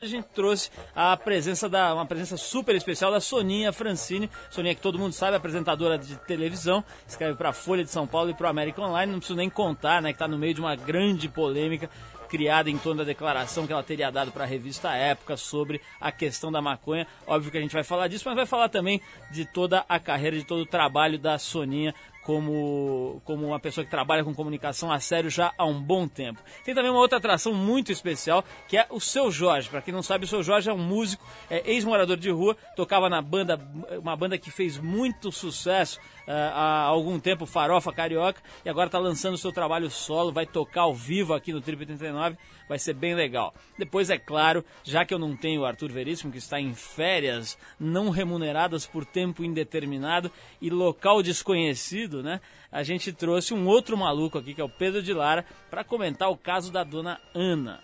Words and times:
A 0.00 0.06
gente 0.06 0.28
trouxe 0.32 0.70
a 0.94 1.16
presença 1.16 1.68
da 1.68 1.92
uma 1.92 2.06
presença 2.06 2.36
super 2.36 2.72
especial 2.76 3.10
da 3.10 3.18
Soninha 3.18 3.72
Francine, 3.72 4.30
Soninha 4.48 4.72
que 4.72 4.80
todo 4.80 4.96
mundo 4.96 5.12
sabe, 5.12 5.36
apresentadora 5.36 5.98
de 5.98 6.14
televisão, 6.18 6.84
escreve 7.04 7.34
para 7.34 7.48
a 7.48 7.52
Folha 7.52 7.82
de 7.82 7.90
São 7.90 8.06
Paulo 8.06 8.30
e 8.30 8.34
para 8.34 8.46
o 8.46 8.50
América 8.50 8.80
Online, 8.80 9.10
não 9.10 9.18
preciso 9.18 9.36
nem 9.36 9.50
contar, 9.50 10.00
né, 10.00 10.10
que 10.10 10.14
está 10.14 10.28
no 10.28 10.38
meio 10.38 10.54
de 10.54 10.60
uma 10.60 10.76
grande 10.76 11.28
polêmica 11.28 11.90
criada 12.28 12.70
em 12.70 12.78
torno 12.78 12.98
da 12.98 13.04
declaração 13.04 13.66
que 13.66 13.72
ela 13.72 13.82
teria 13.82 14.12
dado 14.12 14.30
para 14.30 14.44
a 14.44 14.46
revista 14.46 14.94
Época 14.94 15.36
sobre 15.36 15.80
a 16.00 16.12
questão 16.12 16.52
da 16.52 16.62
maconha. 16.62 17.04
Óbvio 17.26 17.50
que 17.50 17.58
a 17.58 17.60
gente 17.60 17.72
vai 17.72 17.82
falar 17.82 18.06
disso, 18.06 18.22
mas 18.26 18.36
vai 18.36 18.46
falar 18.46 18.68
também 18.68 19.00
de 19.32 19.46
toda 19.46 19.84
a 19.88 19.98
carreira, 19.98 20.36
de 20.36 20.44
todo 20.44 20.60
o 20.60 20.66
trabalho 20.66 21.18
da 21.18 21.38
Soninha 21.38 21.92
como, 22.28 23.22
como 23.24 23.46
uma 23.46 23.58
pessoa 23.58 23.86
que 23.86 23.90
trabalha 23.90 24.22
com 24.22 24.34
comunicação 24.34 24.92
a 24.92 25.00
sério 25.00 25.30
já 25.30 25.54
há 25.56 25.64
um 25.64 25.80
bom 25.80 26.06
tempo. 26.06 26.42
Tem 26.62 26.74
também 26.74 26.90
uma 26.90 27.00
outra 27.00 27.16
atração 27.16 27.54
muito 27.54 27.90
especial, 27.90 28.44
que 28.68 28.76
é 28.76 28.86
o 28.90 29.00
Seu 29.00 29.30
Jorge. 29.30 29.70
Para 29.70 29.80
quem 29.80 29.94
não 29.94 30.02
sabe, 30.02 30.26
o 30.26 30.28
Seu 30.28 30.42
Jorge 30.42 30.68
é 30.68 30.72
um 30.74 30.76
músico, 30.76 31.26
é 31.48 31.62
ex-morador 31.72 32.18
de 32.18 32.28
rua, 32.28 32.54
tocava 32.76 33.08
na 33.08 33.22
banda, 33.22 33.58
uma 33.98 34.14
banda 34.14 34.36
que 34.36 34.50
fez 34.50 34.76
muito 34.76 35.32
sucesso 35.32 35.98
há 36.28 36.82
algum 36.82 37.18
tempo, 37.18 37.46
Farofa 37.46 37.92
Carioca, 37.92 38.42
e 38.64 38.68
agora 38.68 38.86
está 38.86 38.98
lançando 38.98 39.34
o 39.34 39.38
seu 39.38 39.50
trabalho 39.50 39.90
solo, 39.90 40.30
vai 40.30 40.46
tocar 40.46 40.82
ao 40.82 40.94
vivo 40.94 41.32
aqui 41.32 41.52
no 41.52 41.60
Trip 41.60 41.86
39, 41.86 42.36
vai 42.68 42.78
ser 42.78 42.92
bem 42.92 43.14
legal. 43.14 43.54
Depois, 43.78 44.10
é 44.10 44.18
claro, 44.18 44.64
já 44.84 45.04
que 45.04 45.14
eu 45.14 45.18
não 45.18 45.34
tenho 45.34 45.62
o 45.62 45.64
Arthur 45.64 45.90
Veríssimo, 45.90 46.30
que 46.30 46.38
está 46.38 46.60
em 46.60 46.74
férias 46.74 47.56
não 47.80 48.10
remuneradas 48.10 48.86
por 48.86 49.04
tempo 49.06 49.42
indeterminado 49.42 50.30
e 50.60 50.68
local 50.68 51.22
desconhecido, 51.22 52.22
né? 52.22 52.40
A 52.70 52.82
gente 52.82 53.12
trouxe 53.12 53.54
um 53.54 53.66
outro 53.66 53.96
maluco 53.96 54.36
aqui, 54.36 54.52
que 54.52 54.60
é 54.60 54.64
o 54.64 54.68
Pedro 54.68 55.02
de 55.02 55.14
Lara, 55.14 55.46
para 55.70 55.82
comentar 55.82 56.30
o 56.30 56.36
caso 56.36 56.70
da 56.70 56.84
dona 56.84 57.18
Ana. 57.34 57.80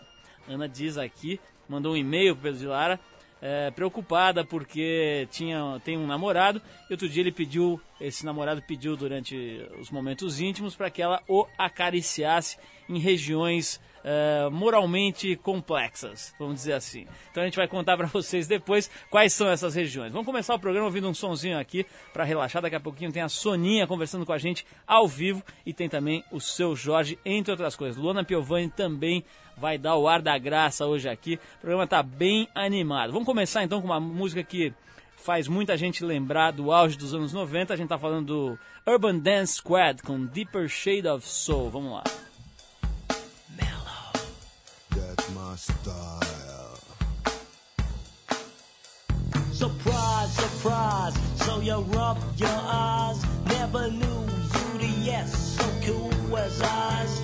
Ana 0.47 0.69
diz 0.69 0.99
aqui, 0.99 1.41
mandou 1.67 1.95
um 1.95 1.97
e-mail 1.97 2.35
pro 2.35 2.45
Pedro 2.45 2.59
de 2.59 2.67
Lara, 2.67 3.01
é, 3.41 3.71
preocupada 3.71 4.45
porque 4.45 5.29
tinha, 5.31 5.81
tem 5.85 5.99
um 5.99 6.07
namorado 6.07 6.61
e 6.89 6.93
outro 6.93 7.09
dia 7.09 7.23
ele 7.23 7.33
pediu, 7.33 7.81
esse 8.01 8.25
namorado 8.25 8.63
pediu 8.63 8.97
durante 8.97 9.67
os 9.79 9.91
momentos 9.91 10.41
íntimos 10.41 10.75
para 10.75 10.91
que 10.91 11.03
ela 11.03 11.23
o 11.29 11.47
acariciasse 11.59 12.57
em 12.89 12.99
regiões 12.99 13.81
uh, 14.05 14.51
moralmente 14.51 15.35
complexas, 15.37 16.35
vamos 16.39 16.57
dizer 16.57 16.75
assim. 16.75 17.07
Então 17.31 17.43
a 17.43 17.47
gente 17.47 17.57
vai 17.57 17.67
contar 17.67 17.97
para 17.97 18.07
vocês 18.07 18.47
depois 18.47 18.91
quais 19.11 19.33
são 19.33 19.49
essas 19.49 19.75
regiões. 19.75 20.13
Vamos 20.13 20.27
começar 20.27 20.55
o 20.55 20.59
programa 20.59 20.87
ouvindo 20.87 21.09
um 21.09 21.15
sonzinho 21.15 21.59
aqui 21.59 21.87
para 22.13 22.25
relaxar. 22.25 22.63
Daqui 22.63 22.77
a 22.77 22.81
pouquinho 22.81 23.13
tem 23.13 23.23
a 23.23 23.29
Soninha 23.29 23.87
conversando 23.87 24.27
com 24.27 24.33
a 24.33 24.39
gente 24.39 24.67
ao 24.87 25.09
vivo 25.09 25.43
e 25.65 25.73
tem 25.73 25.89
também 25.89 26.23
o 26.31 26.41
seu 26.41 26.77
Jorge, 26.77 27.19
entre 27.25 27.51
outras 27.51 27.75
coisas. 27.75 27.97
Luana 27.97 28.25
Piovani 28.25 28.69
também 28.69 29.25
vai 29.57 29.79
dar 29.79 29.97
o 29.97 30.09
ar 30.09 30.21
da 30.21 30.37
graça 30.37 30.87
hoje 30.87 31.09
aqui. 31.09 31.39
O 31.57 31.61
programa 31.61 31.85
está 31.85 32.03
bem 32.03 32.49
animado. 32.55 33.13
Vamos 33.13 33.27
começar 33.27 33.63
então 33.63 33.81
com 33.81 33.87
uma 33.87 34.01
música 34.01 34.43
que 34.43 34.73
faz 35.17 35.49
muita 35.49 35.77
gente 35.77 36.05
lembrar 36.05 36.51
do 36.51 36.73
auge 36.73 36.99
dos 36.99 37.15
anos 37.15 37.33
90. 37.33 37.73
A 37.73 37.77
gente 37.77 37.87
está 37.87 37.99
falando 37.99 38.27
do 38.27 38.59
Urban 38.87 39.19
Dance 39.19 39.55
Squad 39.55 40.03
com 40.03 40.25
Deeper 40.27 40.69
Shade 40.69 41.09
of 41.09 41.27
Soul. 41.27 41.71
Vamos 41.71 41.93
lá. 41.93 42.24
Style. 45.57 46.79
Surprise, 49.53 50.33
surprise, 50.35 51.15
so 51.37 51.61
you 51.61 51.77
rub 51.77 52.19
your 52.37 52.49
eyes. 52.49 53.25
Never 53.47 53.91
knew 53.91 54.27
you 54.55 54.79
the 54.79 54.93
yes, 55.03 55.57
so 55.57 55.65
cool 55.87 56.37
as 56.37 56.61
eyes. 56.61 57.24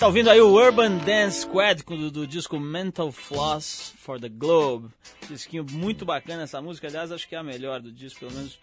Está 0.00 0.06
ouvindo 0.06 0.30
aí 0.30 0.40
o 0.40 0.54
Urban 0.54 0.96
Dance 0.96 1.42
Squad 1.42 1.82
do, 1.82 2.10
do, 2.10 2.26
disco 2.26 2.58
Mental 2.58 3.12
Floss 3.12 3.92
for 3.98 4.18
the 4.18 4.30
Globe. 4.30 4.88
Disquinho 5.28 5.66
muito 5.70 6.06
bacana 6.06 6.44
essa 6.44 6.58
música, 6.62 6.86
aliás, 6.86 7.12
acho 7.12 7.28
que 7.28 7.34
é 7.34 7.38
a 7.38 7.42
melhor 7.42 7.82
do 7.82 7.92
disco, 7.92 8.20
pelo 8.20 8.32
menos 8.32 8.58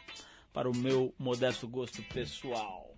para 0.52 0.68
o 0.68 0.76
meu 0.76 1.14
modesto 1.20 1.68
gosto 1.68 2.02
pessoal. 2.12 2.97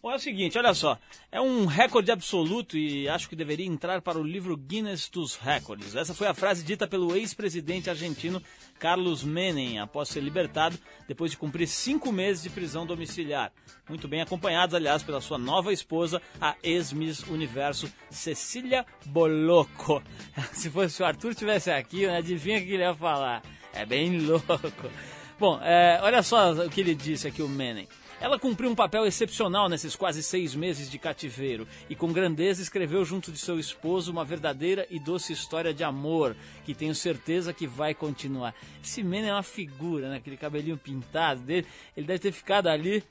Bom, 0.00 0.10
é 0.10 0.16
o 0.16 0.18
seguinte, 0.18 0.58
olha 0.58 0.74
só. 0.74 0.98
É 1.30 1.40
um 1.40 1.66
recorde 1.66 2.10
absoluto 2.10 2.76
e 2.76 3.08
acho 3.08 3.28
que 3.28 3.36
deveria 3.36 3.66
entrar 3.66 4.00
para 4.00 4.18
o 4.18 4.22
livro 4.22 4.56
Guinness 4.56 5.08
dos 5.08 5.36
Records. 5.36 5.94
Essa 5.94 6.14
foi 6.14 6.26
a 6.26 6.34
frase 6.34 6.64
dita 6.64 6.86
pelo 6.86 7.16
ex-presidente 7.16 7.90
argentino 7.90 8.42
Carlos 8.78 9.22
Menem 9.22 9.78
após 9.78 10.08
ser 10.08 10.20
libertado 10.20 10.78
depois 11.06 11.30
de 11.30 11.36
cumprir 11.36 11.66
cinco 11.66 12.10
meses 12.12 12.42
de 12.42 12.50
prisão 12.50 12.86
domiciliar. 12.86 13.52
Muito 13.88 14.08
bem 14.08 14.20
acompanhados, 14.20 14.74
aliás, 14.74 15.02
pela 15.02 15.20
sua 15.20 15.38
nova 15.38 15.72
esposa, 15.72 16.20
a 16.40 16.56
ex-Miss 16.62 17.24
Universo 17.28 17.92
Cecília 18.10 18.86
Bolocco. 19.06 20.02
Se 20.52 20.70
fosse 20.70 21.02
o 21.02 21.06
Arthur 21.06 21.34
tivesse 21.34 21.70
aqui, 21.70 22.06
né, 22.06 22.16
adivinha 22.16 22.58
o 22.58 22.62
que 22.62 22.72
ele 22.72 22.82
ia 22.82 22.94
falar. 22.94 23.42
É 23.72 23.86
bem 23.86 24.18
louco. 24.26 24.90
Bom, 25.38 25.60
é, 25.62 25.98
olha 26.02 26.22
só 26.22 26.52
o 26.52 26.70
que 26.70 26.80
ele 26.80 26.94
disse 26.94 27.26
aqui, 27.26 27.42
o 27.42 27.48
Menem. 27.48 27.88
Ela 28.22 28.38
cumpriu 28.38 28.70
um 28.70 28.74
papel 28.76 29.04
excepcional 29.04 29.68
nesses 29.68 29.96
quase 29.96 30.22
seis 30.22 30.54
meses 30.54 30.88
de 30.88 30.96
cativeiro 30.96 31.66
e, 31.90 31.96
com 31.96 32.12
grandeza, 32.12 32.62
escreveu 32.62 33.04
junto 33.04 33.32
de 33.32 33.38
seu 33.38 33.58
esposo 33.58 34.12
uma 34.12 34.24
verdadeira 34.24 34.86
e 34.88 35.00
doce 35.00 35.32
história 35.32 35.74
de 35.74 35.82
amor 35.82 36.36
que 36.64 36.72
tenho 36.72 36.94
certeza 36.94 37.52
que 37.52 37.66
vai 37.66 37.94
continuar. 37.94 38.54
Esse 38.80 39.02
Menem 39.02 39.30
é 39.30 39.34
uma 39.34 39.42
figura, 39.42 40.08
né? 40.08 40.18
Aquele 40.18 40.36
cabelinho 40.36 40.78
pintado 40.78 41.40
dele. 41.40 41.66
Ele 41.96 42.06
deve 42.06 42.20
ter 42.20 42.30
ficado 42.30 42.68
ali, 42.68 43.02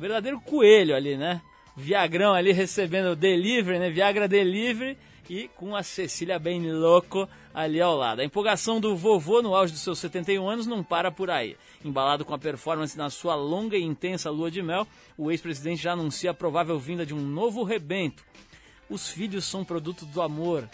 verdadeiro 0.00 0.40
coelho 0.40 0.96
ali, 0.96 1.16
né? 1.16 1.40
Viagrão 1.76 2.34
ali 2.34 2.50
recebendo 2.50 3.14
delivery, 3.14 3.78
né? 3.78 3.88
Viagra 3.88 4.26
delivery 4.26 4.98
e 5.28 5.48
com 5.48 5.74
a 5.74 5.82
Cecília 5.82 6.38
bem 6.38 6.72
louco 6.72 7.28
ali 7.54 7.80
ao 7.80 7.96
lado. 7.96 8.20
A 8.20 8.24
empolgação 8.24 8.80
do 8.80 8.96
vovô 8.96 9.42
no 9.42 9.54
auge 9.54 9.72
dos 9.72 9.82
seus 9.82 9.98
71 9.98 10.48
anos 10.48 10.66
não 10.66 10.82
para 10.82 11.10
por 11.10 11.30
aí. 11.30 11.56
Embalado 11.84 12.24
com 12.24 12.34
a 12.34 12.38
performance 12.38 12.96
na 12.96 13.10
sua 13.10 13.34
longa 13.34 13.76
e 13.76 13.82
intensa 13.82 14.30
lua 14.30 14.50
de 14.50 14.62
mel, 14.62 14.86
o 15.16 15.30
ex-presidente 15.30 15.82
já 15.82 15.92
anuncia 15.92 16.30
a 16.30 16.34
provável 16.34 16.78
vinda 16.78 17.04
de 17.04 17.14
um 17.14 17.20
novo 17.20 17.62
rebento. 17.62 18.24
Os 18.88 19.08
filhos 19.08 19.44
são 19.44 19.64
produto 19.64 20.06
do 20.06 20.22
amor, 20.22 20.68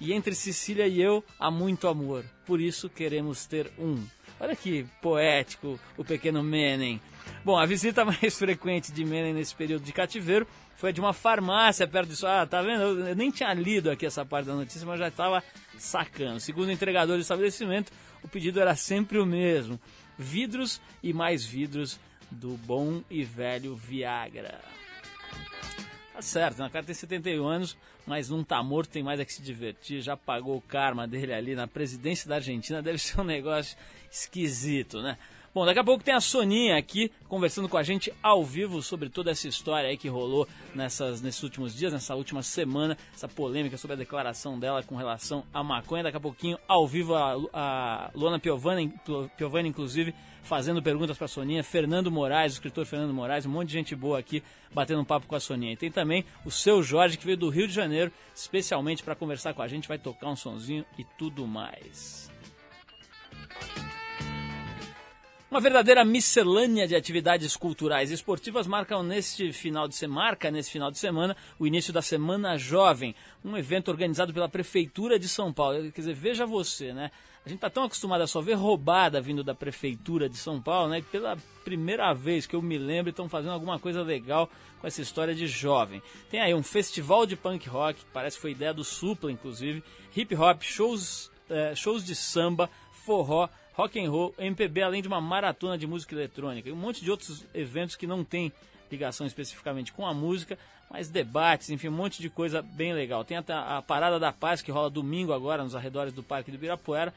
e 0.00 0.12
entre 0.12 0.34
Cecília 0.34 0.86
e 0.86 1.00
eu 1.00 1.24
há 1.38 1.50
muito 1.50 1.88
amor. 1.88 2.24
Por 2.44 2.60
isso 2.60 2.88
queremos 2.88 3.46
ter 3.46 3.72
um. 3.78 4.04
Olha 4.38 4.54
que 4.54 4.86
poético 5.00 5.80
o 5.96 6.04
pequeno 6.04 6.42
Menem. 6.42 7.00
Bom, 7.44 7.56
a 7.56 7.64
visita 7.64 8.04
mais 8.06 8.38
frequente 8.38 8.92
de 8.92 9.04
Menem 9.04 9.32
nesse 9.32 9.54
período 9.54 9.82
de 9.82 9.92
cativeiro 9.92 10.46
foi 10.76 10.92
de 10.92 11.00
uma 11.00 11.12
farmácia 11.12 11.86
perto 11.86 12.10
disso. 12.10 12.26
Ah, 12.26 12.46
tá 12.46 12.62
vendo? 12.62 12.82
Eu 13.08 13.16
nem 13.16 13.30
tinha 13.30 13.52
lido 13.54 13.90
aqui 13.90 14.06
essa 14.06 14.24
parte 14.24 14.46
da 14.46 14.54
notícia, 14.54 14.86
mas 14.86 14.98
já 14.98 15.08
estava 15.08 15.42
sacando. 15.78 16.38
Segundo 16.38 16.68
o 16.68 16.72
entregador 16.72 17.16
do 17.16 17.22
estabelecimento, 17.22 17.92
o 18.22 18.28
pedido 18.28 18.60
era 18.60 18.76
sempre 18.76 19.18
o 19.18 19.26
mesmo: 19.26 19.80
vidros 20.18 20.80
e 21.02 21.12
mais 21.12 21.44
vidros 21.44 21.98
do 22.30 22.56
bom 22.58 23.02
e 23.10 23.24
velho 23.24 23.74
Viagra. 23.74 24.60
Tá 26.12 26.22
certo, 26.22 26.58
né? 26.58 26.66
o 26.66 26.70
cara 26.70 26.84
tem 26.84 26.94
71 26.94 27.46
anos, 27.46 27.76
mas 28.06 28.30
não 28.30 28.42
tá 28.42 28.62
morto, 28.62 28.90
tem 28.90 29.02
mais 29.02 29.20
é 29.20 29.24
que 29.24 29.32
se 29.32 29.42
divertir. 29.42 30.00
Já 30.00 30.16
pagou 30.16 30.56
o 30.56 30.62
karma 30.62 31.06
dele 31.06 31.34
ali 31.34 31.54
na 31.54 31.66
presidência 31.66 32.26
da 32.26 32.36
Argentina, 32.36 32.80
deve 32.80 32.98
ser 32.98 33.20
um 33.20 33.24
negócio 33.24 33.76
esquisito, 34.10 35.02
né? 35.02 35.18
Bom, 35.56 35.64
daqui 35.64 35.78
a 35.78 35.84
pouco 35.84 36.04
tem 36.04 36.12
a 36.12 36.20
Soninha 36.20 36.76
aqui 36.76 37.10
conversando 37.30 37.66
com 37.66 37.78
a 37.78 37.82
gente 37.82 38.12
ao 38.22 38.44
vivo 38.44 38.82
sobre 38.82 39.08
toda 39.08 39.30
essa 39.30 39.48
história 39.48 39.88
aí 39.88 39.96
que 39.96 40.06
rolou 40.06 40.46
nessas, 40.74 41.22
nesses 41.22 41.42
últimos 41.42 41.74
dias, 41.74 41.94
nessa 41.94 42.14
última 42.14 42.42
semana, 42.42 42.94
essa 43.14 43.26
polêmica 43.26 43.78
sobre 43.78 43.94
a 43.94 43.96
declaração 43.96 44.58
dela 44.58 44.82
com 44.82 44.96
relação 44.96 45.46
à 45.54 45.64
maconha. 45.64 46.02
Daqui 46.02 46.18
a 46.18 46.20
pouquinho, 46.20 46.58
ao 46.68 46.86
vivo, 46.86 47.14
a, 47.14 47.38
a 47.54 48.10
Luana 48.14 48.38
Piovani, 48.38 48.92
Piovani, 49.34 49.70
inclusive, 49.70 50.14
fazendo 50.42 50.82
perguntas 50.82 51.16
para 51.16 51.24
a 51.24 51.28
Soninha. 51.28 51.64
Fernando 51.64 52.10
Moraes, 52.10 52.52
o 52.52 52.56
escritor 52.56 52.84
Fernando 52.84 53.14
Moraes, 53.14 53.46
um 53.46 53.50
monte 53.50 53.68
de 53.68 53.72
gente 53.72 53.96
boa 53.96 54.18
aqui 54.18 54.42
batendo 54.74 55.00
um 55.00 55.06
papo 55.06 55.26
com 55.26 55.36
a 55.36 55.40
Soninha. 55.40 55.72
E 55.72 55.76
tem 55.78 55.90
também 55.90 56.22
o 56.44 56.50
seu 56.50 56.82
Jorge, 56.82 57.16
que 57.16 57.24
veio 57.24 57.38
do 57.38 57.48
Rio 57.48 57.66
de 57.66 57.72
Janeiro, 57.72 58.12
especialmente 58.34 59.02
para 59.02 59.14
conversar 59.14 59.54
com 59.54 59.62
a 59.62 59.68
gente, 59.68 59.88
vai 59.88 59.98
tocar 59.98 60.28
um 60.28 60.36
sonzinho 60.36 60.84
e 60.98 61.04
tudo 61.16 61.46
mais. 61.46 62.35
Uma 65.48 65.60
verdadeira 65.60 66.04
miscelânea 66.04 66.88
de 66.88 66.96
atividades 66.96 67.56
culturais 67.56 68.10
e 68.10 68.14
esportivas 68.14 68.66
marcam 68.66 69.04
neste 69.04 69.52
final 69.52 69.86
de 69.86 69.94
semana, 69.94 70.20
marca 70.20 70.50
nesse 70.50 70.72
final 70.72 70.90
de 70.90 70.98
semana 70.98 71.36
o 71.56 71.64
início 71.64 71.92
da 71.92 72.02
Semana 72.02 72.58
Jovem, 72.58 73.14
um 73.44 73.56
evento 73.56 73.88
organizado 73.88 74.34
pela 74.34 74.48
Prefeitura 74.48 75.20
de 75.20 75.28
São 75.28 75.52
Paulo. 75.52 75.92
Quer 75.92 76.00
dizer, 76.00 76.14
veja 76.14 76.44
você, 76.44 76.92
né? 76.92 77.12
A 77.44 77.48
gente 77.48 77.58
está 77.58 77.70
tão 77.70 77.84
acostumado 77.84 78.22
a 78.22 78.26
só 78.26 78.40
ver 78.40 78.54
roubada 78.54 79.20
vindo 79.20 79.44
da 79.44 79.54
Prefeitura 79.54 80.28
de 80.28 80.36
São 80.36 80.60
Paulo, 80.60 80.88
né? 80.88 81.00
Pela 81.12 81.36
primeira 81.64 82.12
vez 82.12 82.44
que 82.44 82.56
eu 82.56 82.60
me 82.60 82.76
lembro, 82.76 83.10
estão 83.10 83.28
fazendo 83.28 83.52
alguma 83.52 83.78
coisa 83.78 84.02
legal 84.02 84.50
com 84.80 84.86
essa 84.88 85.00
história 85.00 85.32
de 85.32 85.46
jovem. 85.46 86.02
Tem 86.28 86.40
aí 86.40 86.54
um 86.54 86.62
festival 86.62 87.24
de 87.24 87.36
punk 87.36 87.68
rock, 87.68 88.00
parece 88.12 88.36
que 88.36 88.42
foi 88.42 88.50
ideia 88.50 88.74
do 88.74 88.82
Supla, 88.82 89.30
inclusive, 89.30 89.84
hip 90.16 90.34
hop, 90.34 90.60
shows, 90.62 91.30
é, 91.48 91.72
shows 91.76 92.04
de 92.04 92.16
samba, 92.16 92.68
forró, 92.90 93.48
rock 93.76 94.00
and 94.00 94.10
roll, 94.10 94.34
MPB, 94.38 94.82
além 94.82 95.02
de 95.02 95.08
uma 95.08 95.20
maratona 95.20 95.76
de 95.76 95.86
música 95.86 96.14
eletrônica 96.14 96.68
e 96.68 96.72
um 96.72 96.76
monte 96.76 97.04
de 97.04 97.10
outros 97.10 97.44
eventos 97.54 97.94
que 97.94 98.06
não 98.06 98.24
tem 98.24 98.50
ligação 98.90 99.26
especificamente 99.26 99.92
com 99.92 100.06
a 100.06 100.14
música, 100.14 100.58
mas 100.90 101.08
debates, 101.08 101.68
enfim, 101.68 101.88
um 101.88 101.92
monte 101.92 102.22
de 102.22 102.30
coisa 102.30 102.62
bem 102.62 102.94
legal. 102.94 103.22
Tem 103.22 103.36
até 103.36 103.52
a 103.52 103.82
Parada 103.86 104.18
da 104.18 104.32
Paz 104.32 104.62
que 104.62 104.70
rola 104.70 104.88
domingo 104.88 105.32
agora 105.32 105.62
nos 105.62 105.74
arredores 105.74 106.14
do 106.14 106.22
Parque 106.22 106.50
do 106.50 106.54
Ibirapuera, 106.54 107.12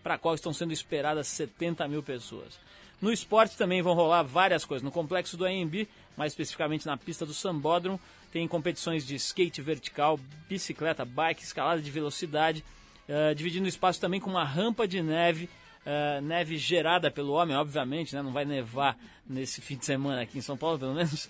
para 0.00 0.14
a 0.14 0.18
qual 0.18 0.36
estão 0.36 0.52
sendo 0.52 0.72
esperadas 0.72 1.26
70 1.26 1.88
mil 1.88 2.02
pessoas. 2.02 2.60
No 3.02 3.12
esporte 3.12 3.56
também 3.56 3.82
vão 3.82 3.94
rolar 3.94 4.22
várias 4.22 4.64
coisas. 4.64 4.84
No 4.84 4.92
complexo 4.92 5.36
do 5.36 5.44
AMB, 5.44 5.88
mais 6.16 6.32
especificamente 6.32 6.86
na 6.86 6.96
pista 6.96 7.26
do 7.26 7.34
Sambódromo, 7.34 8.00
tem 8.30 8.46
competições 8.46 9.04
de 9.04 9.16
skate 9.16 9.60
vertical, 9.60 10.20
bicicleta, 10.48 11.04
bike, 11.04 11.42
escalada 11.42 11.82
de 11.82 11.90
velocidade, 11.90 12.64
uh, 13.08 13.34
dividindo 13.34 13.64
o 13.64 13.68
espaço 13.68 14.00
também 14.00 14.20
com 14.20 14.30
uma 14.30 14.44
rampa 14.44 14.86
de 14.86 15.02
neve 15.02 15.48
Uh, 15.86 16.20
neve 16.20 16.58
gerada 16.58 17.12
pelo 17.12 17.32
homem, 17.32 17.56
obviamente, 17.56 18.12
né? 18.12 18.20
não 18.20 18.32
vai 18.32 18.44
nevar 18.44 18.98
nesse 19.24 19.60
fim 19.60 19.76
de 19.76 19.86
semana 19.86 20.22
aqui 20.22 20.36
em 20.36 20.42
São 20.42 20.56
Paulo, 20.56 20.80
pelo 20.80 20.92
menos. 20.92 21.26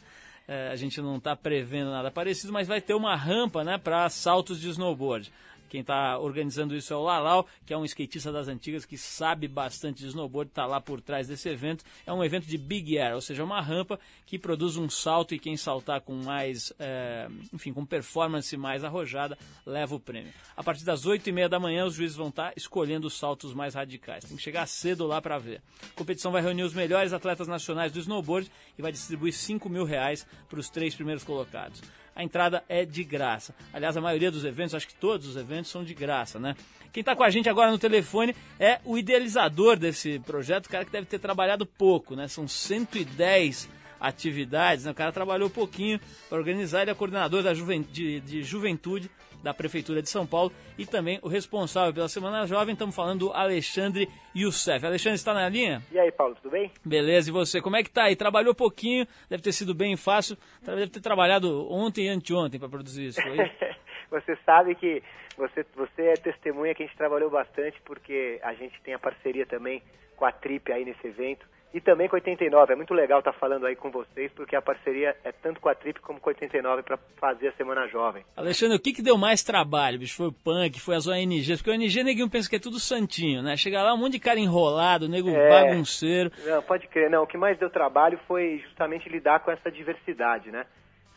Uh, 0.48 0.72
a 0.72 0.76
gente 0.76 0.98
não 1.00 1.18
está 1.18 1.36
prevendo 1.36 1.90
nada 1.90 2.10
parecido, 2.10 2.54
mas 2.54 2.66
vai 2.66 2.80
ter 2.80 2.94
uma 2.94 3.14
rampa 3.14 3.62
né, 3.62 3.76
para 3.76 4.08
saltos 4.08 4.58
de 4.58 4.70
snowboard. 4.70 5.30
Quem 5.68 5.80
está 5.80 6.18
organizando 6.18 6.74
isso 6.74 6.92
é 6.92 6.96
o 6.96 7.02
Lalau, 7.02 7.46
que 7.64 7.72
é 7.72 7.76
um 7.76 7.84
skatista 7.84 8.32
das 8.32 8.48
antigas 8.48 8.84
que 8.84 8.96
sabe 8.96 9.48
bastante 9.48 10.02
de 10.02 10.08
snowboard, 10.08 10.50
está 10.50 10.66
lá 10.66 10.80
por 10.80 11.00
trás 11.00 11.28
desse 11.28 11.48
evento. 11.48 11.84
É 12.06 12.12
um 12.12 12.24
evento 12.24 12.46
de 12.46 12.56
Big 12.56 12.98
Air, 12.98 13.14
ou 13.14 13.20
seja, 13.20 13.44
uma 13.44 13.60
rampa 13.60 13.98
que 14.24 14.38
produz 14.38 14.76
um 14.76 14.88
salto 14.88 15.34
e 15.34 15.38
quem 15.38 15.56
saltar 15.56 16.00
com 16.00 16.14
mais, 16.14 16.72
é, 16.78 17.28
enfim, 17.52 17.72
com 17.72 17.84
performance 17.84 18.56
mais 18.56 18.84
arrojada, 18.84 19.38
leva 19.64 19.94
o 19.94 20.00
prêmio. 20.00 20.32
A 20.56 20.62
partir 20.62 20.84
das 20.84 21.06
8 21.06 21.28
e 21.28 21.32
meia 21.32 21.48
da 21.48 21.58
manhã, 21.58 21.84
os 21.84 21.94
juízes 21.94 22.16
vão 22.16 22.28
estar 22.28 22.48
tá 22.48 22.52
escolhendo 22.56 23.06
os 23.06 23.18
saltos 23.18 23.52
mais 23.52 23.74
radicais. 23.74 24.24
Tem 24.24 24.36
que 24.36 24.42
chegar 24.42 24.66
cedo 24.66 25.06
lá 25.06 25.20
para 25.20 25.38
ver. 25.38 25.60
A 25.82 25.96
competição 25.98 26.32
vai 26.32 26.42
reunir 26.42 26.62
os 26.62 26.74
melhores 26.74 27.12
atletas 27.12 27.48
nacionais 27.48 27.92
do 27.92 27.98
snowboard 27.98 28.50
e 28.78 28.82
vai 28.82 28.92
distribuir 28.92 29.32
5 29.32 29.68
mil 29.68 29.84
reais 29.84 30.26
para 30.48 30.60
os 30.60 30.68
três 30.68 30.94
primeiros 30.94 31.24
colocados 31.24 31.82
a 32.16 32.24
entrada 32.24 32.64
é 32.66 32.84
de 32.86 33.04
graça. 33.04 33.54
Aliás, 33.72 33.94
a 33.96 34.00
maioria 34.00 34.30
dos 34.30 34.44
eventos, 34.44 34.74
acho 34.74 34.88
que 34.88 34.94
todos 34.94 35.26
os 35.26 35.36
eventos 35.36 35.70
são 35.70 35.84
de 35.84 35.94
graça, 35.94 36.40
né? 36.40 36.56
Quem 36.92 37.02
está 37.02 37.14
com 37.14 37.22
a 37.22 37.28
gente 37.28 37.46
agora 37.46 37.70
no 37.70 37.78
telefone 37.78 38.34
é 38.58 38.80
o 38.82 38.96
idealizador 38.96 39.76
desse 39.76 40.18
projeto, 40.20 40.64
o 40.64 40.70
cara 40.70 40.82
que 40.82 40.90
deve 40.90 41.06
ter 41.06 41.18
trabalhado 41.18 41.66
pouco, 41.66 42.16
né? 42.16 42.26
São 42.26 42.48
110 42.48 43.68
atividades, 44.00 44.86
né? 44.86 44.92
O 44.92 44.94
cara 44.94 45.12
trabalhou 45.12 45.50
pouquinho 45.50 46.00
para 46.26 46.38
organizar, 46.38 46.82
ele 46.82 46.90
é 46.90 46.94
coordenador 46.94 47.42
da 47.42 47.52
juven 47.52 47.82
de, 47.82 48.20
de 48.20 48.42
juventude 48.42 49.10
da 49.46 49.54
Prefeitura 49.54 50.02
de 50.02 50.10
São 50.10 50.26
Paulo 50.26 50.50
e 50.76 50.84
também 50.84 51.20
o 51.22 51.28
responsável 51.28 51.94
pela 51.94 52.08
Semana 52.08 52.44
Jovem. 52.48 52.72
Estamos 52.72 52.96
falando 52.96 53.20
do 53.20 53.32
Alexandre 53.32 54.08
Youssef. 54.34 54.84
Alexandre, 54.84 55.14
está 55.14 55.32
na 55.32 55.48
linha? 55.48 55.80
E 55.92 56.00
aí, 56.00 56.10
Paulo, 56.10 56.34
tudo 56.34 56.50
bem? 56.50 56.72
Beleza, 56.84 57.30
e 57.30 57.32
você? 57.32 57.62
Como 57.62 57.76
é 57.76 57.82
que 57.84 57.88
tá 57.88 58.06
aí? 58.06 58.16
Trabalhou 58.16 58.56
pouquinho, 58.56 59.06
deve 59.30 59.44
ter 59.44 59.52
sido 59.52 59.72
bem 59.72 59.96
fácil, 59.96 60.36
deve 60.62 60.88
ter 60.88 61.00
trabalhado 61.00 61.72
ontem 61.72 62.06
e 62.06 62.08
anteontem 62.08 62.58
para 62.58 62.68
produzir 62.68 63.06
isso 63.06 63.20
aí. 63.20 63.38
você 64.10 64.36
sabe 64.44 64.74
que 64.74 65.00
você, 65.36 65.64
você 65.76 66.02
é 66.02 66.14
testemunha 66.14 66.74
que 66.74 66.82
a 66.82 66.86
gente 66.86 66.96
trabalhou 66.96 67.30
bastante 67.30 67.80
porque 67.84 68.40
a 68.42 68.52
gente 68.52 68.80
tem 68.82 68.94
a 68.94 68.98
parceria 68.98 69.46
também 69.46 69.80
com 70.16 70.24
a 70.24 70.32
Trip 70.32 70.72
aí 70.72 70.84
nesse 70.84 71.06
evento 71.06 71.46
e 71.76 71.80
também 71.82 72.08
com 72.08 72.16
89. 72.16 72.72
É 72.72 72.76
muito 72.76 72.94
legal 72.94 73.18
estar 73.18 73.34
falando 73.34 73.66
aí 73.66 73.76
com 73.76 73.90
vocês, 73.90 74.32
porque 74.32 74.56
a 74.56 74.62
parceria 74.62 75.14
é 75.22 75.30
tanto 75.30 75.60
com 75.60 75.68
a 75.68 75.74
Trip 75.74 76.00
como 76.00 76.18
com 76.18 76.30
89 76.30 76.82
para 76.82 76.96
fazer 77.20 77.48
a 77.48 77.52
Semana 77.52 77.86
Jovem. 77.86 78.24
Alexandre, 78.34 78.78
o 78.78 78.80
que, 78.80 78.94
que 78.94 79.02
deu 79.02 79.18
mais 79.18 79.42
trabalho, 79.42 79.98
bicho? 79.98 80.16
Foi 80.16 80.28
o 80.28 80.32
punk, 80.32 80.80
foi 80.80 80.96
as 80.96 81.06
ONGs? 81.06 81.60
Porque 81.60 81.70
o 81.70 81.74
ONG, 81.74 82.02
neguinho 82.02 82.30
pensa 82.30 82.48
que 82.48 82.56
é 82.56 82.58
tudo 82.58 82.80
santinho, 82.80 83.42
né? 83.42 83.58
Chega 83.58 83.82
lá 83.82 83.92
um 83.92 83.98
monte 83.98 84.12
de 84.12 84.20
cara 84.20 84.40
enrolado, 84.40 85.06
nego 85.06 85.28
é... 85.28 85.50
bagunceiro. 85.50 86.32
Não, 86.46 86.62
pode 86.62 86.88
crer. 86.88 87.10
Não, 87.10 87.24
o 87.24 87.26
que 87.26 87.36
mais 87.36 87.58
deu 87.58 87.68
trabalho 87.68 88.18
foi 88.26 88.58
justamente 88.64 89.06
lidar 89.10 89.40
com 89.40 89.50
essa 89.50 89.70
diversidade, 89.70 90.50
né? 90.50 90.64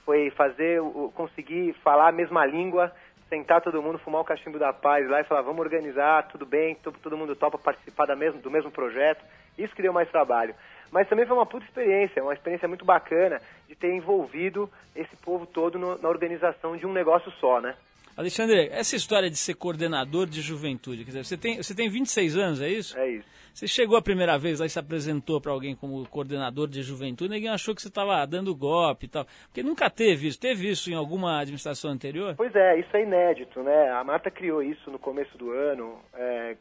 foi 0.10 0.32
fazer, 0.32 0.82
o, 0.82 1.12
conseguir 1.14 1.76
falar 1.84 2.10
a 2.10 2.12
mesma 2.12 2.44
língua, 2.44 2.92
sentar 3.30 3.62
todo 3.62 3.82
mundo, 3.82 4.00
fumar 4.00 4.22
o 4.22 4.26
cachimbo 4.26 4.58
da 4.58 4.74
paz 4.74 5.08
lá 5.08 5.22
e 5.22 5.24
falar, 5.24 5.44
vamos 5.44 5.62
organizar, 5.62 6.28
tudo 6.28 6.46
bem, 6.46 6.76
todo, 6.76 7.18
mundo 7.18 7.36
topa 7.36 7.58
participar 7.58 8.06
da 8.06 8.16
mesmo, 8.16 8.42
do 8.42 8.50
mesmo 8.50 8.72
projeto. 8.72 9.24
Isso 9.58 9.76
que 9.76 9.82
deu 9.82 9.94
mais 9.94 10.10
trabalho. 10.10 10.56
Mas 10.92 11.08
também 11.08 11.26
foi 11.26 11.36
uma 11.36 11.46
puta 11.46 11.66
experiência, 11.66 12.24
uma 12.24 12.34
experiência 12.34 12.68
muito 12.68 12.84
bacana 12.84 13.40
de 13.68 13.76
ter 13.76 13.94
envolvido 13.94 14.70
esse 14.96 15.16
povo 15.18 15.46
todo 15.46 15.78
no, 15.78 15.98
na 16.02 16.10
organização 16.10 16.76
de 16.76 16.88
um 16.88 16.92
negócio 16.92 17.32
só, 17.40 17.62
né? 17.62 17.76
Alexandre, 18.18 18.68
essa 18.72 18.96
história 18.96 19.30
de 19.30 19.38
ser 19.38 19.54
coordenador 19.54 20.28
de 20.28 20.42
juventude, 20.42 21.06
quer 21.06 21.12
dizer, 21.12 21.24
você 21.24 21.38
tem, 21.38 21.58
você 21.58 21.74
tem 21.74 21.90
26 21.90 22.36
anos, 22.36 22.62
é 22.62 22.68
isso? 22.68 22.98
É 22.98 23.08
isso. 23.08 23.28
Você 23.54 23.68
chegou 23.68 23.98
a 23.98 24.02
primeira 24.02 24.38
vez 24.38 24.60
e 24.60 24.70
se 24.70 24.80
apresentou 24.80 25.42
para 25.42 25.52
alguém 25.52 25.76
como 25.76 26.08
coordenador 26.08 26.68
de 26.68 26.82
juventude, 26.82 27.34
ninguém 27.34 27.50
achou 27.50 27.76
que 27.76 27.82
você 27.82 27.88
estava 27.88 28.26
dando 28.26 28.56
golpe 28.56 29.06
e 29.06 29.10
tal. 29.10 29.26
Porque 29.46 29.64
nunca 29.64 29.90
teve 29.90 30.28
isso. 30.28 30.40
Teve 30.40 30.70
isso 30.70 30.90
em 30.90 30.96
alguma 30.96 31.40
administração 31.40 31.92
anterior? 31.92 32.36
Pois 32.36 32.56
é, 32.56 32.80
isso 32.80 32.96
é 32.96 33.04
inédito, 33.04 33.62
né? 33.62 33.92
A 33.92 34.04
Marta 34.04 34.32
criou 34.32 34.62
isso 34.62 34.90
no 34.90 35.00
começo 35.00 35.38
do 35.38 35.52
ano, 35.52 36.00
é, 36.14 36.56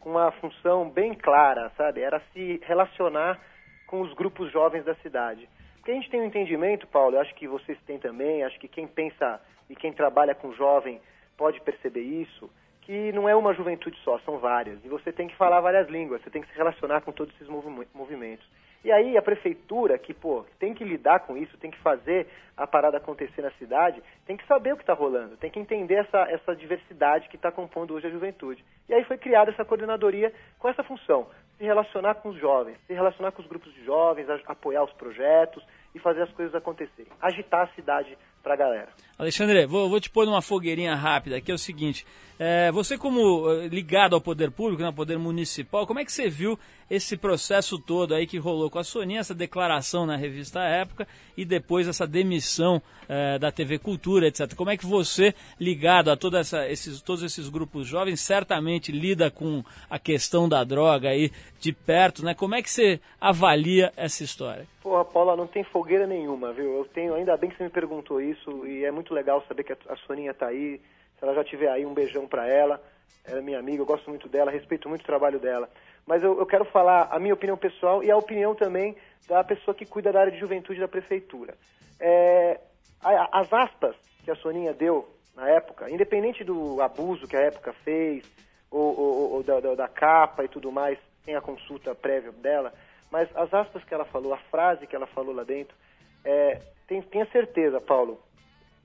com 0.00 0.10
uma 0.10 0.30
função 0.32 0.88
bem 0.88 1.14
clara, 1.14 1.70
sabe? 1.76 2.00
Era 2.00 2.20
se 2.32 2.60
relacionar 2.64 3.40
com 3.86 4.00
os 4.00 4.12
grupos 4.14 4.52
jovens 4.52 4.84
da 4.84 4.94
cidade. 4.96 5.48
Porque 5.76 5.90
a 5.90 5.94
gente 5.94 6.10
tem 6.10 6.20
um 6.20 6.26
entendimento, 6.26 6.86
Paulo, 6.86 7.16
eu 7.16 7.20
acho 7.20 7.34
que 7.36 7.46
vocês 7.46 7.78
têm 7.86 7.98
também, 7.98 8.42
acho 8.42 8.58
que 8.58 8.66
quem 8.66 8.86
pensa 8.86 9.40
e 9.70 9.76
quem 9.76 9.92
trabalha 9.92 10.34
com 10.34 10.52
jovem 10.52 11.00
pode 11.36 11.60
perceber 11.60 12.00
isso, 12.00 12.50
que 12.86 13.10
não 13.10 13.28
é 13.28 13.34
uma 13.34 13.52
juventude 13.52 13.98
só, 14.04 14.16
são 14.20 14.38
várias. 14.38 14.78
E 14.84 14.88
você 14.88 15.10
tem 15.10 15.26
que 15.26 15.34
falar 15.34 15.60
várias 15.60 15.88
línguas, 15.88 16.22
você 16.22 16.30
tem 16.30 16.40
que 16.40 16.48
se 16.48 16.56
relacionar 16.56 17.00
com 17.00 17.10
todos 17.10 17.34
esses 17.34 17.48
movimentos. 17.48 18.46
E 18.84 18.92
aí 18.92 19.18
a 19.18 19.22
prefeitura, 19.22 19.98
que 19.98 20.14
pô, 20.14 20.46
tem 20.60 20.72
que 20.72 20.84
lidar 20.84 21.18
com 21.20 21.36
isso, 21.36 21.58
tem 21.58 21.68
que 21.68 21.78
fazer 21.80 22.28
a 22.56 22.64
parada 22.64 22.98
acontecer 22.98 23.42
na 23.42 23.50
cidade, 23.52 24.00
tem 24.24 24.36
que 24.36 24.46
saber 24.46 24.72
o 24.72 24.76
que 24.76 24.84
está 24.84 24.94
rolando, 24.94 25.36
tem 25.36 25.50
que 25.50 25.58
entender 25.58 25.94
essa, 25.94 26.18
essa 26.30 26.54
diversidade 26.54 27.28
que 27.28 27.34
está 27.34 27.50
compondo 27.50 27.92
hoje 27.92 28.06
a 28.06 28.10
juventude. 28.10 28.64
E 28.88 28.94
aí 28.94 29.02
foi 29.02 29.18
criada 29.18 29.50
essa 29.50 29.64
coordenadoria 29.64 30.32
com 30.60 30.68
essa 30.68 30.84
função, 30.84 31.26
se 31.58 31.64
relacionar 31.64 32.14
com 32.14 32.28
os 32.28 32.38
jovens, 32.38 32.78
se 32.86 32.94
relacionar 32.94 33.32
com 33.32 33.42
os 33.42 33.48
grupos 33.48 33.74
de 33.74 33.84
jovens, 33.84 34.28
apoiar 34.46 34.84
os 34.84 34.92
projetos 34.92 35.66
e 35.92 35.98
fazer 35.98 36.22
as 36.22 36.30
coisas 36.30 36.54
acontecerem, 36.54 37.10
agitar 37.20 37.62
a 37.62 37.74
cidade 37.74 38.16
para 38.46 38.54
a 38.54 38.56
galera. 38.56 38.88
Alexandre, 39.18 39.66
vou, 39.66 39.88
vou, 39.88 39.98
te 39.98 40.08
pôr 40.08 40.24
numa 40.24 40.40
fogueirinha 40.40 40.94
rápida, 40.94 41.40
que 41.40 41.50
é 41.50 41.54
o 41.54 41.58
seguinte, 41.58 42.06
é, 42.38 42.70
você 42.70 42.96
como 42.96 43.50
eh, 43.50 43.66
ligado 43.66 44.14
ao 44.14 44.20
poder 44.20 44.52
público, 44.52 44.82
né, 44.82 44.86
ao 44.86 44.92
poder 44.92 45.18
municipal, 45.18 45.84
como 45.84 45.98
é 45.98 46.04
que 46.04 46.12
você 46.12 46.28
viu 46.28 46.56
esse 46.88 47.16
processo 47.16 47.76
todo 47.76 48.14
aí 48.14 48.24
que 48.24 48.38
rolou 48.38 48.70
com 48.70 48.78
a 48.78 48.84
Soninha, 48.84 49.18
essa 49.18 49.34
declaração 49.34 50.06
na 50.06 50.14
revista 50.14 50.60
Época 50.60 51.08
e 51.36 51.44
depois 51.44 51.88
essa 51.88 52.06
demissão 52.06 52.80
é, 53.08 53.36
da 53.36 53.50
TV 53.50 53.80
Cultura, 53.80 54.28
etc. 54.28 54.54
Como 54.54 54.70
é 54.70 54.76
que 54.76 54.86
você, 54.86 55.34
ligado 55.58 56.10
a 56.10 56.16
toda 56.16 56.38
essa, 56.38 56.68
esses, 56.68 57.00
todos 57.00 57.24
esses 57.24 57.48
grupos 57.48 57.88
jovens, 57.88 58.20
certamente 58.20 58.92
lida 58.92 59.28
com 59.28 59.64
a 59.90 59.98
questão 59.98 60.48
da 60.48 60.62
droga 60.62 61.08
aí 61.08 61.32
de 61.58 61.72
perto, 61.72 62.24
né? 62.24 62.32
Como 62.32 62.54
é 62.54 62.62
que 62.62 62.70
você 62.70 63.00
avalia 63.20 63.92
essa 63.96 64.22
história? 64.22 64.68
Porra, 64.86 65.04
Paula, 65.04 65.34
não 65.34 65.48
tem 65.48 65.64
fogueira 65.64 66.06
nenhuma, 66.06 66.52
viu? 66.52 66.76
Eu 66.76 66.84
tenho, 66.84 67.12
ainda 67.12 67.36
bem 67.36 67.50
que 67.50 67.56
você 67.56 67.64
me 67.64 67.70
perguntou 67.70 68.20
isso 68.20 68.64
e 68.64 68.84
é 68.84 68.90
muito 68.92 69.12
legal 69.12 69.42
saber 69.48 69.64
que 69.64 69.72
a 69.72 69.96
Soninha 70.06 70.30
está 70.30 70.46
aí. 70.46 70.80
Se 71.18 71.24
ela 71.24 71.34
já 71.34 71.42
tiver 71.42 71.68
aí, 71.68 71.84
um 71.84 71.92
beijão 71.92 72.28
para 72.28 72.46
ela. 72.46 72.80
Ela 73.24 73.40
é 73.40 73.42
minha 73.42 73.58
amiga, 73.58 73.82
eu 73.82 73.84
gosto 73.84 74.08
muito 74.08 74.28
dela, 74.28 74.48
respeito 74.48 74.88
muito 74.88 75.02
o 75.02 75.04
trabalho 75.06 75.40
dela. 75.40 75.68
Mas 76.06 76.22
eu, 76.22 76.38
eu 76.38 76.46
quero 76.46 76.64
falar 76.66 77.08
a 77.10 77.18
minha 77.18 77.34
opinião 77.34 77.56
pessoal 77.56 78.04
e 78.04 78.12
a 78.12 78.16
opinião 78.16 78.54
também 78.54 78.94
da 79.26 79.42
pessoa 79.42 79.74
que 79.74 79.84
cuida 79.84 80.12
da 80.12 80.20
área 80.20 80.30
de 80.30 80.38
juventude 80.38 80.78
da 80.78 80.86
prefeitura. 80.86 81.56
É, 81.98 82.60
as 83.02 83.52
aspas 83.52 83.96
que 84.24 84.30
a 84.30 84.36
Soninha 84.36 84.72
deu 84.72 85.08
na 85.34 85.48
época, 85.48 85.90
independente 85.90 86.44
do 86.44 86.80
abuso 86.80 87.26
que 87.26 87.36
a 87.36 87.40
época 87.40 87.72
fez, 87.82 88.24
ou, 88.70 88.96
ou, 88.96 89.32
ou 89.32 89.42
da, 89.42 89.58
da, 89.58 89.74
da, 89.74 89.88
capa 89.88 90.44
e 90.44 90.48
tudo 90.48 90.70
mais, 90.70 90.96
sem 91.24 91.34
a 91.34 91.40
consulta 91.40 91.92
prévia 91.92 92.30
dela, 92.30 92.72
mas 93.16 93.34
as 93.34 93.54
aspas 93.54 93.82
que 93.82 93.94
ela 93.94 94.04
falou, 94.04 94.34
a 94.34 94.38
frase 94.50 94.86
que 94.86 94.94
ela 94.94 95.06
falou 95.06 95.34
lá 95.34 95.42
dentro, 95.42 95.74
é, 96.22 96.60
tem, 96.86 97.00
tenha 97.00 97.24
certeza, 97.30 97.80
Paulo, 97.80 98.20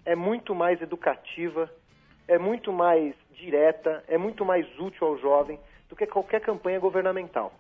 é 0.06 0.16
muito 0.16 0.56
mais 0.56 0.82
educativa, 0.82 1.70
é 2.30 2.38
muito 2.38 2.72
mais 2.72 3.14
direta, 3.32 4.02
é 4.08 4.18
muito 4.18 4.46
mais 4.46 4.66
útil 4.80 5.06
ao 5.06 5.18
jovem 5.18 5.60
do 5.90 5.98
que 5.98 6.08
qualquer 6.08 6.40
campanha 6.40 6.80
governamental. 6.80 7.52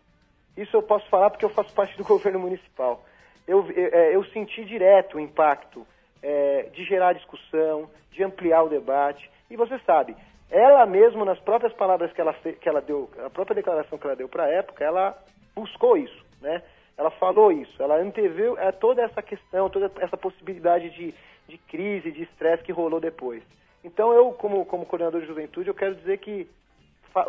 Isso 0.55 0.73
eu 0.77 0.81
posso 0.81 1.09
falar 1.09 1.29
porque 1.29 1.43
eu 1.43 1.49
faço 1.49 1.75
parte 1.75 1.97
do 1.97 2.05
governo 2.07 2.39
municipal. 2.39 3.03
Eu, 3.45 3.69
eu, 3.71 3.87
é, 3.91 4.15
eu 4.15 4.23
senti 4.27 4.63
direto 4.63 5.17
o 5.17 5.19
impacto 5.19 5.85
é, 6.23 6.69
de 6.71 6.85
gerar 6.85 7.11
discussão, 7.11 7.89
de 8.13 8.23
ampliar 8.23 8.63
o 8.63 8.69
debate. 8.69 9.29
E 9.49 9.57
você 9.57 9.77
sabe, 9.79 10.15
ela 10.49 10.85
mesmo, 10.85 11.25
nas 11.25 11.39
próprias 11.41 11.73
palavras 11.73 12.13
que 12.13 12.21
ela, 12.21 12.33
que 12.33 12.69
ela 12.69 12.79
deu, 12.79 13.09
a 13.25 13.29
própria 13.29 13.55
declaração 13.55 13.97
que 13.97 14.07
ela 14.07 14.15
deu 14.15 14.29
para 14.29 14.45
a 14.45 14.49
época, 14.49 14.85
ela 14.85 15.21
buscou 15.53 15.97
isso, 15.97 16.30
né? 16.41 16.61
Ela 16.97 17.11
falou 17.11 17.51
isso, 17.51 17.81
ela 17.81 17.97
anteveu 17.97 18.57
é, 18.57 18.71
toda 18.71 19.01
essa 19.01 19.21
questão, 19.21 19.69
toda 19.69 19.91
essa 19.99 20.17
possibilidade 20.17 20.89
de, 20.91 21.13
de 21.47 21.57
crise, 21.57 22.11
de 22.11 22.23
estresse 22.23 22.63
que 22.63 22.71
rolou 22.71 22.99
depois. 22.99 23.41
Então 23.83 24.13
eu, 24.13 24.31
como, 24.33 24.65
como 24.65 24.85
coordenador 24.85 25.21
de 25.21 25.27
juventude, 25.27 25.69
eu 25.69 25.73
quero 25.73 25.95
dizer 25.95 26.19
que 26.19 26.47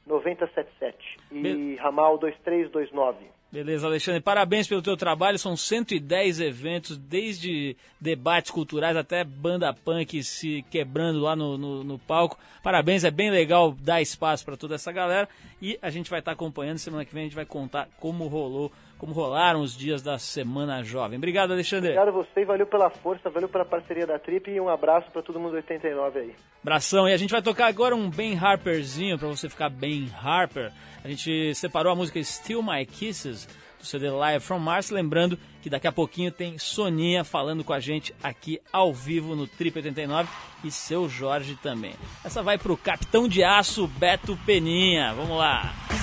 9077 0.06 1.16
e 1.30 1.40
Be... 1.40 1.76
ramal 1.76 2.18
2329. 2.18 3.16
Beleza, 3.52 3.86
Alexandre. 3.86 4.22
Parabéns 4.22 4.66
pelo 4.66 4.80
teu 4.80 4.96
trabalho. 4.96 5.38
São 5.38 5.54
110 5.54 6.40
eventos, 6.40 6.96
desde 6.96 7.76
debates 8.00 8.50
culturais 8.50 8.96
até 8.96 9.22
banda 9.24 9.74
punk 9.74 10.24
se 10.24 10.64
quebrando 10.70 11.20
lá 11.20 11.36
no, 11.36 11.58
no, 11.58 11.84
no 11.84 11.98
palco. 11.98 12.38
Parabéns, 12.62 13.04
é 13.04 13.10
bem 13.10 13.30
legal 13.30 13.76
dar 13.78 14.00
espaço 14.00 14.42
para 14.42 14.56
toda 14.56 14.76
essa 14.76 14.90
galera. 14.90 15.28
E 15.60 15.78
a 15.82 15.90
gente 15.90 16.08
vai 16.08 16.20
estar 16.20 16.30
tá 16.30 16.34
acompanhando. 16.34 16.78
Semana 16.78 17.04
que 17.04 17.12
vem 17.12 17.24
a 17.24 17.26
gente 17.26 17.34
vai 17.34 17.44
contar 17.44 17.90
como 18.00 18.26
rolou, 18.26 18.72
como 19.02 19.12
rolaram 19.12 19.62
os 19.62 19.76
dias 19.76 20.00
da 20.00 20.16
Semana 20.16 20.84
Jovem. 20.84 21.18
Obrigado, 21.18 21.50
Alexandre. 21.50 21.90
Obrigado 21.90 22.10
a 22.10 22.22
você, 22.22 22.44
valeu 22.44 22.68
pela 22.68 22.88
força, 22.88 23.28
valeu 23.28 23.48
pela 23.48 23.64
parceria 23.64 24.06
da 24.06 24.16
Trip 24.16 24.48
e 24.48 24.60
um 24.60 24.68
abraço 24.68 25.10
para 25.10 25.20
todo 25.20 25.40
mundo 25.40 25.56
89 25.56 26.20
aí. 26.20 26.32
Abração. 26.62 27.08
E 27.08 27.12
a 27.12 27.16
gente 27.16 27.32
vai 27.32 27.42
tocar 27.42 27.66
agora 27.66 27.96
um 27.96 28.08
Ben 28.08 28.38
Harperzinho 28.38 29.18
para 29.18 29.26
você 29.26 29.48
ficar 29.48 29.70
bem 29.70 30.08
Harper. 30.22 30.70
A 31.02 31.08
gente 31.08 31.52
separou 31.56 31.92
a 31.92 31.96
música 31.96 32.22
Still 32.22 32.62
My 32.62 32.86
Kisses 32.86 33.48
do 33.76 33.84
CD 33.84 34.08
Live 34.08 34.44
from 34.44 34.60
Mars, 34.60 34.90
lembrando 34.90 35.36
que 35.60 35.68
daqui 35.68 35.88
a 35.88 35.92
pouquinho 35.92 36.30
tem 36.30 36.56
Soninha 36.56 37.24
falando 37.24 37.64
com 37.64 37.72
a 37.72 37.80
gente 37.80 38.14
aqui 38.22 38.60
ao 38.72 38.94
vivo 38.94 39.34
no 39.34 39.48
Trip 39.48 39.78
89 39.78 40.28
e 40.62 40.70
seu 40.70 41.08
Jorge 41.08 41.58
também. 41.60 41.94
Essa 42.24 42.40
vai 42.40 42.56
pro 42.56 42.76
Capitão 42.76 43.26
de 43.26 43.42
Aço 43.42 43.88
Beto 43.88 44.38
Peninha. 44.46 45.12
Vamos 45.12 45.36
lá. 45.36 45.74
to 45.90 46.01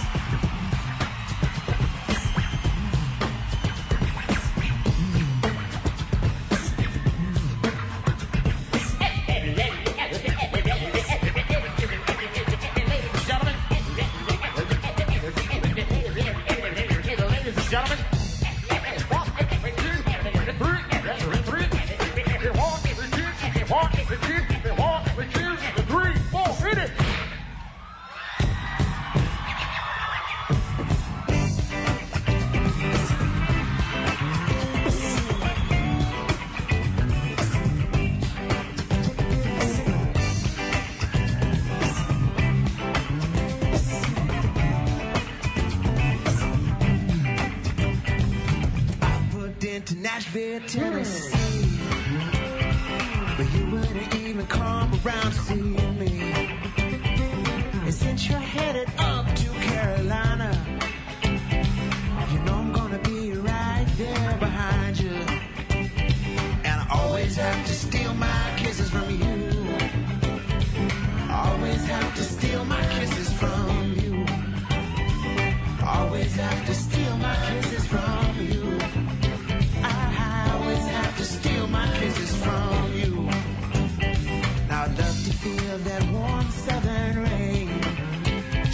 around 55.05 55.38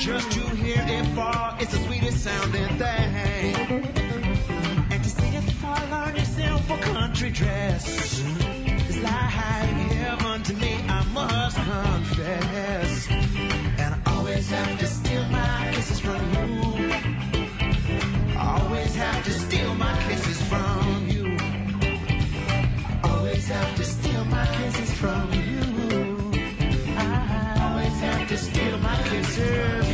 Just 0.05 0.31
to 0.33 0.41
hear 0.57 0.85
it 0.87 1.03
fall, 1.15 1.55
it's 1.59 1.71
the 1.71 1.79
sweetest 1.79 2.23
sounding 2.23 2.67
thing. 2.77 3.55
And 4.91 5.03
to 5.03 5.09
see 5.09 5.35
it 5.35 5.41
fall 5.53 5.93
on 5.93 6.15
your 6.15 6.25
simple 6.25 6.77
country 6.77 7.31
dress 7.31 8.21
is 8.87 8.97
like 8.99 9.11
heaven 9.11 10.43
to 10.43 10.53
me, 10.57 10.75
I 10.87 11.03
must 11.11 11.55
confess. 11.57 13.09
And 13.09 13.95
I 13.95 13.99
always 14.05 14.47
have 14.51 14.77
to 14.77 14.85
steal 14.85 15.23
my 15.23 15.71
kisses 15.73 15.99
from 15.99 16.21
you. 16.37 16.93
Always 18.37 18.95
have 18.95 19.25
to 19.25 19.31
steal 19.31 19.73
my 19.73 19.97
kisses 20.03 20.41
from 20.43 21.07
you. 21.09 21.37
Always 23.03 23.47
have 23.47 23.75
to 23.75 23.83
steal 23.83 24.25
my 24.25 24.45
kisses 24.57 24.91
from 24.99 25.33
you. 25.33 26.31
I 26.95 27.71
always 27.71 27.99
have 28.01 28.29
to 28.29 28.37
steal 28.37 28.77
my 28.77 29.01
kisses 29.09 29.84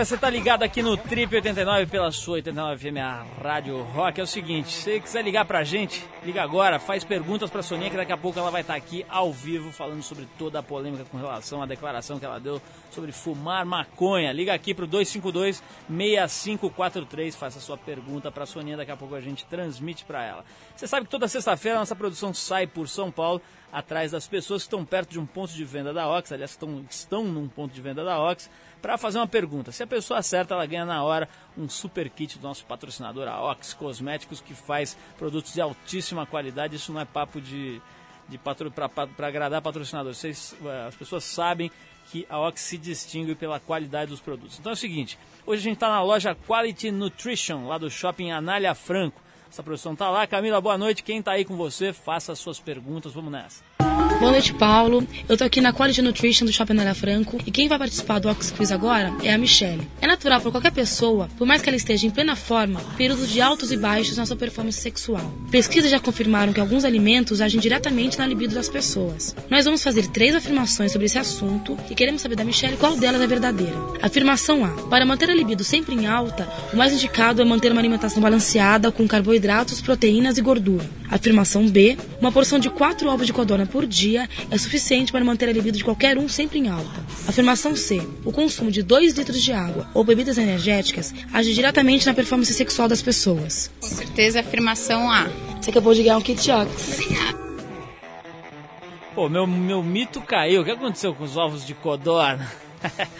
galera, 0.00 0.04
você 0.04 0.16
tá 0.16 0.30
ligado 0.30 0.62
aqui 0.62 0.82
no 0.82 0.96
Trip 0.96 1.34
89 1.34 1.86
pela 1.86 2.10
sua 2.10 2.34
89 2.34 2.90
FM, 2.90 2.96
a 2.96 3.26
Rádio 3.42 3.82
Rock. 3.82 4.20
É 4.20 4.24
o 4.24 4.26
seguinte, 4.26 4.70
se 4.70 4.82
você 4.82 5.00
quiser 5.00 5.22
ligar 5.22 5.44
pra 5.44 5.62
gente, 5.62 6.02
liga 6.24 6.42
agora, 6.42 6.78
faz 6.78 7.04
perguntas 7.04 7.50
pra 7.50 7.62
Soninha, 7.62 7.90
que 7.90 7.96
daqui 7.96 8.12
a 8.12 8.16
pouco 8.16 8.38
ela 8.38 8.50
vai 8.50 8.62
estar 8.62 8.74
aqui 8.74 9.04
ao 9.08 9.30
vivo 9.32 9.70
falando 9.70 10.02
sobre 10.02 10.26
toda 10.38 10.60
a 10.60 10.62
polêmica 10.62 11.04
com 11.04 11.18
relação 11.18 11.62
à 11.62 11.66
declaração 11.66 12.18
que 12.18 12.24
ela 12.24 12.40
deu 12.40 12.62
sobre 12.90 13.12
fumar 13.12 13.66
maconha. 13.66 14.32
Liga 14.32 14.54
aqui 14.54 14.72
pro 14.74 14.88
252-6543, 14.88 17.32
faça 17.32 17.60
sua 17.60 17.76
pergunta 17.76 18.30
pra 18.30 18.46
Soninha, 18.46 18.78
daqui 18.78 18.92
a 18.92 18.96
pouco 18.96 19.14
a 19.14 19.20
gente 19.20 19.44
transmite 19.46 20.04
pra 20.04 20.24
ela. 20.24 20.44
Você 20.74 20.86
sabe 20.86 21.06
que 21.06 21.10
toda 21.10 21.26
sexta-feira 21.28 21.76
a 21.76 21.80
nossa 21.80 21.96
produção 21.96 22.32
sai 22.32 22.66
por 22.66 22.88
São 22.88 23.10
Paulo, 23.10 23.42
atrás 23.72 24.12
das 24.12 24.26
pessoas 24.26 24.62
que 24.62 24.66
estão 24.66 24.84
perto 24.84 25.10
de 25.10 25.20
um 25.20 25.26
ponto 25.26 25.52
de 25.52 25.64
venda 25.64 25.92
da 25.92 26.08
Ox, 26.08 26.32
aliás, 26.32 26.50
estão, 26.50 26.84
estão 26.88 27.24
num 27.24 27.48
ponto 27.48 27.72
de 27.72 27.80
venda 27.80 28.04
da 28.04 28.20
Ox, 28.20 28.50
para 28.80 28.98
fazer 28.98 29.18
uma 29.18 29.26
pergunta. 29.26 29.72
Se 29.72 29.82
a 29.82 29.86
pessoa 29.86 30.20
acerta, 30.20 30.54
ela 30.54 30.66
ganha 30.66 30.84
na 30.84 31.02
hora 31.02 31.28
um 31.56 31.68
super 31.68 32.08
kit 32.08 32.38
do 32.38 32.42
nosso 32.42 32.64
patrocinador, 32.64 33.28
a 33.28 33.40
Ox 33.50 33.74
Cosméticos, 33.74 34.40
que 34.40 34.54
faz 34.54 34.96
produtos 35.18 35.52
de 35.52 35.60
altíssima 35.60 36.26
qualidade. 36.26 36.76
Isso 36.76 36.92
não 36.92 37.00
é 37.00 37.04
papo 37.04 37.40
de, 37.40 37.80
de 38.28 38.38
para 38.38 39.26
agradar 39.26 39.62
patrocinador. 39.62 40.14
Vocês, 40.14 40.54
eh, 40.64 40.86
as 40.88 40.94
pessoas 40.94 41.24
sabem 41.24 41.70
que 42.10 42.26
a 42.28 42.38
Ox 42.40 42.60
se 42.60 42.78
distingue 42.78 43.34
pela 43.34 43.60
qualidade 43.60 44.10
dos 44.10 44.20
produtos. 44.20 44.58
Então 44.58 44.70
é 44.70 44.74
o 44.74 44.76
seguinte, 44.76 45.18
hoje 45.46 45.60
a 45.60 45.64
gente 45.64 45.74
está 45.74 45.88
na 45.88 46.02
loja 46.02 46.34
Quality 46.34 46.90
Nutrition, 46.90 47.66
lá 47.66 47.78
do 47.78 47.90
shopping 47.90 48.30
Anália 48.30 48.74
Franco. 48.74 49.20
Essa 49.50 49.62
produção 49.62 49.96
tá 49.96 50.08
lá. 50.08 50.26
Camila, 50.28 50.60
boa 50.60 50.78
noite. 50.78 51.02
Quem 51.02 51.20
tá 51.20 51.32
aí 51.32 51.44
com 51.44 51.56
você, 51.56 51.92
faça 51.92 52.32
as 52.32 52.38
suas 52.38 52.60
perguntas. 52.60 53.12
Vamos 53.12 53.32
nessa. 53.32 53.64
Boa 54.20 54.32
noite, 54.32 54.52
Paulo. 54.52 55.02
Eu 55.26 55.34
tô 55.34 55.44
aqui 55.44 55.62
na 55.62 55.72
Quality 55.72 56.02
Nutrition 56.02 56.44
do 56.44 56.52
Shopping 56.52 56.74
Anália 56.74 56.94
Franco 56.94 57.38
e 57.46 57.50
quem 57.50 57.68
vai 57.68 57.78
participar 57.78 58.18
do 58.18 58.28
Ox 58.28 58.50
Quiz 58.50 58.70
agora 58.70 59.10
é 59.22 59.32
a 59.32 59.38
Michelle. 59.38 59.80
É 59.98 60.06
natural 60.06 60.42
para 60.42 60.50
qualquer 60.50 60.72
pessoa, 60.72 61.26
por 61.38 61.46
mais 61.46 61.62
que 61.62 61.70
ela 61.70 61.76
esteja 61.76 62.06
em 62.06 62.10
plena 62.10 62.36
forma, 62.36 62.80
períodos 62.98 63.30
de 63.30 63.40
altos 63.40 63.72
e 63.72 63.78
baixos 63.78 64.18
na 64.18 64.26
sua 64.26 64.36
performance 64.36 64.78
sexual. 64.78 65.32
Pesquisas 65.50 65.90
já 65.90 65.98
confirmaram 65.98 66.52
que 66.52 66.60
alguns 66.60 66.84
alimentos 66.84 67.40
agem 67.40 67.58
diretamente 67.58 68.18
na 68.18 68.26
libido 68.26 68.54
das 68.54 68.68
pessoas. 68.68 69.34
Nós 69.48 69.64
vamos 69.64 69.82
fazer 69.82 70.06
três 70.08 70.34
afirmações 70.34 70.92
sobre 70.92 71.06
esse 71.06 71.18
assunto 71.18 71.78
e 71.88 71.94
queremos 71.94 72.20
saber 72.20 72.36
da 72.36 72.44
Michelle 72.44 72.76
qual 72.76 72.98
delas 72.98 73.22
é 73.22 73.26
verdadeira. 73.26 73.74
Afirmação 74.02 74.62
A. 74.66 74.68
Para 74.90 75.06
manter 75.06 75.30
a 75.30 75.34
libido 75.34 75.64
sempre 75.64 75.94
em 75.94 76.06
alta, 76.06 76.46
o 76.74 76.76
mais 76.76 76.92
indicado 76.92 77.40
é 77.40 77.44
manter 77.46 77.72
uma 77.72 77.80
alimentação 77.80 78.20
balanceada 78.20 78.92
com 78.92 79.08
carboidratos, 79.08 79.80
proteínas 79.80 80.36
e 80.36 80.42
gordura. 80.42 80.99
Afirmação 81.10 81.66
B. 81.68 81.98
Uma 82.20 82.30
porção 82.30 82.58
de 82.58 82.70
4 82.70 83.08
ovos 83.08 83.26
de 83.26 83.32
codorna 83.32 83.66
por 83.66 83.84
dia 83.84 84.28
é 84.50 84.56
suficiente 84.56 85.10
para 85.10 85.24
manter 85.24 85.48
a 85.48 85.52
libido 85.52 85.76
de 85.76 85.84
qualquer 85.84 86.16
um 86.16 86.28
sempre 86.28 86.58
em 86.58 86.68
alta. 86.68 87.04
Afirmação 87.26 87.74
C. 87.74 88.00
O 88.24 88.32
consumo 88.32 88.70
de 88.70 88.82
2 88.82 89.14
litros 89.14 89.42
de 89.42 89.52
água 89.52 89.88
ou 89.92 90.04
bebidas 90.04 90.38
energéticas 90.38 91.12
age 91.32 91.52
diretamente 91.52 92.06
na 92.06 92.14
performance 92.14 92.52
sexual 92.54 92.88
das 92.88 93.02
pessoas. 93.02 93.70
Com 93.80 93.88
certeza, 93.88 94.40
afirmação 94.40 95.10
A. 95.10 95.28
Você 95.60 95.70
acabou 95.70 95.92
de 95.92 96.02
ganhar 96.02 96.16
um 96.16 96.22
kit 96.22 96.50
Ox. 96.50 97.00
Pô, 99.14 99.28
meu, 99.28 99.46
meu 99.46 99.82
mito 99.82 100.20
caiu. 100.20 100.62
O 100.62 100.64
que 100.64 100.70
aconteceu 100.70 101.14
com 101.14 101.24
os 101.24 101.36
ovos 101.36 101.66
de 101.66 101.74
codorna? 101.74 102.50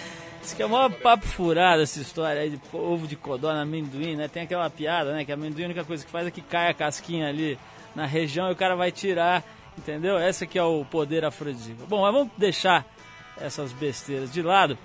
Isso 0.42 0.56
que 0.56 0.62
é 0.62 0.66
o 0.66 0.70
maior 0.70 0.90
papo 0.90 1.26
furado 1.26 1.82
essa 1.82 2.00
história 2.00 2.40
aí 2.40 2.50
de 2.50 2.60
ovo 2.72 3.06
de 3.06 3.14
codorna, 3.14 3.60
amendoim, 3.60 4.16
né? 4.16 4.26
Tem 4.26 4.44
aquela 4.44 4.70
piada, 4.70 5.12
né? 5.12 5.24
Que 5.24 5.32
amendoim 5.32 5.64
a 5.64 5.66
única 5.66 5.84
coisa 5.84 6.04
que 6.04 6.10
faz 6.10 6.26
é 6.26 6.30
que 6.30 6.40
cai 6.40 6.70
a 6.70 6.74
casquinha 6.74 7.28
ali 7.28 7.58
na 7.94 8.06
região 8.06 8.48
e 8.48 8.52
o 8.52 8.56
cara 8.56 8.74
vai 8.76 8.92
tirar, 8.92 9.44
entendeu? 9.76 10.18
Esse 10.18 10.44
aqui 10.44 10.58
é 10.58 10.62
o 10.62 10.84
poder 10.84 11.24
afrodisíaco. 11.24 11.86
Bom, 11.86 12.02
mas 12.02 12.12
vamos 12.12 12.32
deixar 12.36 12.86
essas 13.36 13.72
besteiras 13.72 14.32
de 14.32 14.42
lado. 14.42 14.78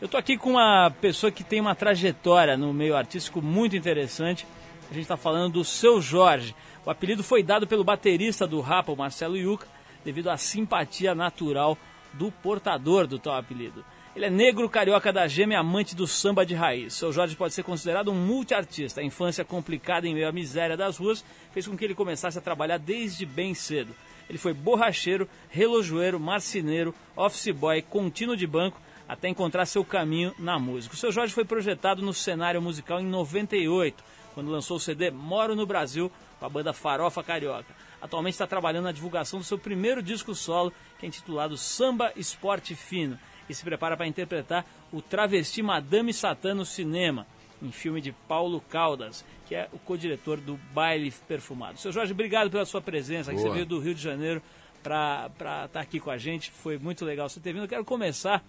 Eu 0.00 0.08
tô 0.08 0.16
aqui 0.16 0.36
com 0.36 0.50
uma 0.50 0.90
pessoa 1.00 1.30
que 1.30 1.42
tem 1.42 1.60
uma 1.60 1.74
trajetória 1.74 2.56
no 2.56 2.72
meio 2.72 2.96
artístico 2.96 3.42
muito 3.42 3.76
interessante. 3.76 4.46
A 4.90 4.94
gente 4.94 5.02
está 5.02 5.16
falando 5.16 5.54
do 5.54 5.64
Seu 5.64 6.00
Jorge. 6.00 6.54
O 6.86 6.90
apelido 6.90 7.22
foi 7.22 7.42
dado 7.42 7.66
pelo 7.66 7.84
baterista 7.84 8.46
do 8.46 8.60
rap, 8.60 8.88
o 8.88 8.96
Marcelo 8.96 9.36
Yuca, 9.36 9.66
devido 10.04 10.30
à 10.30 10.36
simpatia 10.36 11.14
natural 11.14 11.76
do 12.14 12.30
portador 12.30 13.06
do 13.06 13.18
tal 13.18 13.34
apelido. 13.34 13.84
Ele 14.18 14.26
é 14.26 14.30
negro, 14.30 14.68
carioca 14.68 15.12
da 15.12 15.28
gema 15.28 15.52
e 15.52 15.56
amante 15.56 15.94
do 15.94 16.04
samba 16.04 16.44
de 16.44 16.52
raiz. 16.52 16.94
Seu 16.94 17.12
Jorge 17.12 17.36
pode 17.36 17.54
ser 17.54 17.62
considerado 17.62 18.10
um 18.10 18.16
multiartista. 18.16 19.00
A 19.00 19.04
infância 19.04 19.44
complicada 19.44 20.08
em 20.08 20.12
meio 20.12 20.28
à 20.28 20.32
miséria 20.32 20.76
das 20.76 20.96
ruas 20.96 21.24
fez 21.52 21.68
com 21.68 21.76
que 21.76 21.84
ele 21.84 21.94
começasse 21.94 22.36
a 22.36 22.40
trabalhar 22.40 22.78
desde 22.78 23.24
bem 23.24 23.54
cedo. 23.54 23.94
Ele 24.28 24.36
foi 24.36 24.52
borracheiro, 24.52 25.28
relojoeiro, 25.48 26.18
marceneiro, 26.18 26.92
office 27.14 27.54
boy, 27.54 27.80
contínuo 27.80 28.36
de 28.36 28.44
banco, 28.44 28.80
até 29.08 29.28
encontrar 29.28 29.66
seu 29.66 29.84
caminho 29.84 30.34
na 30.36 30.58
música. 30.58 30.96
O 30.96 30.98
seu 30.98 31.12
Jorge 31.12 31.32
foi 31.32 31.44
projetado 31.44 32.02
no 32.02 32.12
cenário 32.12 32.60
musical 32.60 32.98
em 33.00 33.06
98, 33.06 34.02
quando 34.34 34.50
lançou 34.50 34.78
o 34.78 34.80
CD 34.80 35.12
Moro 35.12 35.54
no 35.54 35.64
Brasil, 35.64 36.10
com 36.40 36.44
a 36.44 36.48
banda 36.48 36.72
Farofa 36.72 37.22
Carioca. 37.22 37.72
Atualmente 38.02 38.34
está 38.34 38.48
trabalhando 38.48 38.86
na 38.86 38.92
divulgação 38.92 39.38
do 39.38 39.44
seu 39.44 39.58
primeiro 39.58 40.02
disco 40.02 40.34
solo, 40.34 40.72
que 40.98 41.06
é 41.06 41.08
intitulado 41.08 41.56
Samba 41.56 42.12
Esporte 42.16 42.74
Fino, 42.74 43.16
e 43.48 43.54
se 43.54 43.64
prepara 43.64 43.96
para 43.96 44.06
interpretar 44.06 44.64
o 44.92 45.00
travesti 45.00 45.62
Madame 45.62 46.12
Satã 46.12 46.54
no 46.54 46.64
cinema, 46.64 47.26
em 47.62 47.72
filme 47.72 48.00
de 48.00 48.12
Paulo 48.12 48.60
Caldas, 48.60 49.24
que 49.46 49.54
é 49.54 49.68
o 49.72 49.78
co-diretor 49.78 50.38
do 50.38 50.56
Baile 50.72 51.12
Perfumado. 51.26 51.78
Seu 51.78 51.90
Jorge, 51.90 52.12
obrigado 52.12 52.50
pela 52.50 52.64
sua 52.64 52.80
presença, 52.80 53.32
que 53.32 53.38
você 53.38 53.50
veio 53.50 53.66
do 53.66 53.80
Rio 53.80 53.94
de 53.94 54.02
Janeiro 54.02 54.42
para 54.82 55.30
estar 55.66 55.80
aqui 55.80 55.98
com 55.98 56.10
a 56.10 56.18
gente, 56.18 56.50
foi 56.50 56.78
muito 56.78 57.04
legal 57.04 57.28
você 57.28 57.40
ter 57.40 57.52
vindo. 57.52 57.64
Eu 57.64 57.68
quero 57.68 57.84
começar 57.84 58.44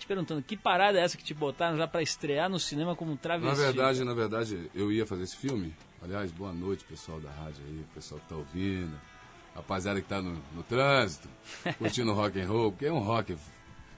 te 0.00 0.06
perguntando, 0.06 0.42
que 0.42 0.56
parada 0.56 0.98
é 0.98 1.02
essa 1.02 1.16
que 1.16 1.22
te 1.22 1.34
botaram 1.34 1.76
já 1.76 1.86
para 1.86 2.02
estrear 2.02 2.48
no 2.48 2.58
cinema 2.58 2.96
como 2.96 3.12
um 3.12 3.16
travesti? 3.16 3.58
Na 3.58 3.66
verdade, 3.66 4.04
na 4.04 4.14
verdade, 4.14 4.70
eu 4.74 4.90
ia 4.90 5.06
fazer 5.06 5.24
esse 5.24 5.36
filme. 5.36 5.74
Aliás, 6.02 6.32
boa 6.32 6.52
noite, 6.52 6.84
pessoal 6.84 7.20
da 7.20 7.30
rádio 7.30 7.62
aí, 7.66 7.84
pessoal 7.94 8.18
que 8.20 8.28
tá 8.28 8.34
ouvindo. 8.34 8.98
Rapaziada 9.54 10.00
que 10.00 10.08
tá 10.08 10.22
no, 10.22 10.40
no 10.54 10.62
trânsito, 10.62 11.28
curtindo 11.76 12.12
rock 12.14 12.40
and 12.40 12.48
roll, 12.48 12.72
porque 12.72 12.86
é 12.86 12.92
um 12.92 13.00
rock 13.00 13.36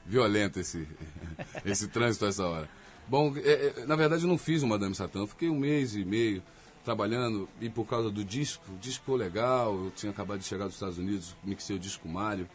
violento 0.06 0.60
esse, 0.60 0.86
esse 1.64 1.88
trânsito 1.88 2.24
a 2.24 2.28
essa 2.28 2.46
hora. 2.46 2.68
Bom, 3.08 3.34
é, 3.36 3.74
é, 3.78 3.86
na 3.86 3.96
verdade 3.96 4.22
eu 4.22 4.28
não 4.28 4.38
fiz 4.38 4.62
o 4.62 4.66
Madame 4.66 4.94
Satã, 4.94 5.26
fiquei 5.26 5.48
um 5.48 5.58
mês 5.58 5.94
e 5.94 6.04
meio 6.04 6.42
trabalhando 6.84 7.48
e 7.60 7.68
por 7.68 7.86
causa 7.86 8.10
do 8.10 8.24
disco, 8.24 8.64
o 8.72 8.78
disco 8.78 9.00
ficou 9.00 9.16
legal, 9.16 9.74
eu 9.74 9.90
tinha 9.90 10.10
acabado 10.10 10.38
de 10.40 10.44
chegar 10.44 10.64
dos 10.64 10.74
Estados 10.74 10.98
Unidos, 10.98 11.36
mixei 11.44 11.76
o 11.76 11.78
disco 11.78 12.08
Mário. 12.08 12.48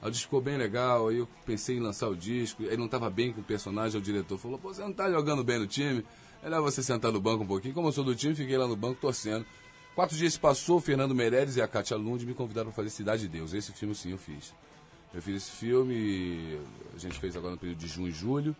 O 0.00 0.10
disco 0.10 0.24
ficou 0.24 0.40
bem 0.40 0.56
legal, 0.56 1.08
aí 1.08 1.18
eu 1.18 1.28
pensei 1.46 1.76
em 1.76 1.80
lançar 1.80 2.08
o 2.08 2.16
disco, 2.16 2.64
aí 2.64 2.76
não 2.76 2.86
estava 2.86 3.08
bem 3.08 3.32
com 3.32 3.40
o 3.40 3.44
personagem, 3.44 4.00
o 4.00 4.02
diretor 4.02 4.36
falou, 4.36 4.58
pô, 4.58 4.74
você 4.74 4.80
não 4.80 4.90
está 4.90 5.08
jogando 5.08 5.44
bem 5.44 5.60
no 5.60 5.66
time, 5.66 6.04
é 6.42 6.46
melhor 6.46 6.60
você 6.60 6.82
sentar 6.82 7.12
no 7.12 7.20
banco 7.20 7.44
um 7.44 7.46
pouquinho. 7.46 7.72
Como 7.72 7.86
eu 7.86 7.92
sou 7.92 8.02
do 8.02 8.14
time, 8.14 8.34
fiquei 8.34 8.58
lá 8.58 8.66
no 8.66 8.74
banco 8.74 9.00
torcendo. 9.00 9.46
Quatro 9.94 10.16
dias 10.16 10.36
passou, 10.36 10.78
o 10.78 10.80
Fernando 10.80 11.14
Meirelles 11.14 11.56
e 11.56 11.62
a 11.62 11.68
Kátia 11.68 11.96
Lund 11.96 12.26
me 12.26 12.34
convidaram 12.34 12.72
para 12.72 12.76
fazer 12.76 12.90
Cidade 12.90 13.22
de 13.22 13.28
Deus. 13.28 13.54
Esse 13.54 13.70
filme 13.72 13.94
sim 13.94 14.10
eu 14.10 14.18
fiz. 14.18 14.52
Eu 15.14 15.20
fiz 15.20 15.36
esse 15.36 15.50
filme, 15.50 16.58
a 16.94 16.98
gente 16.98 17.18
fez 17.18 17.36
agora 17.36 17.52
no 17.52 17.58
período 17.58 17.78
de 17.78 17.86
junho 17.86 18.08
e 18.08 18.12
julho. 18.12 18.56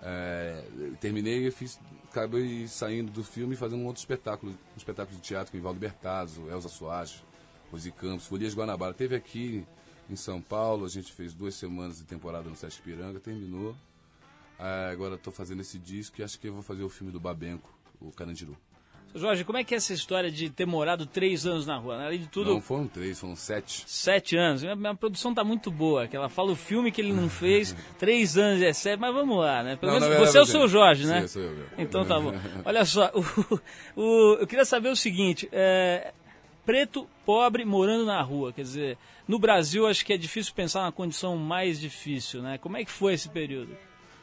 É, 0.00 0.64
terminei 1.00 1.46
e 1.46 1.50
fiz, 1.50 1.78
acabei 2.10 2.66
saindo 2.66 3.12
do 3.12 3.22
filme 3.22 3.54
e 3.54 3.56
fazendo 3.56 3.82
um 3.82 3.86
outro 3.86 4.00
espetáculo, 4.00 4.52
um 4.52 4.76
espetáculo 4.76 5.16
de 5.16 5.22
teatro 5.22 5.52
com 5.52 5.58
Ivaldo 5.58 5.78
Bertazzo, 5.78 6.48
Elza 6.50 6.68
Soares, 6.68 7.22
Rosi 7.70 7.92
Campos, 7.92 8.26
Folias 8.26 8.54
Guanabara. 8.54 8.94
Teve 8.94 9.14
aqui 9.14 9.66
em 10.08 10.16
São 10.16 10.40
Paulo, 10.40 10.86
a 10.86 10.88
gente 10.88 11.12
fez 11.12 11.34
duas 11.34 11.54
semanas 11.54 11.98
de 11.98 12.04
temporada 12.04 12.48
no 12.48 12.56
Sesc 12.56 12.80
Piranga, 12.82 13.20
terminou. 13.20 13.76
Ah, 14.58 14.90
agora 14.90 15.16
estou 15.16 15.32
fazendo 15.32 15.60
esse 15.60 15.78
disco 15.78 16.20
e 16.20 16.24
acho 16.24 16.38
que 16.38 16.48
eu 16.48 16.54
vou 16.54 16.62
fazer 16.62 16.82
o 16.82 16.88
filme 16.88 17.12
do 17.12 17.20
Babenco, 17.20 17.72
o 18.00 18.10
Carandiru. 18.10 18.56
Jorge, 19.14 19.44
como 19.44 19.58
é 19.58 19.64
que 19.64 19.74
é 19.74 19.76
essa 19.76 19.92
história 19.92 20.30
de 20.30 20.48
ter 20.48 20.66
morado 20.66 21.04
três 21.04 21.44
anos 21.46 21.66
na 21.66 21.76
rua? 21.76 22.02
Além 22.02 22.20
de 22.20 22.28
tudo, 22.28 22.54
Não 22.54 22.60
foram 22.62 22.86
três, 22.88 23.20
foram 23.20 23.36
sete. 23.36 23.84
sete 23.86 24.36
anos. 24.36 24.62
Minha, 24.62 24.74
minha 24.74 24.94
produção 24.94 25.34
tá 25.34 25.44
muito 25.44 25.70
boa, 25.70 26.08
que 26.08 26.16
ela 26.16 26.28
fala 26.30 26.50
o 26.52 26.56
filme 26.56 26.90
que 26.90 27.00
ele 27.00 27.12
não 27.12 27.28
fez, 27.28 27.76
três 27.98 28.38
anos 28.38 28.62
é 28.62 28.72
sete, 28.72 28.98
mas 28.98 29.12
vamos 29.14 29.36
lá, 29.38 29.62
né? 29.62 29.76
Pelo 29.76 29.92
Não, 29.92 30.00
menos 30.00 30.14
na 30.18 30.24
você 30.26 30.38
é 30.38 30.40
o 30.40 30.46
seu 30.46 30.66
Jorge, 30.66 31.04
sim, 31.04 31.10
né? 31.10 31.26
sou 31.26 31.42
eu, 31.42 31.50
meu. 31.52 31.66
Então 31.76 32.04
tá 32.06 32.18
bom. 32.18 32.32
Olha 32.64 32.84
só, 32.86 33.10
o, 33.14 34.00
o- 34.00 34.36
eu 34.40 34.46
queria 34.46 34.64
saber 34.64 34.88
o 34.88 34.96
seguinte, 34.96 35.46
é, 35.52 36.12
preto, 36.64 37.06
pobre, 37.26 37.64
morando 37.66 38.06
na 38.06 38.22
rua, 38.22 38.52
quer 38.52 38.62
dizer, 38.62 38.96
no 39.28 39.38
Brasil 39.38 39.86
acho 39.86 40.06
que 40.06 40.12
é 40.14 40.16
difícil 40.16 40.54
pensar 40.54 40.82
na 40.82 40.90
condição 40.92 41.36
mais 41.36 41.78
difícil, 41.78 42.40
né? 42.40 42.56
Como 42.56 42.76
é 42.78 42.84
que 42.84 42.90
foi 42.90 43.12
esse 43.14 43.28
período? 43.28 43.76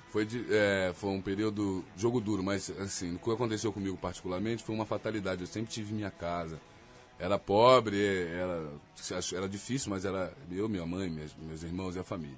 Foi, 0.09 0.25
de- 0.25 0.45
é, 0.49 0.91
foi 0.95 1.11
um 1.11 1.21
período 1.21 1.85
jogo 1.95 2.19
duro, 2.19 2.41
mas 2.43 2.69
assim, 2.79 3.15
o 3.15 3.19
que 3.19 3.31
aconteceu 3.31 3.71
comigo 3.71 3.95
particularmente 3.97 4.63
foi 4.63 4.73
uma 4.73 4.85
fatalidade. 4.85 5.41
Eu 5.41 5.47
sempre 5.47 5.71
tive 5.71 5.93
minha 5.93 6.09
casa. 6.09 6.59
Era 7.19 7.37
pobre, 7.37 8.01
era, 8.27 8.71
era 9.35 9.47
difícil, 9.49 9.89
mas 9.91 10.05
era 10.05 10.33
eu, 10.51 10.67
minha 10.69 10.85
mãe, 10.85 11.09
meus, 11.09 11.35
meus 11.35 11.63
irmãos 11.63 11.95
e 11.95 11.99
a 11.99 12.03
família. 12.03 12.37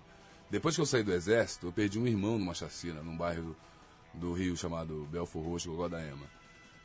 Depois 0.50 0.76
que 0.76 0.82
eu 0.82 0.86
saí 0.86 1.04
do 1.04 1.14
exército, 1.14 1.68
eu 1.68 1.72
perdi 1.72 1.98
um 1.98 2.08
irmão 2.08 2.38
numa 2.38 2.54
chacina, 2.54 3.02
num 3.02 3.16
bairro 3.16 3.56
do 4.14 4.34
Rio 4.34 4.58
chamado 4.58 5.08
Belfor 5.10 5.42
Roxo, 5.44 5.70
Gogó 5.70 5.88
da 5.88 6.02
Ema. 6.04 6.26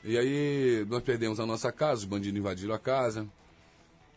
E 0.05 0.17
aí 0.17 0.87
nós 0.89 1.03
perdemos 1.03 1.41
a 1.41 1.47
nossa 1.47 1.73
casa, 1.73 2.03
os 2.03 2.05
bandidos 2.05 2.39
invadiram 2.39 2.75
a 2.75 2.79
casa. 2.79 3.27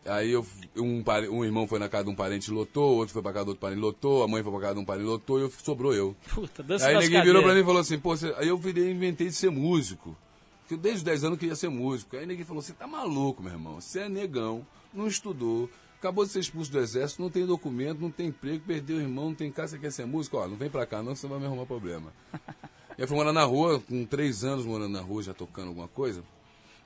Aí 0.06 0.30
eu, 0.30 0.46
um, 0.76 1.04
um 1.30 1.44
irmão 1.44 1.66
foi 1.66 1.78
na 1.78 1.88
casa 1.88 2.04
de 2.04 2.10
um 2.10 2.14
parente 2.14 2.50
e 2.50 2.54
lotou, 2.54 2.96
outro 2.96 3.12
foi 3.12 3.22
pra 3.22 3.32
casa 3.32 3.44
do 3.44 3.48
outro 3.50 3.60
parente 3.60 3.78
e 3.78 3.82
lotou, 3.82 4.22
a 4.22 4.28
mãe 4.28 4.42
foi 4.42 4.50
pra 4.50 4.60
casa 4.60 4.74
de 4.74 4.80
um 4.80 4.84
parente 4.84 5.04
e 5.04 5.08
lotou 5.08 5.38
e 5.38 5.42
eu, 5.42 5.52
sobrou 5.62 5.94
eu. 5.94 6.16
Puta, 6.34 6.62
dança 6.62 6.86
Aí 6.86 6.98
ninguém 6.98 7.22
virou 7.22 7.42
pra 7.42 7.52
mim 7.52 7.60
e 7.60 7.64
falou 7.64 7.80
assim, 7.80 7.98
pô, 7.98 8.16
você... 8.16 8.34
aí 8.38 8.48
eu 8.48 8.56
virei, 8.56 8.90
inventei 8.90 9.26
de 9.26 9.34
ser 9.34 9.50
músico. 9.50 10.16
Porque 10.60 10.74
eu 10.74 10.78
desde 10.78 10.98
os 10.98 11.02
10 11.02 11.24
anos 11.24 11.36
eu 11.36 11.40
queria 11.40 11.56
ser 11.56 11.68
músico. 11.68 12.16
Aí 12.16 12.24
ninguém 12.24 12.44
falou, 12.44 12.62
você 12.62 12.72
tá 12.72 12.86
maluco, 12.86 13.42
meu 13.42 13.52
irmão. 13.52 13.80
Você 13.80 14.00
é 14.00 14.08
negão, 14.08 14.66
não 14.94 15.06
estudou, 15.06 15.68
acabou 15.98 16.24
de 16.24 16.30
ser 16.30 16.40
expulso 16.40 16.72
do 16.72 16.78
exército, 16.78 17.20
não 17.20 17.28
tem 17.28 17.44
documento, 17.44 18.00
não 18.00 18.10
tem 18.10 18.28
emprego, 18.28 18.64
perdeu 18.66 18.96
o 18.96 19.00
irmão, 19.00 19.26
não 19.26 19.34
tem 19.34 19.52
casa, 19.52 19.72
você 19.72 19.78
quer 19.78 19.92
ser 19.92 20.06
músico? 20.06 20.38
Ó, 20.38 20.48
não 20.48 20.56
vem 20.56 20.70
pra 20.70 20.86
cá 20.86 21.02
não, 21.02 21.12
que 21.12 21.18
você 21.18 21.26
vai 21.26 21.38
me 21.38 21.44
arrumar 21.44 21.66
problema. 21.66 22.10
eu 22.96 23.06
fui 23.06 23.16
morar 23.16 23.34
na 23.34 23.44
rua, 23.44 23.80
com 23.80 24.06
3 24.06 24.44
anos 24.44 24.64
morando 24.64 24.92
na 24.92 25.02
rua, 25.02 25.22
já 25.22 25.34
tocando 25.34 25.68
alguma 25.68 25.88
coisa. 25.88 26.24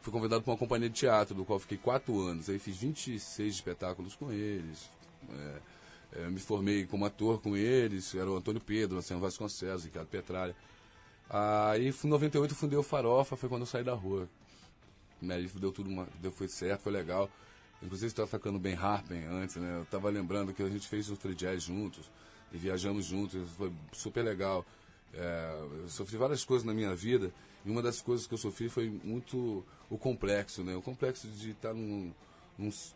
Fui 0.04 0.12
convidado 0.12 0.42
para 0.42 0.52
uma 0.52 0.58
companhia 0.58 0.90
de 0.90 0.94
teatro, 0.94 1.34
do 1.34 1.46
qual 1.46 1.58
fiquei 1.58 1.78
4 1.78 2.20
anos. 2.20 2.50
Aí 2.50 2.58
fiz 2.58 2.76
26 2.76 3.54
espetáculos 3.54 4.14
com 4.14 4.30
eles. 4.30 4.90
É, 5.30 5.60
é, 6.16 6.28
me 6.28 6.38
formei 6.38 6.84
como 6.84 7.06
ator 7.06 7.40
com 7.40 7.56
eles, 7.56 8.14
era 8.14 8.30
o 8.30 8.36
Antônio 8.36 8.60
Pedro, 8.60 8.96
Luciano 8.96 9.22
Vasconcelos, 9.22 9.82
Ricardo 9.82 10.08
Petralha. 10.08 10.54
Aí, 11.30 11.88
em 11.88 12.06
98, 12.06 12.52
eu 12.52 12.54
fundei 12.54 12.78
o 12.78 12.82
Farofa, 12.82 13.34
foi 13.34 13.48
quando 13.48 13.62
eu 13.62 13.66
saí 13.66 13.82
da 13.82 13.94
rua. 13.94 14.28
Aí 15.26 15.46
deu 15.54 15.72
tudo, 15.72 15.88
uma, 15.88 16.06
deu, 16.20 16.30
foi 16.30 16.48
certo, 16.48 16.82
foi 16.82 16.92
legal. 16.92 17.30
Inclusive, 17.82 18.08
estava 18.08 18.28
tocando 18.28 18.58
bem 18.58 18.74
Harpen 18.74 19.24
antes, 19.24 19.56
né? 19.56 19.78
Eu 19.78 19.84
estava 19.84 20.10
lembrando 20.10 20.52
que 20.52 20.62
a 20.62 20.68
gente 20.68 20.86
fez 20.86 21.08
o 21.08 21.16
free 21.16 21.34
jazz 21.34 21.62
juntos 21.62 22.10
e 22.52 22.58
viajamos 22.58 23.06
juntos, 23.06 23.40
foi 23.56 23.72
super 23.90 24.22
legal. 24.22 24.66
É, 25.14 25.66
eu 25.80 25.88
sofri 25.88 26.18
várias 26.18 26.44
coisas 26.44 26.66
na 26.66 26.74
minha 26.74 26.94
vida 26.94 27.32
e 27.64 27.70
uma 27.70 27.82
das 27.82 28.00
coisas 28.00 28.26
que 28.26 28.34
eu 28.34 28.38
sofri 28.38 28.68
foi 28.68 28.88
muito 29.02 29.64
o 29.90 29.96
complexo, 29.98 30.62
né? 30.62 30.74
O 30.76 30.82
complexo 30.82 31.26
de 31.28 31.50
estar 31.50 31.72
num, 31.74 32.12
não 32.58 32.68
s- 32.68 32.92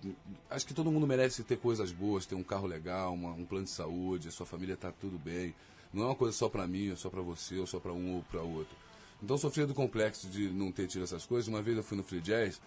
acho 0.50 0.66
que 0.66 0.74
todo 0.74 0.90
mundo 0.90 1.06
merece 1.06 1.42
ter 1.42 1.56
coisas 1.58 1.90
boas, 1.90 2.26
ter 2.26 2.34
um 2.34 2.42
carro 2.42 2.66
legal, 2.66 3.14
uma- 3.14 3.32
um 3.32 3.44
plano 3.44 3.64
de 3.64 3.70
saúde, 3.70 4.28
a 4.28 4.30
sua 4.30 4.46
família 4.46 4.76
tá 4.76 4.92
tudo 4.92 5.18
bem. 5.18 5.54
Não 5.92 6.02
é 6.02 6.06
uma 6.06 6.14
coisa 6.14 6.36
só 6.36 6.48
para 6.48 6.66
mim, 6.66 6.90
ou 6.90 6.96
só 6.96 7.08
para 7.08 7.22
você, 7.22 7.56
ou 7.58 7.66
só 7.66 7.80
para 7.80 7.92
um 7.92 8.16
ou 8.16 8.22
para 8.30 8.42
outro. 8.42 8.76
Então 9.22 9.34
eu 9.34 9.40
sofria 9.40 9.66
do 9.66 9.74
complexo 9.74 10.28
de 10.28 10.48
não 10.50 10.70
ter 10.70 10.86
tido 10.86 11.02
essas 11.02 11.24
coisas. 11.24 11.48
Uma 11.48 11.62
vez 11.62 11.76
eu 11.76 11.82
fui 11.82 11.96
no 11.96 12.04
Free 12.04 12.20
Jazz 12.20 12.60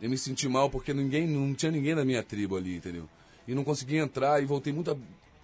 e 0.00 0.08
me 0.08 0.16
senti 0.16 0.48
mal 0.48 0.70
porque 0.70 0.94
ninguém, 0.94 1.26
não 1.26 1.54
tinha 1.54 1.72
ninguém 1.72 1.94
da 1.94 2.04
minha 2.04 2.22
tribo 2.22 2.56
ali, 2.56 2.76
entendeu? 2.76 3.08
E 3.46 3.54
não 3.54 3.64
consegui 3.64 3.96
entrar 3.96 4.40
e 4.42 4.46
voltei 4.46 4.72
muito, 4.72 4.96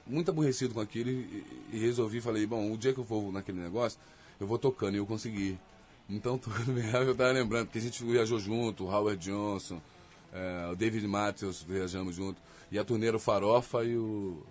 muito 0.07 0.31
aborrecido 0.31 0.73
com 0.73 0.81
aquilo 0.81 1.11
e, 1.11 1.45
e 1.73 1.79
resolvi, 1.79 2.21
falei, 2.21 2.47
bom, 2.47 2.73
o 2.73 2.79
dia 2.79 2.95
que 2.95 3.01
eu 3.01 3.05
for 3.05 3.33
naquele 3.33 3.59
negócio, 3.61 3.99
eu 4.41 4.47
vou 4.47 4.59
tocando 4.59 4.95
e 4.95 4.99
eu 4.99 5.07
consegui. 5.07 5.59
Então, 6.09 6.37
tocando 6.39 6.73
bem 6.73 6.85
eu 7.09 7.15
tava 7.15 7.33
lembrando, 7.33 7.67
porque 7.67 7.79
a 7.79 7.83
gente 7.83 8.03
viajou 8.05 8.39
junto, 8.39 8.85
o 8.85 8.89
Howard 8.91 9.23
Johnson, 9.23 9.81
eh, 10.33 10.69
o 10.73 10.77
David 10.77 11.07
Matthews, 11.07 11.63
viajamos 11.63 12.15
junto, 12.15 12.41
e 12.73 12.79
a 12.79 12.83
o 12.83 13.19
Farofa 13.19 13.85
e 13.85 13.97
o 13.97 14.43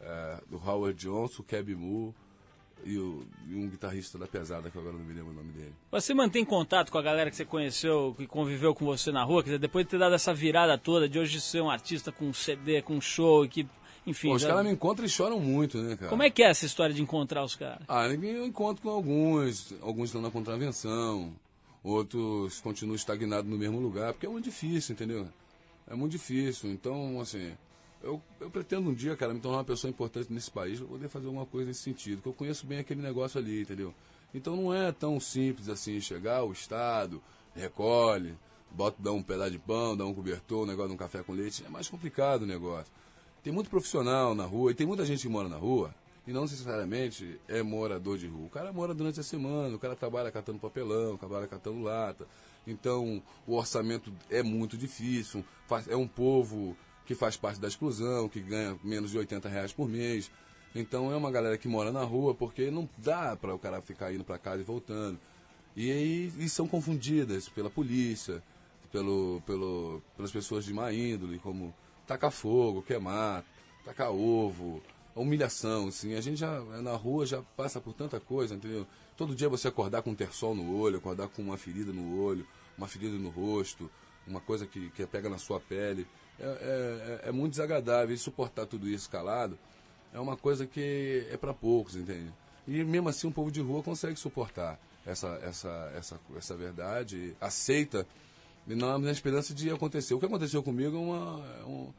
eh, 0.00 0.40
do 0.48 0.56
Howard 0.56 0.98
Johnson, 0.98 1.42
o 1.42 1.44
Keb 1.44 1.74
Moore 1.74 2.14
e, 2.84 2.96
o- 2.98 3.26
e 3.48 3.54
um 3.54 3.68
guitarrista 3.68 4.16
da 4.18 4.26
pesada, 4.26 4.70
que 4.70 4.78
agora 4.78 4.92
não 4.96 5.04
me 5.04 5.12
lembro 5.14 5.32
o 5.32 5.34
nome 5.34 5.50
dele. 5.52 5.72
Você 5.90 6.12
mantém 6.14 6.44
contato 6.44 6.92
com 6.92 6.98
a 6.98 7.02
galera 7.02 7.30
que 7.30 7.36
você 7.36 7.44
conheceu, 7.44 8.14
que 8.16 8.26
conviveu 8.26 8.74
com 8.74 8.84
você 8.84 9.10
na 9.10 9.24
rua? 9.24 9.42
Quer 9.42 9.50
dizer, 9.50 9.58
depois 9.58 9.84
de 9.86 9.90
ter 9.90 9.98
dado 9.98 10.14
essa 10.14 10.32
virada 10.34 10.76
toda, 10.78 11.08
de 11.08 11.18
hoje 11.18 11.40
ser 11.40 11.60
um 11.62 11.70
artista 11.70 12.12
com 12.12 12.32
CD, 12.32 12.82
com 12.82 13.00
show, 13.00 13.44
e 13.44 13.48
que, 13.48 13.66
enfim. 14.06 14.28
Pô, 14.28 14.34
os 14.34 14.42
já- 14.42 14.48
caras 14.48 14.64
me 14.64 14.72
encontram 14.72 15.04
e 15.04 15.08
choram 15.08 15.40
muito, 15.40 15.78
né, 15.78 15.96
cara? 15.96 16.08
Como 16.08 16.22
é 16.22 16.30
que 16.30 16.42
é 16.42 16.50
essa 16.50 16.64
história 16.64 16.94
de 16.94 17.02
encontrar 17.02 17.44
os 17.44 17.54
caras? 17.56 17.82
Ah, 17.88 18.06
eu 18.06 18.46
encontro 18.46 18.82
com 18.82 18.90
alguns, 18.90 19.74
alguns 19.82 20.10
estão 20.10 20.20
na 20.22 20.30
contravenção, 20.30 21.32
outros 21.82 22.60
continuam 22.60 22.96
estagnados 22.96 23.50
no 23.50 23.56
mesmo 23.56 23.78
lugar, 23.80 24.12
porque 24.12 24.26
é 24.26 24.28
muito 24.28 24.44
difícil, 24.44 24.92
entendeu? 24.94 25.28
É 25.88 25.94
muito 25.94 26.12
difícil. 26.12 26.70
Então, 26.70 27.20
assim, 27.20 27.52
eu, 28.02 28.20
eu 28.40 28.50
pretendo 28.50 28.90
um 28.90 28.94
dia, 28.94 29.16
cara, 29.16 29.32
me 29.32 29.40
tornar 29.40 29.58
uma 29.58 29.64
pessoa 29.64 29.90
importante 29.90 30.32
nesse 30.32 30.50
país 30.50 30.78
pra 30.78 30.88
poder 30.88 31.08
fazer 31.08 31.26
alguma 31.26 31.46
coisa 31.46 31.68
nesse 31.68 31.82
sentido, 31.82 32.22
que 32.22 32.28
eu 32.28 32.32
conheço 32.32 32.66
bem 32.66 32.78
aquele 32.78 33.00
negócio 33.02 33.38
ali, 33.38 33.62
entendeu? 33.62 33.94
Então 34.34 34.56
não 34.56 34.74
é 34.74 34.90
tão 34.92 35.18
simples 35.20 35.68
assim, 35.68 36.00
chegar 36.00 36.42
o 36.44 36.52
Estado, 36.52 37.22
recolhe, 37.54 38.34
bota, 38.70 38.96
dá 38.98 39.12
um 39.12 39.22
pedaço 39.22 39.52
de 39.52 39.58
pão, 39.58 39.96
dá 39.96 40.04
um 40.04 40.12
cobertor, 40.12 40.64
um 40.64 40.66
negócio 40.66 40.88
de 40.90 40.94
um 40.94 40.98
café 40.98 41.22
com 41.22 41.32
leite, 41.32 41.64
é 41.64 41.68
mais 41.68 41.88
complicado 41.88 42.42
o 42.42 42.46
negócio. 42.46 42.92
Tem 43.46 43.52
muito 43.52 43.70
profissional 43.70 44.34
na 44.34 44.44
rua, 44.44 44.72
e 44.72 44.74
tem 44.74 44.84
muita 44.84 45.06
gente 45.06 45.22
que 45.22 45.28
mora 45.28 45.48
na 45.48 45.56
rua, 45.56 45.94
e 46.26 46.32
não 46.32 46.42
necessariamente 46.42 47.38
é 47.46 47.62
morador 47.62 48.18
de 48.18 48.26
rua. 48.26 48.46
O 48.46 48.50
cara 48.50 48.72
mora 48.72 48.92
durante 48.92 49.20
a 49.20 49.22
semana, 49.22 49.76
o 49.76 49.78
cara 49.78 49.94
trabalha 49.94 50.32
catando 50.32 50.58
papelão, 50.58 51.16
trabalha 51.16 51.46
catando 51.46 51.80
lata. 51.80 52.26
Então, 52.66 53.22
o 53.46 53.54
orçamento 53.54 54.12
é 54.28 54.42
muito 54.42 54.76
difícil. 54.76 55.44
É 55.86 55.94
um 55.94 56.08
povo 56.08 56.76
que 57.06 57.14
faz 57.14 57.36
parte 57.36 57.60
da 57.60 57.68
exclusão, 57.68 58.28
que 58.28 58.40
ganha 58.40 58.76
menos 58.82 59.12
de 59.12 59.18
80 59.18 59.48
reais 59.48 59.72
por 59.72 59.88
mês. 59.88 60.28
Então, 60.74 61.12
é 61.12 61.16
uma 61.16 61.30
galera 61.30 61.56
que 61.56 61.68
mora 61.68 61.92
na 61.92 62.02
rua, 62.02 62.34
porque 62.34 62.68
não 62.68 62.88
dá 62.98 63.36
para 63.36 63.54
o 63.54 63.60
cara 63.60 63.80
ficar 63.80 64.12
indo 64.12 64.24
para 64.24 64.38
casa 64.38 64.60
e 64.60 64.64
voltando. 64.64 65.20
E 65.76 65.92
aí 65.92 66.32
e 66.36 66.48
são 66.48 66.66
confundidas 66.66 67.48
pela 67.48 67.70
polícia, 67.70 68.42
pelo, 68.90 69.40
pelo, 69.46 70.02
pelas 70.16 70.32
pessoas 70.32 70.64
de 70.64 70.74
má 70.74 70.92
índole, 70.92 71.38
como 71.38 71.72
tacar 72.06 72.30
fogo, 72.30 72.82
queimar, 72.82 73.44
tacar 73.84 74.10
ovo, 74.10 74.82
a 75.14 75.20
humilhação, 75.20 75.88
assim. 75.88 76.14
A 76.14 76.20
gente 76.20 76.36
já, 76.38 76.60
na 76.82 76.94
rua, 76.94 77.26
já 77.26 77.42
passa 77.56 77.80
por 77.80 77.92
tanta 77.92 78.20
coisa, 78.20 78.54
entendeu? 78.54 78.86
Todo 79.16 79.34
dia 79.34 79.48
você 79.48 79.68
acordar 79.68 80.02
com 80.02 80.10
um 80.10 80.14
terçol 80.14 80.54
no 80.54 80.76
olho, 80.76 80.98
acordar 80.98 81.28
com 81.28 81.42
uma 81.42 81.56
ferida 81.56 81.92
no 81.92 82.20
olho, 82.22 82.46
uma 82.76 82.86
ferida 82.86 83.16
no 83.16 83.30
rosto, 83.30 83.90
uma 84.26 84.40
coisa 84.40 84.66
que, 84.66 84.90
que 84.90 85.06
pega 85.06 85.28
na 85.28 85.38
sua 85.38 85.58
pele. 85.60 86.06
É, 86.38 86.44
é, 86.44 87.22
é- 87.24 87.28
é 87.28 87.32
muito 87.32 87.52
desagradável. 87.52 88.14
E 88.14 88.18
suportar 88.18 88.66
tudo 88.66 88.88
isso 88.88 89.08
calado 89.08 89.58
é 90.12 90.20
uma 90.20 90.36
coisa 90.36 90.66
que 90.66 91.26
é 91.30 91.36
para 91.36 91.54
poucos, 91.54 91.96
entende? 91.96 92.32
E 92.68 92.84
mesmo 92.84 93.08
assim, 93.08 93.26
um 93.26 93.32
povo 93.32 93.50
de 93.50 93.60
rua 93.60 93.82
consegue 93.82 94.16
suportar 94.18 94.78
essa, 95.06 95.28
essa, 95.42 95.92
essa, 95.96 96.20
essa 96.36 96.56
verdade, 96.56 97.34
aceita, 97.40 98.06
na, 98.74 98.98
na 98.98 99.10
esperança 99.10 99.54
de 99.54 99.70
acontecer. 99.70 100.14
O 100.14 100.18
que 100.18 100.26
aconteceu 100.26 100.62
comigo 100.62 100.96
é 100.96 101.00
uma, 101.00 101.44
é 101.60 101.64
um- 101.64 101.92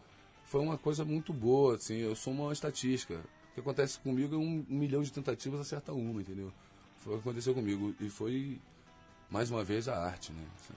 foi 0.46 0.62
uma 0.62 0.78
coisa 0.78 1.06
muito 1.06 1.32
boa, 1.34 1.76
assim, 1.76 1.98
eu 1.98 2.16
sou 2.16 2.34
uma 2.34 2.52
estatística. 2.52 3.16
O 3.52 3.54
que 3.54 3.60
acontece 3.60 4.00
comigo 4.00 4.36
é 4.36 4.38
um, 4.38 4.66
um 4.70 4.76
milhão 4.78 5.02
de 5.02 5.12
tentativas 5.12 5.60
acerta 5.60 5.92
uma, 5.94 6.22
entendeu? 6.22 6.52
Foi 7.00 7.14
o 7.14 7.16
que 7.18 7.22
aconteceu 7.22 7.54
comigo. 7.54 7.94
E 8.00 8.10
foi, 8.10 8.60
mais 9.30 9.50
uma 9.52 9.64
vez, 9.64 9.88
a 9.88 9.98
arte, 9.98 10.32
né? 10.32 10.42
assim. 10.58 10.74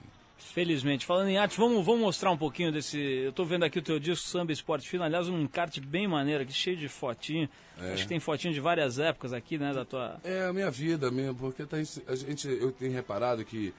Felizmente. 0.53 1.05
Falando 1.05 1.27
em 1.29 1.37
arte, 1.37 1.55
vamos, 1.57 1.85
vamos 1.85 2.01
mostrar 2.01 2.31
um 2.31 2.37
pouquinho 2.37 2.71
desse. 2.71 2.97
Eu 2.99 3.31
tô 3.31 3.45
vendo 3.45 3.63
aqui 3.63 3.77
o 3.77 3.81
teu 3.81 3.99
disco 3.99 4.27
Samba 4.27 4.51
Esporte 4.51 4.89
Fino. 4.89 5.03
Aliás, 5.03 5.29
um 5.29 5.39
encarte 5.39 5.79
bem 5.79 6.07
maneiro 6.07 6.41
aqui, 6.43 6.51
cheio 6.51 6.75
de 6.75 6.89
fotinho. 6.89 7.47
É. 7.77 7.93
Acho 7.93 8.03
que 8.03 8.09
tem 8.09 8.19
fotinho 8.19 8.51
de 8.53 8.59
várias 8.59 8.97
épocas 8.97 9.33
aqui, 9.33 9.57
né? 9.59 9.71
Da 9.71 9.85
tua. 9.85 10.19
É 10.23 10.45
a 10.47 10.51
minha 10.53 10.71
vida 10.71 11.11
mesmo, 11.11 11.35
porque 11.35 11.63
tá, 11.65 11.77
a 11.77 12.15
gente, 12.15 12.47
eu 12.47 12.71
tenho 12.71 12.91
reparado 12.91 13.45
que 13.45 13.71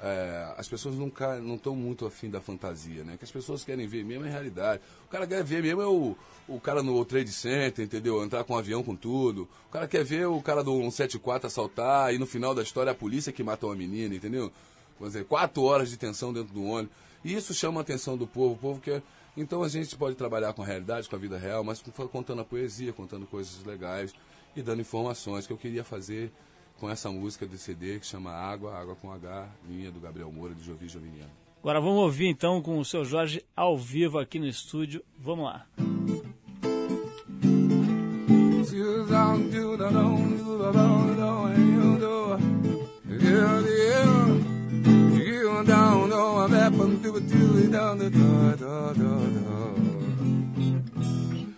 é, 0.00 0.54
as 0.56 0.68
pessoas 0.68 0.94
não 0.96 1.08
estão 1.54 1.74
muito 1.74 2.06
afim 2.06 2.30
da 2.30 2.40
fantasia, 2.40 3.02
né? 3.02 3.16
Que 3.16 3.24
as 3.24 3.30
pessoas 3.30 3.64
querem 3.64 3.86
ver 3.86 4.04
mesmo 4.04 4.24
é 4.24 4.30
realidade. 4.30 4.80
O 5.06 5.08
cara 5.08 5.26
quer 5.26 5.42
ver 5.42 5.62
mesmo 5.62 5.82
é 5.82 5.86
o, 5.86 6.16
o 6.46 6.60
cara 6.60 6.82
no 6.82 7.04
Trade 7.04 7.32
Center, 7.32 7.84
entendeu? 7.84 8.22
Entrar 8.22 8.44
com 8.44 8.54
um 8.54 8.58
avião 8.58 8.82
com 8.82 8.94
tudo. 8.94 9.48
O 9.68 9.72
cara 9.72 9.88
quer 9.88 10.04
ver 10.04 10.26
o 10.26 10.40
cara 10.40 10.62
do 10.62 10.72
174 10.72 11.48
assaltar 11.48 12.14
e 12.14 12.18
no 12.18 12.26
final 12.26 12.54
da 12.54 12.62
história 12.62 12.92
a 12.92 12.94
polícia 12.94 13.32
que 13.32 13.42
matou 13.42 13.72
a 13.72 13.76
menina, 13.76 14.14
entendeu? 14.14 14.52
Quer 14.98 15.04
dizer, 15.06 15.24
quatro 15.24 15.62
horas 15.62 15.90
de 15.90 15.96
tensão 15.96 16.32
dentro 16.32 16.54
do 16.54 16.64
ônibus. 16.64 16.94
E 17.24 17.34
isso 17.34 17.52
chama 17.52 17.80
a 17.80 17.82
atenção 17.82 18.16
do 18.16 18.26
povo. 18.26 18.54
O 18.54 18.58
povo 18.58 18.80
quer. 18.80 19.02
Então 19.36 19.62
a 19.62 19.68
gente 19.68 19.96
pode 19.96 20.14
trabalhar 20.14 20.52
com 20.52 20.62
a 20.62 20.66
realidade, 20.66 21.08
com 21.08 21.16
a 21.16 21.18
vida 21.18 21.38
real, 21.38 21.64
mas 21.64 21.82
contando 22.12 22.40
a 22.40 22.44
poesia, 22.44 22.92
contando 22.92 23.26
coisas 23.26 23.64
legais 23.64 24.12
e 24.54 24.62
dando 24.62 24.80
informações 24.80 25.46
que 25.46 25.52
eu 25.52 25.56
queria 25.56 25.84
fazer 25.84 26.32
com 26.78 26.88
essa 26.88 27.10
música 27.10 27.46
do 27.46 27.58
CD 27.58 27.98
que 27.98 28.06
chama 28.06 28.30
Água, 28.30 28.78
Água 28.78 28.94
com 28.94 29.12
H, 29.12 29.48
minha 29.68 29.90
do 29.90 30.00
Gabriel 30.00 30.30
Moura, 30.30 30.54
de 30.54 30.64
Jovi 30.64 30.88
Joviniano. 30.88 31.30
Agora 31.60 31.80
vamos 31.80 31.98
ouvir 31.98 32.28
então 32.28 32.62
com 32.62 32.78
o 32.78 32.84
seu 32.84 33.04
Jorge 33.04 33.44
ao 33.54 33.76
vivo 33.76 34.18
aqui 34.18 34.38
no 34.38 34.46
estúdio. 34.46 35.02
Vamos 35.18 35.44
lá. 35.44 35.66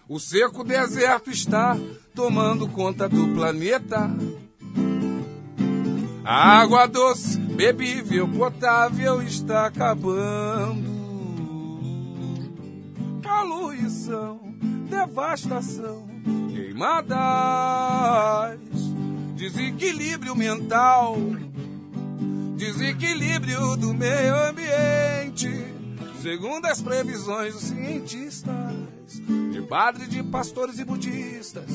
O 0.08 0.18
seco 0.18 0.64
deserto 0.64 1.30
está 1.30 1.78
tomando 2.14 2.68
conta 2.68 3.08
do 3.08 3.28
planeta. 3.34 4.10
Água 6.32 6.86
doce, 6.86 7.40
bebível, 7.40 8.28
potável 8.28 9.20
está 9.20 9.66
acabando. 9.66 10.88
Poluição, 13.20 14.38
devastação, 14.88 16.06
queimadas, 16.54 17.10
desequilíbrio 19.34 20.36
mental, 20.36 21.16
desequilíbrio 22.56 23.74
do 23.74 23.92
meio 23.92 24.36
ambiente. 24.48 25.50
Segundo 26.22 26.66
as 26.66 26.80
previsões 26.80 27.54
dos 27.54 27.64
cientistas, 27.64 28.54
de 29.52 29.62
padres, 29.62 30.08
de 30.08 30.22
pastores 30.22 30.78
e 30.78 30.84
budistas, 30.84 31.66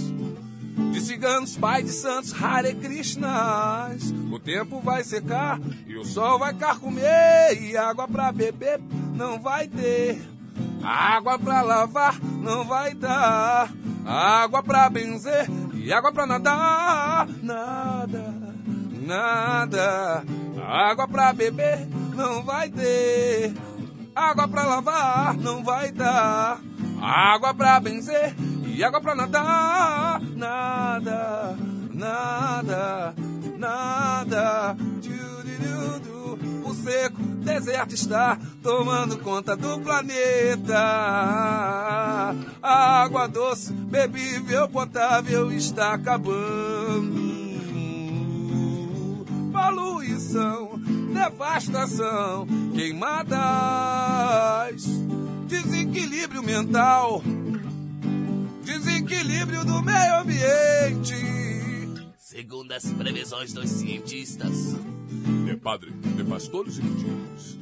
de 0.91 1.01
ciganos, 1.01 1.55
pai 1.57 1.83
de 1.83 1.91
santos, 1.91 2.33
Hare 2.33 2.73
Krishnas. 2.75 4.13
O 4.31 4.39
tempo 4.39 4.79
vai 4.81 5.03
secar 5.03 5.59
e 5.87 5.95
o 5.97 6.05
sol 6.05 6.39
vai 6.39 6.53
carcomer 6.53 7.61
e 7.61 7.75
água 7.77 8.07
pra 8.07 8.31
beber 8.31 8.79
não 9.13 9.39
vai 9.39 9.67
ter. 9.67 10.21
Água 10.83 11.39
pra 11.39 11.61
lavar 11.61 12.19
não 12.21 12.63
vai 12.65 12.93
dar. 12.93 13.71
Água 14.05 14.61
pra 14.61 14.89
benzer 14.89 15.47
e 15.73 15.91
água 15.91 16.11
pra 16.11 16.25
nadar. 16.25 17.27
Nada, 17.41 18.35
nada. 19.01 20.23
Água 20.67 21.07
pra 21.07 21.33
beber 21.33 21.87
não 22.15 22.43
vai 22.43 22.69
ter. 22.69 23.53
Água 24.15 24.47
pra 24.47 24.63
lavar 24.63 25.35
não 25.35 25.63
vai 25.63 25.91
dar. 25.91 26.59
Água 27.01 27.53
pra 27.53 27.79
benzer 27.79 28.35
e 28.75 28.83
água 28.83 28.99
pra 28.99 29.15
nadar. 29.15 30.21
Nada, 30.35 31.55
nada, 31.93 33.15
nada. 33.57 34.75
O 36.63 36.73
seco 36.73 37.21
deserto 37.21 37.95
está 37.95 38.37
tomando 38.61 39.17
conta 39.19 39.55
do 39.55 39.79
planeta. 39.79 40.77
A 42.61 43.01
água 43.03 43.27
doce, 43.27 43.71
bebível, 43.71 44.67
potável 44.67 45.49
está 45.51 45.93
acabando. 45.93 47.33
Poluição, 49.53 50.77
devastação, 51.13 52.45
queimadas, 52.73 53.35
desequilíbrio 55.47 56.43
mental, 56.43 57.21
desequilíbrio 59.05 59.63
do 59.63 59.81
meio 59.81 60.19
ambiente. 60.19 61.15
Segundo 62.17 62.71
as 62.73 62.91
previsões 62.91 63.53
dos 63.53 63.69
cientistas, 63.69 64.75
De 65.45 65.55
padre, 65.57 65.91
de 65.91 66.23
pastores 66.23 66.77
e 66.77 66.83
mendigos. 66.83 67.57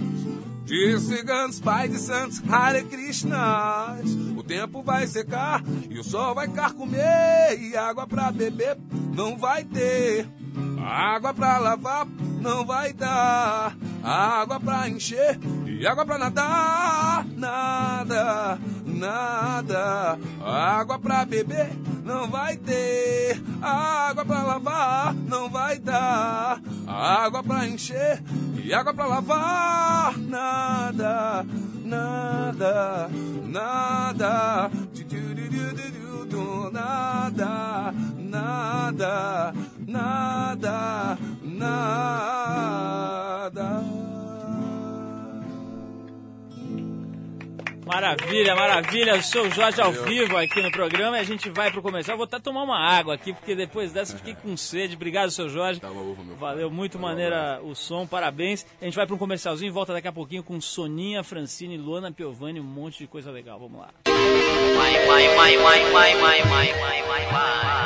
De 0.65 0.99
ciganos, 0.99 1.59
pai 1.59 1.89
de 1.89 1.99
santos, 1.99 2.41
Hare 2.49 2.83
Krishna. 2.85 3.97
O 4.37 4.43
tempo 4.43 4.81
vai 4.81 5.05
secar 5.05 5.61
e 5.89 5.99
o 5.99 6.03
sol 6.03 6.33
vai 6.33 6.47
carcomer. 6.47 7.59
E 7.59 7.75
água 7.75 8.07
pra 8.07 8.31
beber 8.31 8.77
não 9.13 9.37
vai 9.37 9.63
ter. 9.65 10.27
Água 10.79 11.33
pra 11.33 11.57
lavar 11.57 12.07
não 12.41 12.65
vai 12.65 12.93
dar. 12.93 13.77
Água 14.01 14.59
pra 14.59 14.89
encher 14.89 15.37
e 15.79 15.87
água 15.87 16.05
pra 16.05 16.17
nadar. 16.17 17.25
Nada, 17.35 18.59
nada. 18.85 20.19
Água 20.43 20.99
pra 20.99 21.25
beber 21.25 21.71
não 22.03 22.29
vai 22.29 22.57
ter. 22.57 23.41
Água 23.61 24.25
pra 24.25 24.43
lavar 24.43 25.13
não 25.13 25.49
vai 25.49 25.79
dar. 25.79 26.61
Água 26.87 27.43
pra 27.43 27.67
encher 27.67 28.23
e 28.63 28.73
água 28.73 28.93
pra 28.93 29.05
lavar. 29.05 30.17
Nada, 30.17 31.45
nada, 31.83 33.09
nada. 33.47 34.69
Nada, 36.73 37.93
nada, 38.17 39.53
nada, 39.87 41.17
nada. 41.43 42.63
Maravilha, 47.93 48.55
maravilha. 48.55 49.15
O 49.15 49.21
seu 49.21 49.51
Jorge 49.51 49.79
ao 49.79 49.91
vivo 49.91 50.35
aqui 50.35 50.59
no 50.63 50.71
programa 50.71 51.17
e 51.17 51.19
a 51.19 51.23
gente 51.23 51.47
vai 51.51 51.69
pro 51.69 51.79
comercial. 51.79 52.17
Vou 52.17 52.25
até 52.25 52.39
tomar 52.39 52.63
uma 52.63 52.79
água 52.79 53.13
aqui, 53.13 53.31
porque 53.31 53.55
depois 53.55 53.91
dessa 53.91 54.17
fiquei 54.17 54.33
com 54.33 54.57
sede. 54.57 54.95
Obrigado, 54.95 55.29
seu 55.29 55.47
Jorge. 55.47 55.79
Tá 55.79 55.91
Valeu, 56.39 56.71
muito 56.71 56.97
maneira 56.97 57.61
o 57.61 57.75
som, 57.75 58.07
parabéns. 58.07 58.65
A 58.81 58.85
gente 58.85 58.95
vai 58.95 59.05
para 59.05 59.13
um 59.13 59.19
comercialzinho 59.19 59.69
e 59.69 59.71
volta 59.71 59.93
daqui 59.93 60.07
a 60.07 60.11
pouquinho 60.11 60.41
com 60.41 60.59
Soninha, 60.59 61.23
Francine, 61.23 61.77
Luana 61.77 62.11
Piovani, 62.11 62.59
um 62.59 62.63
monte 62.63 62.97
de 62.97 63.07
coisa 63.07 63.29
legal. 63.29 63.59
Vamos 63.59 63.79
lá. 63.79 63.89
Vai, 64.07 65.05
vai, 65.05 65.35
vai, 65.35 65.57
vai, 65.57 65.91
vai, 65.91 66.15
vai, 66.15 66.41
vai, 66.41 66.73
vai, 66.73 67.03
vai, 67.03 67.25
vai. 67.27 67.83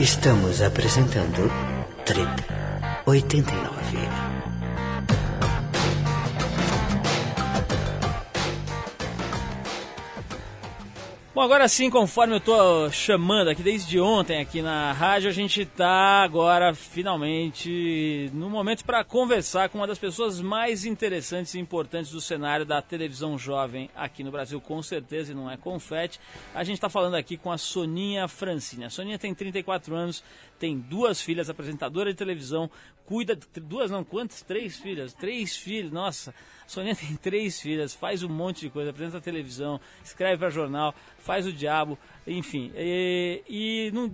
Estamos 0.00 0.62
apresentando 0.62 1.77
Trip 2.08 2.26
89. 3.04 4.28
Bom, 11.38 11.44
agora 11.44 11.68
sim, 11.68 11.88
conforme 11.88 12.34
eu 12.34 12.40
tô 12.40 12.90
chamando 12.90 13.46
aqui 13.46 13.62
desde 13.62 14.00
ontem 14.00 14.40
aqui 14.40 14.60
na 14.60 14.90
rádio, 14.90 15.30
a 15.30 15.32
gente 15.32 15.64
tá 15.64 16.24
agora 16.24 16.74
finalmente 16.74 18.28
no 18.34 18.50
momento 18.50 18.84
para 18.84 19.04
conversar 19.04 19.68
com 19.68 19.78
uma 19.78 19.86
das 19.86 20.00
pessoas 20.00 20.40
mais 20.40 20.84
interessantes 20.84 21.54
e 21.54 21.60
importantes 21.60 22.10
do 22.10 22.20
cenário 22.20 22.66
da 22.66 22.82
televisão 22.82 23.38
jovem 23.38 23.88
aqui 23.94 24.24
no 24.24 24.32
Brasil, 24.32 24.60
com 24.60 24.82
certeza, 24.82 25.30
e 25.30 25.34
não 25.36 25.48
é 25.48 25.56
confete. 25.56 26.18
A 26.52 26.64
gente 26.64 26.80
tá 26.80 26.88
falando 26.88 27.14
aqui 27.14 27.36
com 27.36 27.52
a 27.52 27.58
Soninha 27.58 28.26
Francine. 28.26 28.86
A 28.86 28.90
Soninha 28.90 29.16
tem 29.16 29.32
34 29.32 29.94
anos, 29.94 30.24
tem 30.58 30.78
duas 30.78 31.20
filhas, 31.20 31.48
apresentadora 31.48 32.10
de 32.10 32.16
televisão, 32.16 32.70
cuida. 33.04 33.38
Duas 33.62 33.90
não, 33.90 34.02
quantas? 34.04 34.42
Três 34.42 34.76
filhas? 34.78 35.12
Três 35.14 35.56
filhos, 35.56 35.92
nossa. 35.92 36.34
Soninha 36.66 36.94
tem 36.96 37.16
três 37.16 37.60
filhas, 37.60 37.94
faz 37.94 38.22
um 38.22 38.28
monte 38.28 38.60
de 38.62 38.70
coisa, 38.70 38.90
apresenta 38.90 39.20
televisão, 39.20 39.80
escreve 40.04 40.36
para 40.38 40.50
jornal, 40.50 40.94
faz 41.18 41.46
o 41.46 41.52
diabo, 41.52 41.98
enfim. 42.26 42.70
E, 42.76 43.42
e 43.48 43.90
não- 43.92 44.12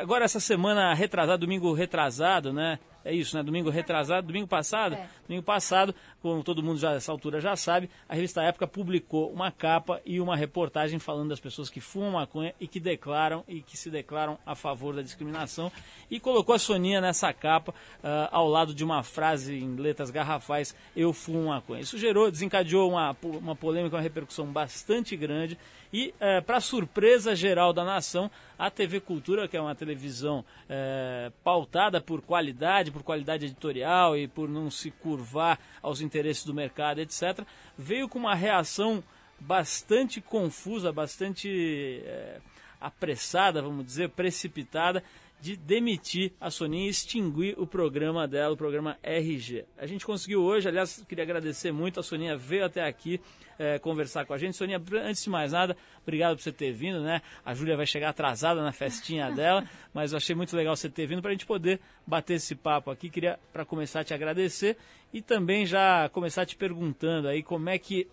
agora 0.00 0.24
essa 0.24 0.40
semana 0.40 0.94
retrasada, 0.94 1.36
domingo 1.38 1.72
retrasado, 1.72 2.52
né? 2.52 2.78
É 3.02 3.14
isso, 3.14 3.34
né? 3.36 3.42
Domingo 3.42 3.70
retrasado, 3.70 4.26
domingo 4.26 4.46
passado, 4.46 4.94
É. 4.94 5.08
domingo 5.26 5.42
passado, 5.44 5.94
como 6.20 6.42
todo 6.42 6.62
mundo 6.62 6.78
já 6.78 6.92
nessa 6.92 7.10
altura 7.10 7.40
já 7.40 7.56
sabe, 7.56 7.88
a 8.08 8.14
revista 8.14 8.42
Época 8.42 8.66
publicou 8.66 9.30
uma 9.30 9.50
capa 9.50 10.00
e 10.04 10.20
uma 10.20 10.36
reportagem 10.36 10.98
falando 10.98 11.30
das 11.30 11.40
pessoas 11.40 11.70
que 11.70 11.80
fumam 11.80 12.12
maconha 12.12 12.54
e 12.60 12.66
que 12.66 12.78
declaram 12.78 13.44
e 13.48 13.62
que 13.62 13.76
se 13.76 13.90
declaram 13.90 14.38
a 14.44 14.54
favor 14.54 14.94
da 14.94 15.02
discriminação 15.02 15.72
e 16.10 16.20
colocou 16.20 16.54
a 16.54 16.58
Soninha 16.58 17.00
nessa 17.00 17.32
capa 17.32 17.74
ah, 18.02 18.28
ao 18.32 18.48
lado 18.48 18.74
de 18.74 18.84
uma 18.84 19.02
frase 19.02 19.54
em 19.56 19.76
letras 19.76 20.10
garrafais: 20.10 20.74
Eu 20.94 21.12
fumo 21.12 21.48
maconha. 21.48 21.80
Isso 21.80 21.98
gerou, 21.98 22.30
desencadeou 22.30 22.90
uma, 22.90 23.16
uma 23.22 23.56
polêmica, 23.56 23.96
uma 23.96 24.02
repercussão 24.02 24.46
bastante 24.46 25.16
grande. 25.16 25.58
E, 25.92 26.14
para 26.46 26.60
surpresa 26.60 27.34
geral 27.34 27.72
da 27.72 27.84
nação, 27.84 28.30
a 28.60 28.70
TV 28.70 29.00
Cultura, 29.00 29.48
que 29.48 29.56
é 29.56 29.60
uma 29.60 29.74
televisão 29.74 30.44
eh, 30.68 31.32
pautada 31.42 31.98
por 31.98 32.20
qualidade, 32.20 32.90
por 32.90 33.02
qualidade 33.02 33.46
editorial 33.46 34.14
e 34.16 34.28
por 34.28 34.50
não 34.50 34.70
se 34.70 34.90
curvar 34.90 35.58
aos 35.82 36.02
interesses 36.10 36.44
do 36.44 36.52
mercado, 36.52 37.00
etc., 37.00 37.40
veio 37.78 38.08
com 38.08 38.18
uma 38.18 38.34
reação 38.34 39.02
bastante 39.38 40.20
confusa, 40.20 40.92
bastante 40.92 42.02
eh, 42.04 42.40
apressada, 42.80 43.62
vamos 43.62 43.86
dizer, 43.86 44.10
precipitada, 44.10 45.02
de 45.40 45.56
demitir 45.56 46.32
a 46.40 46.50
Soninha 46.50 46.86
e 46.86 46.90
extinguir 46.90 47.54
o 47.58 47.66
programa 47.66 48.28
dela, 48.28 48.52
o 48.52 48.56
programa 48.56 48.98
RG. 49.02 49.64
A 49.78 49.86
gente 49.86 50.04
conseguiu 50.04 50.42
hoje, 50.42 50.68
aliás, 50.68 51.04
queria 51.08 51.24
agradecer 51.24 51.72
muito, 51.72 51.98
a 51.98 52.02
Soninha 52.02 52.36
veio 52.36 52.64
até 52.64 52.86
aqui 52.86 53.20
eh, 53.58 53.78
conversar 53.78 54.26
com 54.26 54.34
a 54.34 54.38
gente. 54.38 54.56
Soninha, 54.56 54.82
antes 55.02 55.24
de 55.24 55.30
mais 55.30 55.52
nada, 55.52 55.76
obrigado 56.02 56.36
por 56.36 56.42
você 56.42 56.52
ter 56.52 56.72
vindo, 56.72 57.00
né? 57.00 57.22
A 57.44 57.54
Júlia 57.54 57.76
vai 57.76 57.86
chegar 57.86 58.10
atrasada 58.10 58.62
na 58.62 58.72
festinha 58.72 59.30
dela, 59.32 59.64
mas 59.94 60.12
eu 60.12 60.18
achei 60.18 60.34
muito 60.34 60.54
legal 60.56 60.76
você 60.76 60.88
ter 60.88 61.06
vindo 61.06 61.22
para 61.22 61.30
a 61.30 61.34
gente 61.34 61.46
poder 61.46 61.80
bater 62.06 62.34
esse 62.34 62.54
papo 62.54 62.90
aqui. 62.90 63.08
Queria, 63.08 63.38
para 63.52 63.64
começar, 63.64 64.04
te 64.04 64.12
agradecer 64.12 64.76
e 65.12 65.22
também 65.22 65.64
já 65.64 66.08
começar 66.10 66.44
te 66.44 66.56
perguntando 66.56 67.28
aí 67.28 67.42
como 67.42 67.68
é 67.68 67.78
que 67.78 68.08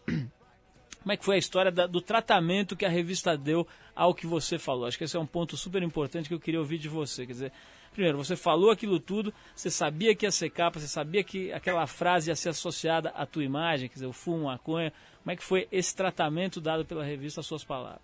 como 1.08 1.14
é 1.14 1.18
que 1.18 1.24
foi 1.24 1.36
a 1.36 1.40
história 1.40 1.72
da- 1.72 1.88
do 1.88 2.02
tratamento 2.02 2.76
que 2.76 2.86
a 2.86 2.90
revista 2.90 3.38
deu 3.38 3.66
ao 3.96 4.14
que 4.14 4.28
você 4.28 4.60
falou? 4.60 4.86
Acho 4.86 4.98
que 4.98 5.06
esse 5.06 5.16
é 5.16 5.20
um 5.20 5.26
ponto 5.26 5.56
super 5.56 5.82
importante 5.82 6.28
que 6.28 6.34
eu 6.36 6.40
queria 6.40 6.60
ouvir 6.60 6.78
de 6.78 6.90
você. 6.90 7.26
Quer 7.26 7.32
dizer, 7.32 7.52
primeiro, 7.94 8.18
você 8.18 8.36
falou 8.36 8.72
aquilo 8.72 9.00
tudo, 9.00 9.34
você 9.56 9.70
sabia 9.72 10.14
que 10.14 10.26
ia 10.26 10.32
ser 10.34 10.50
capa, 10.50 10.82
você 10.82 10.88
sabia 10.90 11.24
que 11.24 11.50
aquela 11.54 11.88
frase 11.88 12.30
ia 12.30 12.36
ser 12.36 12.50
associada 12.50 13.10
à 13.12 13.26
tua 13.26 13.46
imagem, 13.46 13.88
quer 13.88 13.94
dizer, 13.94 14.06
o 14.06 14.12
fumo, 14.12 14.48
maconha. 14.48 14.92
Como 15.24 15.32
é 15.32 15.36
que 15.38 15.44
foi 15.46 15.66
esse 15.72 15.96
tratamento 15.96 16.60
dado 16.60 16.84
pela 16.84 17.06
revista 17.06 17.40
às 17.40 17.46
suas 17.48 17.64
palavras? 17.64 18.02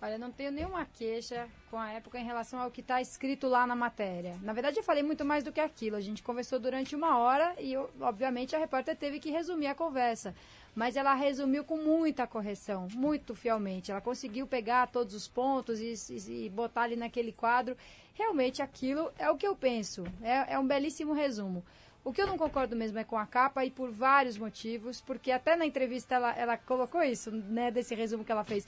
Olha, 0.00 0.16
não 0.16 0.30
tenho 0.30 0.52
nenhuma 0.52 0.86
queixa 0.86 1.48
com 1.70 1.76
a 1.76 1.90
época 1.90 2.18
em 2.20 2.24
relação 2.24 2.60
ao 2.60 2.70
que 2.70 2.80
está 2.80 3.00
escrito 3.02 3.48
lá 3.48 3.66
na 3.66 3.74
matéria. 3.74 4.38
Na 4.42 4.52
verdade, 4.52 4.78
eu 4.78 4.82
falei 4.84 5.02
muito 5.02 5.24
mais 5.24 5.42
do 5.42 5.50
que 5.52 5.60
aquilo. 5.60 5.96
A 5.96 6.00
gente 6.00 6.22
conversou 6.22 6.58
durante 6.60 6.94
uma 6.94 7.18
hora 7.18 7.52
e, 7.58 7.72
eu- 7.72 7.90
obviamente, 8.00 8.54
a 8.54 8.58
repórter 8.60 8.96
teve 8.96 9.18
que 9.18 9.28
resumir 9.30 9.66
a 9.66 9.74
conversa. 9.74 10.34
Mas 10.74 10.96
ela 10.96 11.14
resumiu 11.14 11.64
com 11.64 11.76
muita 11.76 12.26
correção, 12.26 12.86
muito 12.94 13.34
fielmente. 13.34 13.90
Ela 13.90 14.00
conseguiu 14.00 14.46
pegar 14.46 14.86
todos 14.88 15.14
os 15.14 15.26
pontos 15.26 15.80
e, 15.80 15.94
e- 16.12 16.46
e 16.46 16.48
botar 16.48 16.82
ali 16.82 16.94
naquele 16.96 17.32
quadro. 17.32 17.76
Realmente, 18.14 18.62
aquilo 18.62 19.10
é 19.18 19.28
o 19.30 19.36
que 19.36 19.46
eu 19.46 19.56
penso. 19.56 20.04
É, 20.22 20.54
é 20.54 20.58
um 20.58 20.66
belíssimo 20.66 21.12
resumo. 21.12 21.64
O 22.04 22.12
que 22.12 22.22
eu 22.22 22.26
não 22.26 22.38
concordo 22.38 22.74
mesmo 22.76 22.98
é 22.98 23.04
com 23.04 23.18
a 23.18 23.26
capa 23.26 23.64
e 23.64 23.70
por 23.70 23.90
vários 23.90 24.38
motivos, 24.38 25.00
porque 25.00 25.30
até 25.32 25.56
na 25.56 25.66
entrevista 25.66 26.14
ela, 26.14 26.32
ela 26.36 26.56
colocou 26.56 27.02
isso, 27.02 27.30
né, 27.30 27.70
desse 27.70 27.94
resumo 27.94 28.24
que 28.24 28.32
ela 28.32 28.44
fez. 28.44 28.66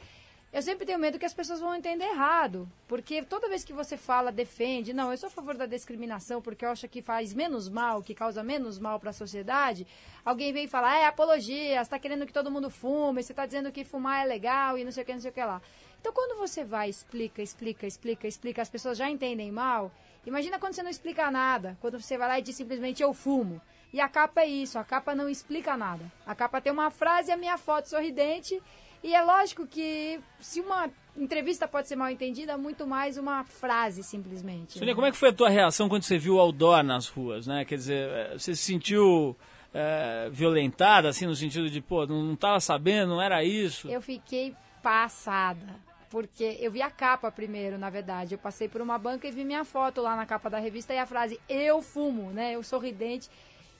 Eu 0.53 0.62
sempre 0.62 0.84
tenho 0.84 0.98
medo 0.98 1.16
que 1.16 1.24
as 1.24 1.32
pessoas 1.32 1.61
vão 1.61 1.76
entender 1.76 2.07
errado, 2.07 2.68
porque 2.88 3.22
toda 3.22 3.48
vez 3.48 3.62
que 3.62 3.72
você 3.72 3.96
fala, 3.96 4.32
defende, 4.32 4.92
não, 4.92 5.12
eu 5.12 5.16
sou 5.16 5.28
a 5.28 5.30
favor 5.30 5.57
da 5.57 5.64
discriminação 5.64 6.42
porque 6.42 6.64
eu 6.64 6.70
acho 6.70 6.88
que 6.88 7.01
faz 7.01 7.32
menos 7.32 7.68
mal, 7.68 8.03
que 8.03 8.16
causa 8.16 8.42
menos 8.42 8.76
mal 8.76 8.98
para 8.98 9.11
a 9.11 9.12
sociedade, 9.12 9.86
alguém 10.24 10.53
vem 10.53 10.66
falar, 10.66 10.98
é 10.98 11.07
apologia, 11.07 11.76
você 11.76 11.82
está 11.82 12.01
querendo 12.01 12.26
que 12.26 12.32
todo 12.32 12.51
mundo 12.51 12.68
fume, 12.68 13.22
você 13.22 13.32
está 13.32 13.46
dizendo 13.46 13.70
que 13.70 13.84
fumar 13.84 14.24
é 14.24 14.28
legal 14.28 14.76
e 14.76 14.82
não 14.82 14.90
sei 14.90 15.05
o 15.05 15.07
que, 15.07 15.12
não 15.12 15.20
sei 15.20 15.30
o 15.30 15.34
que 15.34 15.44
lá. 15.44 15.62
Então, 16.01 16.12
quando 16.12 16.36
você 16.36 16.64
vai, 16.64 16.88
explica, 16.88 17.40
explica, 17.40 17.86
explica, 17.86 18.26
explica, 18.26 18.61
as 18.61 18.68
pessoas 18.68 18.98
já 18.98 19.09
entendem 19.09 19.53
mal, 19.53 19.92
imagina 20.26 20.59
quando 20.59 20.74
você 20.74 20.82
não 20.82 20.90
explica 20.90 21.30
nada, 21.30 21.78
quando 21.80 22.01
você 22.01 22.18
vai 22.18 22.26
lá 22.26 22.38
e 22.40 22.42
diz 22.42 22.57
simplesmente 22.57 23.01
eu 23.01 23.14
fumo. 23.14 23.62
E 23.92 24.01
a 24.01 24.09
capa 24.09 24.40
é 24.40 24.46
isso, 24.46 24.80
a 24.80 24.84
capa 24.84 25.14
não 25.14 25.28
explica 25.28 25.76
nada. 25.76 26.11
A 26.26 26.34
capa 26.34 26.61
tem 26.61 26.72
uma 26.72 26.90
frase 26.90 27.30
a 27.30 27.36
minha 27.36 27.57
foto 27.57 27.88
sorridente 27.88 28.61
e 29.03 29.14
é 29.14 29.22
lógico 29.22 29.66
que 29.66 30.20
se 30.40 30.61
uma 30.61 30.90
entrevista 31.16 31.66
pode 31.66 31.88
ser 31.88 31.96
mal 31.96 32.11
entendida, 32.11 32.57
muito 32.57 32.86
mais 32.86 33.16
uma 33.16 33.44
frase, 33.44 34.03
simplesmente. 34.03 34.78
Sonia, 34.78 34.94
como 34.94 35.07
é 35.07 35.11
que 35.11 35.16
foi 35.16 35.30
a 35.30 35.32
tua 35.32 35.48
reação 35.48 35.88
quando 35.88 36.03
você 36.03 36.18
viu 36.18 36.34
o 36.36 36.40
outdoor 36.40 36.82
nas 36.82 37.09
ruas, 37.09 37.46
né? 37.46 37.64
Quer 37.64 37.76
dizer, 37.76 38.09
eh, 38.09 38.38
você 38.38 38.55
se 38.55 38.62
sentiu 38.62 39.36
eh, 39.72 40.28
violentada, 40.30 41.09
assim, 41.09 41.26
no 41.26 41.34
sentido 41.34 41.68
de, 41.70 41.80
pô, 41.80 42.07
não, 42.07 42.22
não 42.22 42.36
tava 42.36 42.61
sabendo, 42.61 43.11
não 43.11 43.22
era 43.22 43.42
isso? 43.42 43.88
Eu 43.88 44.01
fiquei 44.01 44.55
passada. 44.82 45.90
Porque 46.11 46.59
eu 46.61 46.72
vi 46.72 46.82
a 46.82 46.90
capa 46.90 47.30
primeiro, 47.30 47.78
na 47.78 47.88
verdade. 47.88 48.34
Eu 48.34 48.38
passei 48.38 48.68
por 48.68 48.80
uma 48.80 48.98
banca 48.98 49.28
e 49.28 49.30
vi 49.30 49.44
minha 49.44 49.64
foto 49.64 50.03
lá 50.03 50.16
na 50.16 50.26
capa 50.26 50.51
da 50.51 50.59
revista 50.59 50.92
e 50.92 50.98
a 50.98 51.07
frase 51.07 51.38
Eu 51.48 51.80
fumo, 51.80 52.32
né? 52.32 52.57
Eu 52.57 52.64
sorridente. 52.64 53.30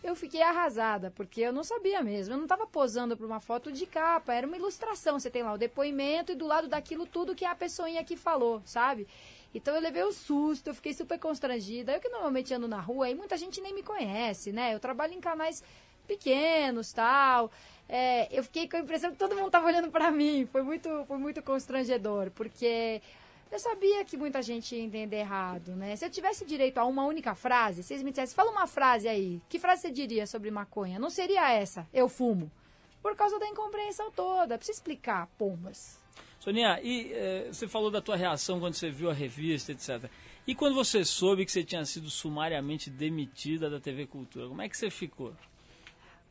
Eu 0.03 0.15
fiquei 0.15 0.41
arrasada, 0.41 1.11
porque 1.11 1.43
eu 1.43 1.53
não 1.53 1.63
sabia 1.63 2.03
mesmo. 2.03 2.33
Eu 2.33 2.39
não 2.39 2.45
estava 2.45 2.67
posando 2.67 3.17
para 3.17 3.27
uma 3.27 3.41
foto 3.41 3.71
de 3.71 3.85
capa, 3.85 4.33
era 4.33 4.47
uma 4.47 4.57
ilustração. 4.57 5.19
Você 5.19 5.31
tem 5.31 5.43
lá 5.43 5.53
o 5.53 5.59
depoimento 5.59 6.33
e 6.33 6.35
do 6.35 6.47
lado 6.47 6.69
daquilo 6.69 7.07
tudo 7.07 7.35
que 7.35 7.45
a 7.45 7.55
pessoinha 7.55 8.01
aqui 8.01 8.17
falou, 8.17 8.63
sabe? 8.65 9.07
Então 9.55 9.75
eu 9.75 9.81
levei 9.81 10.05
um 10.05 10.13
susto, 10.13 10.69
eu 10.69 10.75
fiquei 10.75 10.95
super 10.95 11.19
constrangida. 11.19 11.93
Eu 11.93 12.01
que 12.01 12.09
normalmente 12.09 12.55
ando 12.55 12.67
na 12.67 12.81
rua 12.81 13.11
e 13.11 13.15
muita 13.15 13.37
gente 13.37 13.61
nem 13.61 13.75
me 13.75 13.83
conhece, 13.83 14.53
né? 14.53 14.75
Eu 14.75 14.81
trabalho 14.81 15.13
em 15.13 15.21
canais 15.21 15.63
pequenos, 16.07 16.93
tal. 16.93 17.51
É, 17.89 18.29
eu 18.31 18.43
fiquei 18.43 18.69
com 18.69 18.77
a 18.77 18.81
impressão 18.81 19.11
que 19.11 19.19
todo 19.19 19.35
mundo 19.35 19.49
estava 19.49 19.67
olhando 19.67 19.91
para 19.91 20.11
mim. 20.11 20.49
Foi 20.51 20.63
muito, 20.63 21.05
foi 21.07 21.19
muito 21.19 21.43
constrangedor, 21.43 22.31
porque 22.31 23.03
eu 23.51 23.59
sabia 23.59 24.05
que 24.05 24.17
muita 24.17 24.41
gente 24.41 24.75
ia 24.75 24.83
entender 24.83 25.17
errado, 25.17 25.75
né? 25.75 25.97
Se 25.97 26.05
eu 26.05 26.11
tivesse 26.11 26.45
direito 26.45 26.79
a 26.79 26.85
uma 26.85 27.05
única 27.05 27.35
frase, 27.35 27.83
vocês 27.83 28.03
me 28.03 28.11
dissessem, 28.11 28.35
fala 28.35 28.51
uma 28.51 28.67
frase 28.67 29.09
aí. 29.09 29.41
Que 29.49 29.59
frase 29.59 29.83
você 29.83 29.91
diria 29.91 30.27
sobre 30.27 30.51
maconha? 30.51 30.99
Não 30.99 31.11
seria 31.11 31.53
essa, 31.53 31.87
eu 31.93 32.09
fumo. 32.09 32.51
Por 33.03 33.17
causa 33.17 33.39
da 33.39 33.49
incompreensão 33.49 34.11
toda. 34.11 34.57
Precisa 34.57 34.79
explicar, 34.79 35.27
pombas. 35.39 35.99
Sonia, 36.39 36.81
e 36.83 37.13
eh, 37.13 37.49
você 37.53 37.67
falou 37.67 37.91
da 37.91 38.01
tua 38.01 38.17
reação 38.17 38.61
quando 38.61 38.75
você 38.75 38.91
viu 38.91 39.11
a 39.11 39.13
revista, 39.13 39.73
etc. 39.73 40.11
E 40.47 40.55
quando 40.55 40.75
você 40.75 41.05
soube 41.05 41.45
que 41.45 41.53
você 41.53 41.63
tinha 41.63 41.85
sido 41.85 42.09
sumariamente 42.09 42.89
demitida 42.89 43.69
da 43.69 43.81
TV 43.81 44.07
Cultura, 44.07 44.49
como 44.49 44.63
é 44.63 44.69
que 44.69 44.77
você 44.77 44.91
ficou? 44.91 45.35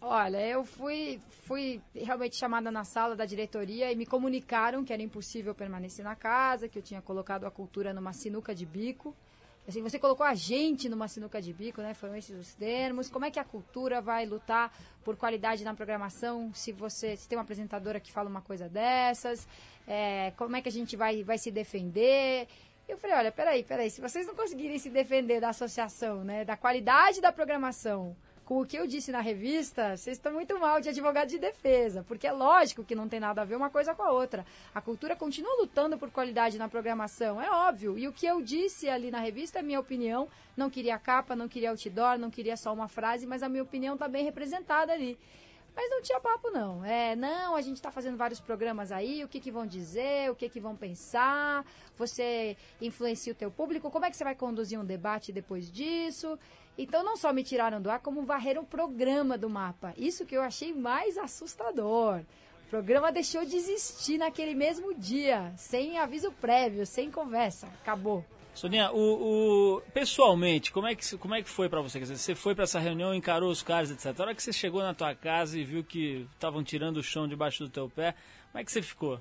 Olha, 0.01 0.37
eu 0.47 0.63
fui, 0.63 1.19
fui 1.41 1.81
realmente 1.93 2.37
chamada 2.37 2.71
na 2.71 2.85
sala 2.85 3.17
da 3.17 3.25
diretoria 3.25 3.91
e 3.91 3.95
me 3.95 4.05
comunicaram 4.05 4.83
que 4.83 4.93
era 4.93 5.01
impossível 5.01 5.53
permanecer 5.53 6.05
na 6.05 6.15
casa, 6.15 6.69
que 6.69 6.79
eu 6.79 6.83
tinha 6.83 7.01
colocado 7.01 7.45
a 7.45 7.51
cultura 7.51 7.93
numa 7.93 8.13
sinuca 8.13 8.55
de 8.55 8.65
bico. 8.65 9.13
Assim, 9.67 9.83
você 9.83 9.99
colocou 9.99 10.25
a 10.25 10.33
gente 10.33 10.87
numa 10.87 11.07
sinuca 11.07 11.41
de 11.41 11.51
bico, 11.51 11.81
né? 11.81 11.93
Foram 11.93 12.15
esses 12.15 12.35
os 12.39 12.55
termos. 12.55 13.09
Como 13.09 13.25
é 13.25 13.29
que 13.29 13.39
a 13.39 13.43
cultura 13.43 14.01
vai 14.01 14.25
lutar 14.25 14.73
por 15.03 15.17
qualidade 15.17 15.65
na 15.65 15.75
programação 15.75 16.51
se 16.53 16.71
você 16.71 17.17
se 17.17 17.27
tem 17.27 17.37
uma 17.37 17.43
apresentadora 17.43 17.99
que 17.99 18.11
fala 18.11 18.29
uma 18.29 18.41
coisa 18.41 18.69
dessas? 18.69 19.45
É, 19.85 20.31
como 20.37 20.55
é 20.55 20.61
que 20.61 20.69
a 20.69 20.71
gente 20.71 20.95
vai, 20.95 21.23
vai 21.23 21.37
se 21.37 21.51
defender? 21.51 22.47
Eu 22.87 22.97
falei, 22.97 23.17
olha, 23.17 23.31
peraí, 23.31 23.63
peraí, 23.63 23.91
se 23.91 24.01
vocês 24.01 24.25
não 24.25 24.33
conseguirem 24.33 24.79
se 24.79 24.89
defender 24.89 25.39
da 25.39 25.49
associação, 25.49 26.23
né? 26.23 26.45
Da 26.45 26.57
qualidade 26.57 27.21
da 27.21 27.31
programação 27.31 28.15
com 28.49 28.61
o 28.61 28.65
que 28.65 28.79
eu 28.79 28.87
disse 28.87 29.11
na 29.11 29.21
revista, 29.21 29.95
vocês 29.95 30.17
estão 30.17 30.33
muito 30.33 30.59
mal 30.59 30.81
de 30.81 30.89
advogado 30.89 31.27
de 31.27 31.37
defesa, 31.37 32.03
porque 32.07 32.25
é 32.25 32.31
lógico 32.31 32.83
que 32.83 32.95
não 32.95 33.07
tem 33.07 33.19
nada 33.19 33.43
a 33.43 33.45
ver 33.45 33.55
uma 33.55 33.69
coisa 33.69 33.93
com 33.93 34.01
a 34.01 34.11
outra. 34.11 34.43
A 34.73 34.81
cultura 34.81 35.15
continua 35.15 35.55
lutando 35.59 35.99
por 35.99 36.09
qualidade 36.09 36.57
na 36.57 36.67
programação, 36.67 37.39
é 37.39 37.47
óbvio. 37.47 37.95
E 37.95 38.07
o 38.07 38.11
que 38.11 38.25
eu 38.25 38.41
disse 38.41 38.89
ali 38.89 39.11
na 39.11 39.19
revista 39.19 39.59
é 39.59 39.61
minha 39.61 39.79
opinião. 39.79 40.27
Não 40.57 40.67
queria 40.67 40.97
capa, 40.97 41.35
não 41.35 41.47
queria 41.47 41.69
outdoor, 41.69 42.17
não 42.17 42.31
queria 42.31 42.57
só 42.57 42.73
uma 42.73 42.87
frase, 42.87 43.27
mas 43.27 43.43
a 43.43 43.49
minha 43.49 43.61
opinião 43.61 43.93
está 43.93 44.07
bem 44.07 44.25
representada 44.25 44.91
ali. 44.91 45.15
Mas 45.75 45.87
não 45.91 46.01
tinha 46.01 46.19
papo, 46.19 46.49
não. 46.49 46.83
É, 46.83 47.15
não, 47.15 47.55
a 47.55 47.61
gente 47.61 47.75
está 47.75 47.91
fazendo 47.91 48.17
vários 48.17 48.39
programas 48.39 48.91
aí, 48.91 49.23
o 49.23 49.27
que, 49.27 49.39
que 49.39 49.51
vão 49.51 49.67
dizer, 49.67 50.31
o 50.31 50.35
que, 50.35 50.49
que 50.49 50.59
vão 50.59 50.75
pensar, 50.75 51.63
você 51.95 52.57
influencia 52.81 53.31
o 53.31 53.35
teu 53.35 53.51
público, 53.51 53.91
como 53.91 54.05
é 54.05 54.09
que 54.09 54.17
você 54.17 54.23
vai 54.23 54.33
conduzir 54.33 54.79
um 54.79 54.83
debate 54.83 55.31
depois 55.31 55.71
disso? 55.71 56.39
Então 56.81 57.03
não 57.03 57.17
só 57.17 57.33
me 57.33 57.43
tiraram 57.43 57.81
do 57.81 57.91
ar, 57.91 57.99
como 57.99 58.23
varreram 58.23 58.61
o 58.61 58.65
programa 58.65 59.37
do 59.37 59.49
mapa. 59.49 59.93
Isso 59.97 60.25
que 60.25 60.35
eu 60.35 60.41
achei 60.41 60.73
mais 60.73 61.17
assustador. 61.17 62.21
O 62.67 62.69
programa 62.69 63.11
deixou 63.11 63.43
de 63.45 63.55
existir 63.57 64.17
naquele 64.17 64.53
mesmo 64.55 64.93
dia, 64.93 65.51
sem 65.57 65.97
aviso 65.99 66.31
prévio, 66.31 66.85
sem 66.85 67.11
conversa. 67.11 67.67
Acabou. 67.81 68.23
Soninha, 68.53 68.91
o, 68.91 69.77
o- 69.77 69.81
pessoalmente, 69.93 70.71
como 70.71 70.87
é 70.87 70.95
que, 70.95 71.17
como 71.17 71.35
é 71.35 71.41
que 71.41 71.49
foi 71.49 71.67
pra 71.69 71.81
você? 71.81 71.99
Dizer, 71.99 72.17
você 72.17 72.35
foi 72.35 72.53
pra 72.55 72.63
essa 72.63 72.79
reunião, 72.79 73.13
encarou 73.13 73.49
os 73.51 73.61
caras, 73.63 73.89
etc. 73.91 74.17
A 74.19 74.23
hora 74.23 74.35
que 74.35 74.41
você 74.43 74.53
chegou 74.53 74.81
na 74.81 74.93
tua 74.93 75.13
casa 75.15 75.57
e 75.59 75.63
viu 75.63 75.83
que 75.83 76.27
estavam 76.33 76.63
tirando 76.63 76.97
o 76.97 77.03
chão 77.03 77.27
debaixo 77.27 77.63
do 77.63 77.69
teu 77.69 77.89
pé, 77.89 78.13
como 78.51 78.61
é 78.61 78.63
que 78.65 78.71
você 78.71 78.81
ficou? 78.81 79.19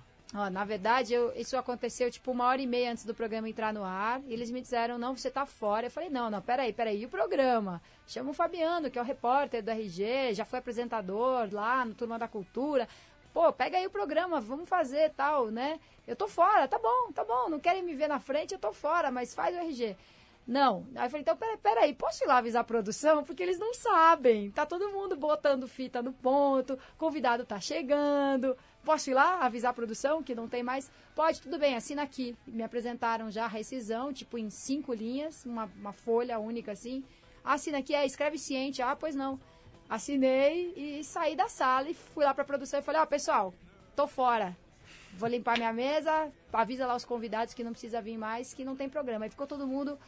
Na 0.53 0.63
verdade, 0.63 1.15
eu- 1.15 1.33
isso 1.35 1.57
aconteceu 1.57 2.11
tipo 2.11 2.31
uma 2.31 2.45
hora 2.45 2.61
e 2.61 2.67
meia 2.67 2.93
antes 2.93 3.05
do 3.07 3.15
programa 3.15 3.49
entrar 3.49 3.73
no 3.73 3.83
ar. 3.83 4.21
E 4.27 4.33
eles 4.33 4.51
me 4.51 4.61
disseram, 4.61 4.99
não, 4.99 5.17
você 5.17 5.31
tá 5.31 5.47
fora. 5.47 5.87
Eu 5.87 5.91
falei, 5.91 6.11
não, 6.11 6.29
não, 6.31 6.43
peraí, 6.43 6.71
peraí, 6.73 7.01
e 7.01 7.07
o 7.07 7.09
programa? 7.09 7.81
Chama 8.07 8.31
o 8.31 8.35
Fabiano, 8.35 8.91
que 8.91 8.99
é 8.99 9.03
o 9.03 9.05
repórter 9.05 9.63
do 9.63 9.71
RG, 9.71 10.35
já 10.35 10.45
foi 10.45 10.59
apresentador 10.59 11.49
lá 11.51 11.83
no 11.85 11.95
Turma 11.95 12.19
da 12.19 12.29
Cultura. 12.29 12.87
Pô, 13.33 13.51
pega 13.53 13.79
aí 13.79 13.87
o 13.87 13.91
programa, 13.91 14.39
vamos 14.41 14.69
fazer 14.69 15.11
tal, 15.17 15.47
né? 15.47 15.81
Eu 16.07 16.15
tô 16.17 16.29
fora, 16.29 16.69
tá 16.69 16.79
bom, 16.79 17.13
tá 17.13 17.25
bom, 17.25 17.49
não 17.49 17.59
querem 17.61 17.83
me 17.83 17.95
ver 17.95 18.09
na 18.09 18.19
frente, 18.19 18.53
eu 18.53 18.59
tô 18.59 18.73
fora, 18.73 19.11
mas 19.11 19.35
faz 19.35 19.55
o 19.55 19.59
RG. 19.61 19.97
Não. 20.47 20.87
Aí 20.97 21.07
eu 21.07 21.11
falei, 21.11 21.21
então, 21.21 21.37
peraí, 21.37 21.57
peraí, 21.59 21.95
posso 21.95 22.25
ir 22.25 22.27
lá 22.27 22.39
avisar 22.39 22.63
a 22.63 22.65
produção? 22.65 23.23
Porque 23.23 23.43
eles 23.43 23.59
não 23.59 23.75
sabem. 23.75 24.51
Tá 24.51 24.65
todo 24.65 24.91
mundo 24.91 25.15
botando 25.15 25.69
fita 25.69 26.03
no 26.03 26.13
ponto, 26.13 26.79
convidado 26.97 27.45
tá 27.45 27.61
chegando. 27.61 28.57
Posso 28.89 29.11
ir 29.11 29.13
lá 29.13 29.45
avisar 29.45 29.73
a 29.73 29.75
produção 29.75 30.23
que 30.23 30.35
não 30.35 30.49
tem 30.49 30.63
mais? 30.63 30.91
Pode, 31.15 31.43
tudo 31.43 31.59
bem, 31.59 31.77
assina 31.77 32.01
aqui. 32.01 32.35
Me 32.47 32.63
apresentaram 32.63 33.31
já 33.31 33.45
a 33.45 33.47
rescisão, 33.47 34.15
tipo 34.15 34.39
em 34.39 34.49
cinco 34.49 34.95
linhas, 34.95 35.45
uma, 35.45 35.71
uma 35.77 35.93
folha 35.93 36.39
única 36.39 36.73
assim. 36.73 37.05
Assina 37.45 37.81
aqui, 37.81 37.95
é, 37.95 38.07
escreve 38.07 38.39
ciente. 38.39 38.81
Ah, 38.81 38.97
pois 38.97 39.15
não. 39.15 39.39
Assinei 39.91 40.73
e 40.75 41.05
saí 41.05 41.37
da 41.37 41.51
sala 41.51 41.91
e 41.91 41.93
fui 41.93 42.25
lá 42.25 42.33
pra 42.33 42.47
produção 42.47 42.81
e 42.81 42.83
falei, 42.83 43.03
ó, 43.03 43.05
pessoal, 43.05 43.53
tô 43.95 44.07
fora. 44.07 44.57
Vou 45.19 45.29
limpar 45.29 45.59
minha 45.59 45.73
mesa, 45.75 46.33
avisa 46.51 46.87
lá 46.87 46.97
os 46.97 47.05
convidados 47.05 47.53
que 47.53 47.63
não 47.63 47.73
precisa 47.73 48.01
vir 48.01 48.17
mais, 48.17 48.55
que 48.55 48.65
não 48.65 48.75
tem 48.75 48.89
programa. 48.89 49.27
Aí 49.27 49.31
ficou 49.31 49.47
todo 49.47 49.67
mundo 49.67 49.99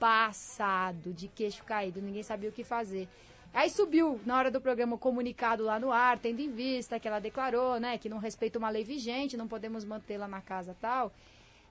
passado, 0.00 1.12
de 1.12 1.28
queixo 1.28 1.62
caído, 1.62 2.02
ninguém 2.02 2.24
sabia 2.24 2.50
o 2.50 2.52
que 2.52 2.64
fazer. 2.64 3.08
Aí 3.56 3.70
subiu 3.70 4.20
na 4.26 4.36
hora 4.36 4.50
do 4.50 4.60
programa 4.60 4.96
o 4.96 4.98
comunicado 4.98 5.64
lá 5.64 5.80
no 5.80 5.90
ar, 5.90 6.18
tendo 6.18 6.40
em 6.40 6.50
vista 6.50 7.00
que 7.00 7.08
ela 7.08 7.18
declarou, 7.18 7.80
né, 7.80 7.96
que 7.96 8.06
não 8.06 8.18
respeita 8.18 8.58
uma 8.58 8.68
lei 8.68 8.84
vigente, 8.84 9.34
não 9.34 9.48
podemos 9.48 9.82
mantê-la 9.82 10.28
na 10.28 10.42
casa 10.42 10.76
tal. 10.78 11.10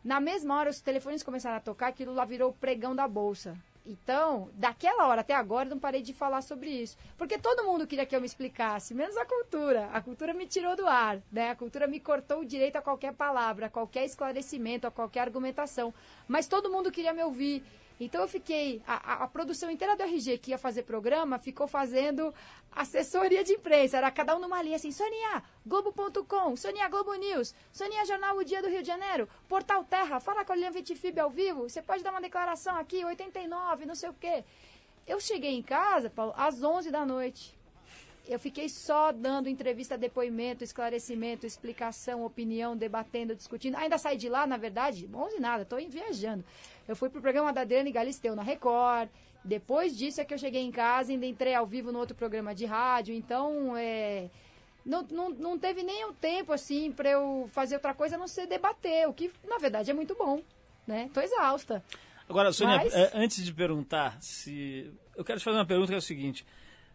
Na 0.03 0.19
mesma 0.19 0.57
hora 0.57 0.71
os 0.71 0.81
telefones 0.81 1.21
começaram 1.21 1.57
a 1.57 1.59
tocar, 1.59 1.89
aquilo 1.89 2.11
lá 2.11 2.25
virou 2.25 2.49
o 2.49 2.53
pregão 2.53 2.95
da 2.95 3.07
bolsa. 3.07 3.55
Então, 3.85 4.49
daquela 4.53 5.05
hora 5.05 5.21
até 5.21 5.35
agora, 5.35 5.69
não 5.69 5.77
parei 5.77 6.01
de 6.01 6.11
falar 6.11 6.41
sobre 6.41 6.71
isso. 6.71 6.97
Porque 7.19 7.37
todo 7.37 7.63
mundo 7.63 7.85
queria 7.85 8.03
que 8.03 8.15
eu 8.15 8.19
me 8.19 8.25
explicasse, 8.25 8.95
menos 8.95 9.15
a 9.15 9.23
cultura. 9.23 9.87
A 9.93 10.01
cultura 10.01 10.33
me 10.33 10.47
tirou 10.47 10.75
do 10.75 10.87
ar, 10.87 11.21
né? 11.31 11.51
A 11.51 11.55
cultura 11.55 11.85
me 11.85 11.99
cortou 11.99 12.39
o 12.39 12.45
direito 12.45 12.77
a 12.77 12.81
qualquer 12.81 13.13
palavra, 13.13 13.67
a 13.67 13.69
qualquer 13.69 14.05
esclarecimento, 14.05 14.87
a 14.87 14.91
qualquer 14.91 15.19
argumentação. 15.19 15.93
Mas 16.27 16.47
todo 16.47 16.71
mundo 16.71 16.91
queria 16.91 17.13
me 17.13 17.23
ouvir. 17.23 17.63
Então 17.99 18.21
eu 18.21 18.27
fiquei, 18.27 18.81
a, 18.85 19.23
a- 19.23 19.27
produção 19.27 19.71
inteira 19.71 19.95
do 19.95 20.03
RG 20.03 20.37
que 20.37 20.51
ia 20.51 20.57
fazer 20.57 20.83
programa 20.83 21.39
ficou 21.39 21.65
fazendo 21.67 22.33
assessoria 22.71 23.43
de 23.43 23.53
imprensa. 23.53 23.97
Era 23.97 24.11
cada 24.11 24.35
um 24.35 24.39
numa 24.39 24.61
linha 24.61 24.75
assim, 24.75 24.91
Sonia, 24.91 25.41
Globo.com, 25.65 26.55
Sonia 26.57 26.89
Globo 26.89 27.13
News, 27.13 27.55
Sonia 27.71 28.05
Jornal 28.05 28.37
O 28.37 28.43
Dia 28.43 28.61
do 28.61 28.67
Rio 28.67 28.81
de 28.81 28.87
Janeiro, 28.87 29.29
Portal 29.47 29.83
Terra, 29.85 30.19
fala 30.19 30.43
com 30.43 30.51
a 30.51 30.55
Lilian 30.55 30.71
Vitifib 30.71 31.17
ao 31.19 31.29
vivo, 31.29 31.69
você 31.69 31.81
pode 31.81 32.03
dar 32.03 32.11
uma 32.11 32.21
declaração 32.21 32.75
aqui, 32.75 33.03
89, 33.05 33.85
não 33.85 33.95
sei 33.95 34.09
o 34.09 34.13
quê. 34.13 34.43
Eu 35.07 35.19
cheguei 35.21 35.51
em 35.55 35.61
casa, 35.63 36.09
Paulo, 36.09 36.33
às 36.35 36.61
11 36.63 36.91
da 36.91 37.05
noite. 37.05 37.55
Eu 38.27 38.39
fiquei 38.39 38.67
só 38.67 39.11
dando 39.11 39.47
entrevista, 39.47 39.95
depoimento, 39.95 40.63
esclarecimento, 40.63 41.45
explicação, 41.45 42.25
opinião, 42.25 42.75
debatendo, 42.75 43.35
discutindo. 43.35 43.75
Ainda 43.77 43.99
saí 43.99 44.17
de 44.17 44.27
lá, 44.27 44.47
na 44.47 44.57
verdade, 44.57 45.07
11 45.13 45.39
nada, 45.39 45.61
estou 45.61 45.77
viajando. 45.87 46.43
Eu 46.87 46.95
fui 46.95 47.09
pro 47.09 47.21
programa 47.21 47.51
da 47.51 47.61
Adriane 47.61 47.91
Galisteu 47.91 48.35
na 48.35 48.43
Record. 48.43 49.09
Depois 49.43 49.95
disso 49.95 50.19
é 50.21 50.25
que 50.25 50.33
eu 50.33 50.37
cheguei 50.37 50.61
em 50.61 50.71
casa, 50.71 51.11
ainda 51.11 51.25
entrei 51.25 51.53
ao 51.53 51.65
vivo 51.65 51.91
no 51.91 51.99
outro 51.99 52.15
programa 52.15 52.53
de 52.55 52.65
rádio. 52.65 53.13
Então, 53.13 53.77
é, 53.77 54.29
não, 54.85 55.03
não, 55.03 55.29
não 55.29 55.59
teve 55.59 55.83
nem 55.83 56.05
o 56.05 56.13
tempo, 56.13 56.51
assim, 56.51 56.91
para 56.91 57.09
eu 57.09 57.49
fazer 57.51 57.75
outra 57.75 57.93
coisa 57.93 58.15
a 58.15 58.19
não 58.19 58.27
ser 58.27 58.47
debater, 58.47 59.07
o 59.07 59.13
que, 59.13 59.31
na 59.47 59.57
verdade, 59.57 59.91
é 59.91 59.93
muito 59.93 60.15
bom, 60.15 60.41
né? 60.87 61.09
Tô 61.13 61.21
exausta. 61.21 61.83
Agora, 62.27 62.51
Sônia, 62.51 62.77
Mas- 62.77 62.93
eh, 62.93 63.11
antes 63.13 63.43
de 63.45 63.53
perguntar, 63.53 64.17
se 64.19 64.91
eu 65.15 65.23
quero 65.23 65.39
te 65.39 65.43
fazer 65.43 65.57
uma 65.57 65.65
pergunta 65.65 65.89
que 65.89 65.95
é 65.95 65.97
o 65.97 66.01
seguinte: 66.01 66.43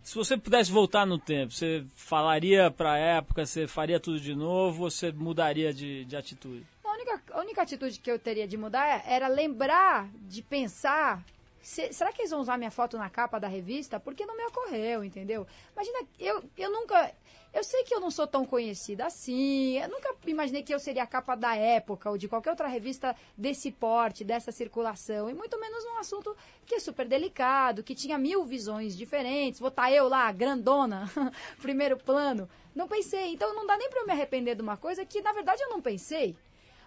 se 0.03 0.15
você 0.17 0.37
pudesse 0.37 0.73
voltar 0.73 1.07
no 1.07 1.19
tempo, 1.19 1.53
você 1.53 1.85
falaria 1.95 2.71
para 2.71 2.93
a 2.93 2.99
época, 2.99 3.47
você 3.47 3.67
faria 3.69 4.01
tudo 4.01 4.19
de 4.19 4.35
novo, 4.35 4.85
ou 4.85 4.91
você 4.91 5.13
mudaria 5.13 5.73
de, 5.73 6.05
de 6.05 6.17
atitude? 6.17 6.67
Única, 7.01 7.23
a 7.33 7.41
única 7.41 7.63
atitude 7.63 7.99
que 7.99 8.11
eu 8.11 8.19
teria 8.19 8.47
de 8.47 8.57
mudar 8.59 9.03
era 9.07 9.27
lembrar 9.27 10.09
de 10.29 10.43
pensar. 10.43 11.25
se- 11.63 11.93
será 11.93 12.11
que 12.13 12.23
eles 12.23 12.31
vão 12.31 12.41
usar 12.41 12.57
minha 12.59 12.71
foto 12.71 12.97
na 12.99 13.09
capa 13.11 13.39
da 13.39 13.47
revista? 13.49 13.99
Porque 14.01 14.25
não 14.27 14.37
me 14.37 14.45
ocorreu, 14.47 15.03
entendeu? 15.05 15.47
Imagina, 15.75 15.99
eu, 16.19 16.43
eu 16.57 16.71
nunca. 16.73 17.13
Eu 17.53 17.65
sei 17.65 17.83
que 17.85 17.93
eu 17.95 18.01
não 18.01 18.11
sou 18.11 18.27
tão 18.27 18.45
conhecida 18.47 19.05
assim. 19.07 19.77
Eu 19.79 19.89
nunca 19.89 20.15
imaginei 20.27 20.63
que 20.63 20.73
eu 20.73 20.79
seria 20.79 21.03
a 21.03 21.07
capa 21.07 21.35
da 21.35 21.55
época 21.57 22.09
ou 22.09 22.17
de 22.17 22.29
qualquer 22.29 22.51
outra 22.51 22.67
revista 22.69 23.15
desse 23.37 23.71
porte, 23.73 24.23
dessa 24.25 24.53
circulação. 24.53 25.29
E 25.29 25.35
muito 25.35 25.59
menos 25.61 25.85
num 25.85 25.99
assunto 25.99 26.35
que 26.65 26.77
é 26.77 26.81
super 26.81 27.07
delicado, 27.09 27.83
que 27.83 27.95
tinha 27.95 28.17
mil 28.19 28.45
visões 28.45 28.97
diferentes. 28.97 29.59
Vou 29.61 29.69
estar 29.69 29.91
eu 29.93 30.07
lá, 30.09 30.31
grandona, 30.33 31.11
primeiro 31.61 31.97
plano. 31.97 32.49
Não 32.75 32.87
pensei. 32.89 33.33
Então 33.35 33.55
não 33.55 33.67
dá 33.67 33.77
nem 33.77 33.91
para 33.91 34.01
eu 34.01 34.07
me 34.07 34.13
arrepender 34.13 34.55
de 34.55 34.63
uma 34.63 34.77
coisa 34.77 35.05
que, 35.05 35.21
na 35.21 35.33
verdade, 35.33 35.61
eu 35.63 35.71
não 35.71 35.81
pensei. 35.83 36.37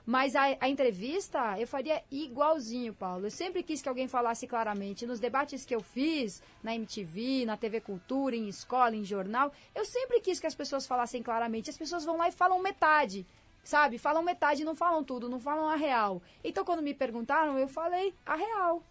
Mas 0.06 0.36
a, 0.36 0.58
a 0.60 0.68
entrevista 0.68 1.58
eu 1.58 1.66
faria 1.66 2.04
igualzinho, 2.12 2.93
Paulo. 2.93 3.26
Eu 3.26 3.32
sempre 3.32 3.64
quis 3.64 3.82
que 3.82 3.88
alguém 3.88 4.08
falasse 4.08 4.45
claramente. 4.45 5.06
Nos 5.06 5.20
debates 5.20 5.66
que 5.66 5.74
eu 5.74 5.82
fiz, 5.82 6.41
na 6.62 6.76
MTV, 6.76 7.45
na 7.45 7.56
TV 7.56 7.80
Cultura, 7.80 8.36
em 8.36 8.49
escola, 8.49 8.95
em 8.95 9.04
jornal, 9.04 9.51
eu 9.74 9.86
sempre 9.86 10.20
quis 10.20 10.39
que 10.39 10.47
as 10.47 10.56
pessoas 10.56 10.86
falassem 10.86 11.24
claramente. 11.24 11.70
As 11.70 11.78
pessoas 11.78 12.04
vão 12.04 12.18
lá 12.18 12.28
e 12.28 12.34
falam 12.34 12.62
metade. 12.62 13.26
Sabe? 13.64 13.97
Falam 13.97 14.22
metade, 14.24 14.66
não 14.66 14.76
falam 14.76 15.06
tudo, 15.06 15.30
não 15.30 15.39
falam 15.39 15.70
a 15.70 15.76
real. 15.78 16.22
Então, 16.43 16.66
quando 16.66 16.82
me 16.82 16.93
perguntaram, 16.93 17.58
eu 17.58 17.70
falei 17.70 18.14
a 18.26 18.36
real. 18.36 18.84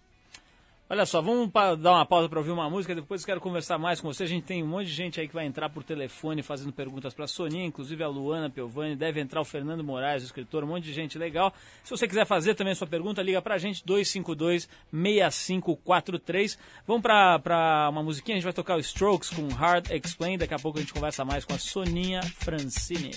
Olha 0.93 1.07
só, 1.07 1.23
vamos 1.23 1.51
dar 1.81 1.93
uma 1.93 2.05
pausa 2.05 2.29
para 2.29 2.39
ouvir 2.39 2.51
uma 2.51 2.69
música, 2.69 2.95
depois 2.95 3.25
quero 3.25 3.41
conversar 3.41 3.79
mais 3.79 3.99
com 3.99 4.13
você. 4.13 4.25
A 4.25 4.27
gente 4.27 4.45
tem 4.45 4.63
um 4.63 4.67
monte 4.67 4.89
de 4.89 4.93
gente 4.93 5.19
aí 5.19 5.27
que 5.27 5.33
vai 5.33 5.47
entrar 5.47 5.71
por 5.71 5.83
telefone 5.83 6.43
fazendo 6.43 6.71
perguntas 6.71 7.15
para 7.15 7.25
a 7.25 7.29
Soninha, 7.29 7.65
inclusive 7.65 8.05
a 8.05 8.09
Luana 8.09 8.51
Piovani, 8.51 8.95
deve 8.95 9.19
entrar 9.19 9.41
o 9.41 9.45
Fernando 9.45 9.83
Moraes, 9.83 10.23
o 10.23 10.27
escritor, 10.27 10.65
um 10.65 10.67
monte 10.67 10.85
de 10.85 10.93
gente 10.93 11.17
legal. 11.17 11.51
Se 11.83 11.89
você 11.89 12.07
quiser 12.07 12.27
fazer 12.27 12.55
também 12.55 12.73
a 12.73 12.77
sua 12.77 12.87
pergunta, 12.87 13.23
liga 13.23 13.41
pra 13.41 13.57
gente, 13.57 13.83
252-6543. 13.85 16.59
Vamos 16.87 17.03
para 17.03 17.89
uma 17.91 18.03
musiquinha, 18.03 18.35
a 18.35 18.41
gente 18.41 18.45
vai 18.45 18.53
tocar 18.53 18.77
o 18.77 18.81
Strokes 18.81 19.31
com 19.31 19.49
Hard 19.49 19.91
Explain, 19.91 20.37
daqui 20.37 20.53
a 20.53 20.59
pouco 20.59 20.77
a 20.77 20.83
gente 20.83 20.93
conversa 20.93 21.25
mais 21.25 21.47
com 21.47 21.55
a 21.55 21.59
Soninha 21.59 22.21
Francini. 22.23 23.13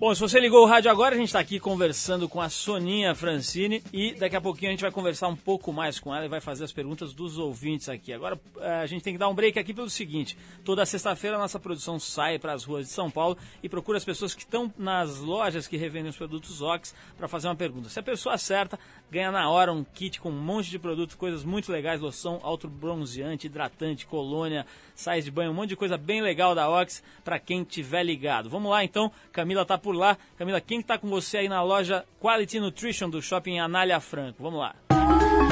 Bom, 0.00 0.14
se 0.14 0.20
você 0.20 0.38
ligou 0.38 0.62
o 0.62 0.66
rádio 0.68 0.88
agora, 0.88 1.16
a 1.16 1.18
gente 1.18 1.26
está 1.26 1.40
aqui 1.40 1.58
conversando 1.58 2.28
com 2.28 2.40
a 2.40 2.48
Soninha 2.48 3.16
Francini 3.16 3.82
e 3.92 4.14
daqui 4.14 4.36
a 4.36 4.40
pouquinho 4.40 4.68
a 4.68 4.72
gente 4.72 4.82
vai 4.82 4.92
conversar 4.92 5.26
um 5.26 5.34
pouco 5.34 5.72
mais 5.72 5.98
com 5.98 6.14
ela 6.14 6.24
e 6.24 6.28
vai 6.28 6.40
fazer 6.40 6.62
as 6.62 6.70
perguntas 6.70 7.12
dos 7.12 7.36
ouvintes 7.36 7.88
aqui. 7.88 8.12
Agora 8.12 8.40
eh, 8.60 8.80
a 8.80 8.86
gente 8.86 9.02
tem 9.02 9.12
que 9.12 9.18
dar 9.18 9.28
um 9.28 9.34
break 9.34 9.58
aqui 9.58 9.74
pelo 9.74 9.90
seguinte: 9.90 10.38
toda 10.64 10.86
sexta-feira 10.86 11.34
a 11.34 11.40
nossa 11.40 11.58
produção 11.58 11.98
sai 11.98 12.38
para 12.38 12.52
as 12.52 12.62
ruas 12.62 12.86
de 12.86 12.92
São 12.92 13.10
Paulo 13.10 13.36
e 13.60 13.68
procura 13.68 13.98
as 13.98 14.04
pessoas 14.04 14.36
que 14.36 14.42
estão 14.42 14.72
nas 14.78 15.18
lojas 15.18 15.66
que 15.66 15.76
revendem 15.76 16.10
os 16.10 16.16
produtos 16.16 16.62
Ox 16.62 16.94
para 17.16 17.26
fazer 17.26 17.48
uma 17.48 17.56
pergunta. 17.56 17.88
Se 17.88 17.98
a 17.98 18.02
pessoa 18.02 18.36
acerta, 18.36 18.78
ganha 19.10 19.32
na 19.32 19.48
hora 19.48 19.72
um 19.72 19.84
kit 19.84 20.20
com 20.20 20.30
um 20.30 20.40
monte 20.40 20.70
de 20.70 20.78
produtos, 20.78 21.14
coisas 21.14 21.44
muito 21.44 21.70
legais: 21.70 22.00
loção, 22.00 22.40
autobronzeante, 22.42 23.46
hidratante, 23.46 24.06
colônia, 24.06 24.66
sais 24.94 25.24
de 25.24 25.30
banho, 25.30 25.50
um 25.50 25.54
monte 25.54 25.70
de 25.70 25.76
coisa 25.76 25.96
bem 25.96 26.20
legal 26.20 26.54
da 26.54 26.68
Ox 26.68 27.02
para 27.24 27.38
quem 27.38 27.64
tiver 27.64 28.02
ligado. 28.02 28.48
Vamos 28.48 28.70
lá 28.70 28.84
então, 28.84 29.10
Camila 29.32 29.64
tá 29.64 29.78
por 29.78 29.94
lá. 29.94 30.16
Camila, 30.36 30.60
quem 30.60 30.80
está 30.80 30.98
com 30.98 31.08
você 31.08 31.38
aí 31.38 31.48
na 31.48 31.62
loja 31.62 32.04
Quality 32.20 32.60
Nutrition 32.60 33.10
do 33.10 33.22
Shopping 33.22 33.58
Anália 33.58 34.00
Franco? 34.00 34.42
Vamos 34.42 34.60
lá. 34.60 34.74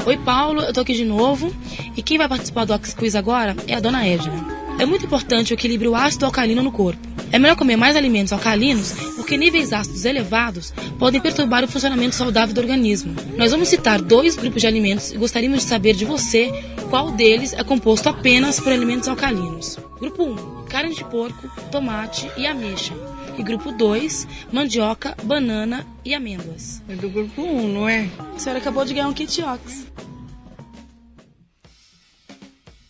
Oi, 0.05 0.17
Paulo, 0.19 0.61
eu 0.61 0.73
tô 0.73 0.81
aqui 0.81 0.93
de 0.93 1.03
novo. 1.03 1.51
E 1.95 2.01
quem 2.01 2.17
vai 2.17 2.29
participar 2.29 2.65
do 2.65 2.73
Ox 2.73 2.93
Quiz 2.93 3.15
agora 3.15 3.55
é 3.67 3.73
a 3.73 3.79
dona 3.79 4.07
Edna. 4.07 4.33
É 4.79 4.85
muito 4.85 5.05
importante 5.05 5.53
o 5.53 5.55
equilíbrio 5.55 5.95
ácido 5.95 6.25
alcalino 6.25 6.61
no 6.61 6.71
corpo. 6.71 7.16
É 7.31 7.37
melhor 7.39 7.55
comer 7.55 7.75
mais 7.75 7.95
alimentos 7.95 8.31
alcalinos 8.31 8.93
porque 9.15 9.37
níveis 9.37 9.73
ácidos 9.73 10.05
elevados 10.05 10.73
podem 10.97 11.19
perturbar 11.19 11.63
o 11.63 11.67
funcionamento 11.67 12.15
saudável 12.15 12.55
do 12.55 12.61
organismo. 12.61 13.13
Nós 13.35 13.51
vamos 13.51 13.67
citar 13.67 14.01
dois 14.01 14.35
grupos 14.35 14.61
de 14.61 14.67
alimentos 14.67 15.11
e 15.11 15.17
gostaríamos 15.17 15.59
de 15.59 15.65
saber 15.65 15.93
de 15.93 16.05
você 16.05 16.51
qual 16.89 17.11
deles 17.11 17.53
é 17.53 17.63
composto 17.63 18.07
apenas 18.07 18.59
por 18.59 18.71
alimentos 18.71 19.09
alcalinos. 19.09 19.77
Grupo 19.99 20.23
1: 20.23 20.65
carne 20.69 20.95
de 20.95 21.03
porco, 21.03 21.49
tomate 21.69 22.29
e 22.37 22.47
ameixa. 22.47 22.93
E 23.37 23.43
grupo 23.43 23.71
2: 23.71 24.27
mandioca, 24.51 25.15
banana 25.23 25.85
e 26.05 26.13
amêndoas. 26.13 26.81
É 26.87 26.95
do 26.95 27.09
grupo 27.09 27.41
1, 27.41 27.67
não 27.67 27.89
é? 27.89 28.07
A 28.35 28.39
senhora 28.39 28.59
acabou 28.59 28.85
de 28.85 28.93
ganhar 28.93 29.07
um 29.07 29.13
kit 29.13 29.41
Ox. 29.41 29.85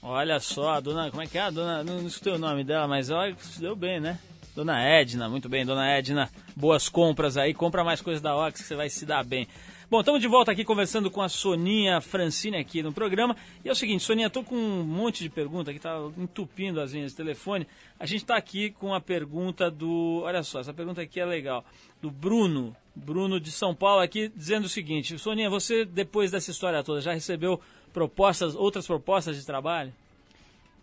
Olha 0.09 0.39
só, 0.39 0.69
a 0.69 0.79
dona. 0.79 1.11
Como 1.11 1.21
é 1.21 1.27
que 1.27 1.37
é? 1.37 1.41
A 1.41 1.49
dona. 1.49 1.83
Não, 1.83 1.97
não 1.97 2.07
escutei 2.07 2.31
o 2.31 2.37
nome 2.37 2.63
dela, 2.63 2.87
mas 2.87 3.09
olha 3.09 3.35
que 3.35 3.45
se 3.45 3.59
deu 3.59 3.75
bem, 3.75 3.99
né? 3.99 4.17
Dona 4.55 4.81
Edna, 4.81 5.27
muito 5.27 5.49
bem, 5.49 5.65
dona 5.65 5.85
Edna. 5.85 6.29
Boas 6.55 6.87
compras 6.87 7.35
aí, 7.35 7.53
compra 7.53 7.83
mais 7.83 8.01
coisas 8.01 8.21
da 8.21 8.33
Ox 8.33 8.61
que 8.61 8.67
você 8.67 8.75
vai 8.75 8.89
se 8.89 9.05
dar 9.05 9.23
bem. 9.25 9.49
Bom, 9.89 9.99
estamos 9.99 10.21
de 10.21 10.27
volta 10.27 10.51
aqui 10.51 10.63
conversando 10.63 11.11
com 11.11 11.21
a 11.21 11.27
Soninha 11.27 11.99
Francine 11.99 12.55
aqui 12.55 12.81
no 12.81 12.93
programa. 12.93 13.35
E 13.65 13.69
é 13.69 13.71
o 13.71 13.75
seguinte, 13.75 14.01
Soninha, 14.01 14.27
estou 14.27 14.45
com 14.45 14.55
um 14.55 14.83
monte 14.83 15.23
de 15.23 15.29
perguntas 15.29 15.69
aqui, 15.69 15.79
tá 15.79 15.99
entupindo 16.17 16.79
as 16.79 16.93
linhas 16.93 17.11
de 17.11 17.17
telefone. 17.17 17.67
A 17.99 18.05
gente 18.05 18.21
está 18.21 18.37
aqui 18.37 18.71
com 18.71 18.93
a 18.93 19.01
pergunta 19.01 19.69
do. 19.69 20.21
Olha 20.23 20.41
só, 20.41 20.61
essa 20.61 20.73
pergunta 20.73 21.01
aqui 21.01 21.19
é 21.19 21.25
legal. 21.25 21.65
Do 22.01 22.09
Bruno, 22.09 22.73
Bruno 22.95 23.41
de 23.41 23.51
São 23.51 23.75
Paulo, 23.75 24.01
aqui 24.01 24.31
dizendo 24.33 24.65
o 24.65 24.69
seguinte: 24.69 25.19
Soninha, 25.19 25.49
você, 25.49 25.83
depois 25.83 26.31
dessa 26.31 26.49
história 26.49 26.81
toda, 26.81 27.01
já 27.01 27.13
recebeu 27.13 27.61
propostas, 27.97 28.55
outras 28.55 28.85
propostas 28.85 29.35
de 29.39 29.43
trabalho? 29.45 29.91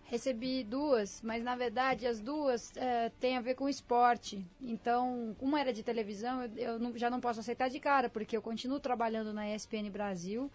Recebi 0.06 0.64
duas, 0.64 1.20
mas 1.22 1.42
na 1.44 1.54
verdade 1.56 2.06
as 2.06 2.20
duas 2.20 2.76
é, 2.76 3.10
têm 3.20 3.36
a 3.36 3.40
ver 3.40 3.54
com 3.54 3.68
esporte. 3.68 4.44
Então, 4.60 5.34
uma 5.40 5.60
era 5.60 5.72
de 5.72 5.82
televisão, 5.82 6.42
eu, 6.42 6.50
eu 6.56 6.78
não- 6.78 6.96
já 6.98 7.08
não 7.08 7.20
posso 7.20 7.38
aceitar 7.40 7.68
de 7.70 7.78
cara, 7.80 8.08
porque 8.08 8.36
eu 8.36 8.42
continuo 8.42 8.80
trabalhando 8.80 9.32
na 9.32 9.48
ESPN 9.48 9.88
Brasil. 9.90 10.50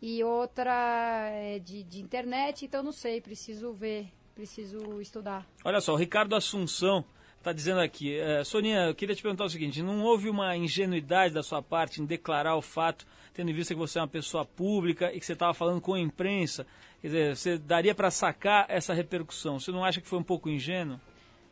E 0.00 0.22
outra 0.24 1.28
é 1.32 1.58
de, 1.58 1.82
de 1.82 2.00
internet, 2.00 2.64
então 2.64 2.82
não 2.82 2.92
sei, 2.92 3.20
preciso 3.20 3.72
ver, 3.72 4.08
preciso 4.34 5.00
estudar. 5.00 5.46
Olha 5.64 5.80
só, 5.80 5.92
o 5.92 5.96
Ricardo 5.96 6.34
Assunção 6.36 7.04
está 7.38 7.52
dizendo 7.52 7.80
aqui, 7.80 8.18
eh, 8.18 8.44
Soninha, 8.44 8.86
eu 8.86 8.94
queria 8.94 9.14
te 9.14 9.22
perguntar 9.22 9.44
o 9.44 9.50
seguinte, 9.50 9.82
não 9.82 10.02
houve 10.02 10.28
uma 10.28 10.56
ingenuidade 10.56 11.32
da 11.32 11.42
sua 11.42 11.62
parte 11.62 12.02
em 12.02 12.04
declarar 12.04 12.56
o 12.56 12.62
fato, 12.62 13.06
tendo 13.32 13.50
em 13.50 13.54
vista 13.54 13.74
que 13.74 13.80
você 13.80 13.98
é 13.98 14.02
uma 14.02 14.08
pessoa 14.08 14.44
pública 14.44 15.12
e 15.12 15.20
que 15.20 15.26
você 15.26 15.32
estava 15.32 15.54
falando 15.54 15.80
com 15.80 15.94
a 15.94 16.00
imprensa, 16.00 16.66
quer 17.00 17.06
dizer, 17.06 17.36
você 17.36 17.58
daria 17.58 17.94
para 17.94 18.10
sacar 18.10 18.66
essa 18.68 18.92
repercussão, 18.92 19.58
você 19.58 19.70
não 19.70 19.84
acha 19.84 20.00
que 20.00 20.08
foi 20.08 20.18
um 20.18 20.24
pouco 20.24 20.48
ingênuo? 20.48 21.00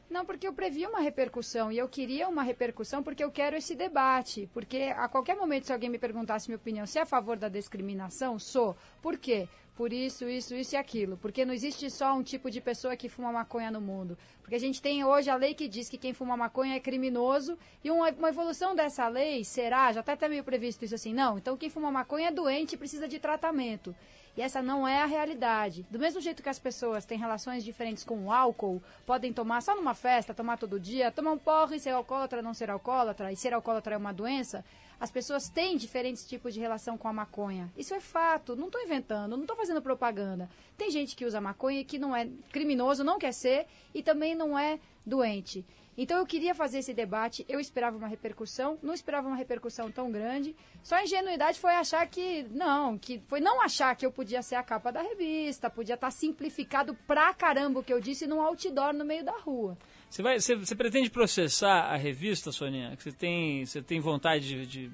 Não, 0.08 0.24
porque 0.24 0.46
eu 0.46 0.52
previ 0.52 0.86
uma 0.86 1.00
repercussão 1.00 1.72
e 1.72 1.78
eu 1.78 1.88
queria 1.88 2.28
uma 2.28 2.42
repercussão 2.42 3.02
porque 3.02 3.24
eu 3.24 3.30
quero 3.30 3.56
esse 3.56 3.74
debate. 3.74 4.48
Porque 4.54 4.94
a 4.96 5.08
qualquer 5.08 5.34
momento, 5.34 5.66
se 5.66 5.72
alguém 5.72 5.90
me 5.90 5.98
perguntasse 5.98 6.48
minha 6.48 6.56
opinião, 6.56 6.86
se 6.86 6.98
é 6.98 7.02
a 7.02 7.06
favor 7.06 7.36
da 7.36 7.48
discriminação, 7.48 8.38
sou. 8.38 8.76
Por 9.02 9.18
quê? 9.18 9.48
Por 9.76 9.92
isso, 9.92 10.26
isso, 10.26 10.54
isso 10.54 10.74
e 10.74 10.78
aquilo. 10.78 11.18
Porque 11.18 11.44
não 11.44 11.52
existe 11.52 11.90
só 11.90 12.14
um 12.14 12.22
tipo 12.22 12.50
de 12.50 12.62
pessoa 12.62 12.96
que 12.96 13.10
fuma 13.10 13.30
maconha 13.30 13.70
no 13.70 13.80
mundo. 13.80 14.16
Porque 14.40 14.54
a 14.54 14.58
gente 14.58 14.80
tem 14.80 15.04
hoje 15.04 15.28
a 15.28 15.36
lei 15.36 15.54
que 15.54 15.68
diz 15.68 15.88
que 15.90 15.98
quem 15.98 16.14
fuma 16.14 16.34
maconha 16.34 16.76
é 16.76 16.80
criminoso 16.80 17.58
e 17.84 17.90
uma, 17.90 18.08
uma 18.10 18.30
evolução 18.30 18.74
dessa 18.74 19.06
lei 19.06 19.44
será, 19.44 19.92
já 19.92 20.00
está 20.00 20.14
até 20.14 20.28
meio 20.28 20.42
previsto 20.42 20.84
isso 20.84 20.94
assim, 20.94 21.12
não, 21.12 21.36
então 21.36 21.56
quem 21.56 21.68
fuma 21.68 21.90
maconha 21.90 22.28
é 22.28 22.30
doente 22.30 22.74
e 22.74 22.78
precisa 22.78 23.06
de 23.06 23.18
tratamento. 23.18 23.94
E 24.36 24.42
essa 24.42 24.62
não 24.62 24.86
é 24.86 25.02
a 25.02 25.06
realidade. 25.06 25.86
Do 25.90 25.98
mesmo 25.98 26.20
jeito 26.20 26.42
que 26.42 26.48
as 26.48 26.58
pessoas 26.58 27.04
têm 27.04 27.18
relações 27.18 27.64
diferentes 27.64 28.04
com 28.04 28.26
o 28.26 28.32
álcool, 28.32 28.82
podem 29.04 29.32
tomar 29.32 29.62
só 29.62 29.74
numa 29.74 29.94
festa, 29.94 30.34
tomar 30.34 30.58
todo 30.58 30.78
dia, 30.78 31.10
tomar 31.10 31.32
um 31.32 31.38
porre, 31.38 31.78
ser 31.78 31.90
alcoólatra, 31.90 32.40
não 32.42 32.54
ser 32.54 32.70
alcoólatra, 32.70 33.32
e 33.32 33.36
ser 33.36 33.54
alcoólatra 33.54 33.94
é 33.94 33.98
uma 33.98 34.12
doença, 34.12 34.64
as 34.98 35.10
pessoas 35.10 35.48
têm 35.48 35.76
diferentes 35.76 36.26
tipos 36.26 36.54
de 36.54 36.60
relação 36.60 36.96
com 36.96 37.08
a 37.08 37.12
maconha. 37.12 37.70
Isso 37.76 37.94
é 37.94 38.00
fato, 38.00 38.56
não 38.56 38.66
estou 38.66 38.82
inventando, 38.82 39.36
não 39.36 39.42
estou 39.42 39.56
fazendo 39.56 39.82
propaganda. 39.82 40.48
Tem 40.76 40.90
gente 40.90 41.14
que 41.14 41.24
usa 41.24 41.40
maconha 41.40 41.84
que 41.84 41.98
não 41.98 42.16
é 42.16 42.28
criminoso, 42.50 43.04
não 43.04 43.18
quer 43.18 43.32
ser, 43.32 43.66
e 43.94 44.02
também 44.02 44.34
não 44.34 44.58
é 44.58 44.78
doente. 45.04 45.64
Então 45.98 46.18
eu 46.18 46.26
queria 46.26 46.54
fazer 46.54 46.78
esse 46.78 46.92
debate, 46.92 47.44
eu 47.48 47.58
esperava 47.58 47.96
uma 47.96 48.06
repercussão, 48.06 48.78
não 48.82 48.92
esperava 48.92 49.28
uma 49.28 49.36
repercussão 49.36 49.90
tão 49.90 50.10
grande. 50.10 50.54
Só 50.82 50.96
a 50.96 51.04
ingenuidade 51.04 51.58
foi 51.58 51.72
achar 51.72 52.06
que 52.06 52.42
não, 52.50 52.98
que 52.98 53.22
foi 53.26 53.40
não 53.40 53.62
achar 53.62 53.96
que 53.96 54.04
eu 54.04 54.12
podia 54.12 54.42
ser 54.42 54.56
a 54.56 54.62
capa 54.62 54.92
da 54.92 55.00
revista, 55.00 55.70
podia 55.70 55.94
estar 55.94 56.10
simplificado 56.10 56.94
pra 57.06 57.32
caramba 57.32 57.80
o 57.80 57.82
que 57.82 57.92
eu 57.92 58.00
disse 58.00 58.26
num 58.26 58.42
outdoor 58.42 58.92
no 58.92 59.06
meio 59.06 59.24
da 59.24 59.38
rua. 59.38 59.76
Você, 60.08 60.22
vai, 60.22 60.40
você, 60.40 60.54
você 60.54 60.74
pretende 60.74 61.10
processar 61.10 61.92
a 61.92 61.96
revista, 61.96 62.52
Soninha? 62.52 62.96
Você 62.98 63.12
tem, 63.12 63.66
você 63.66 63.82
tem 63.82 64.00
vontade 64.00 64.66
de, 64.66 64.66
de 64.66 64.90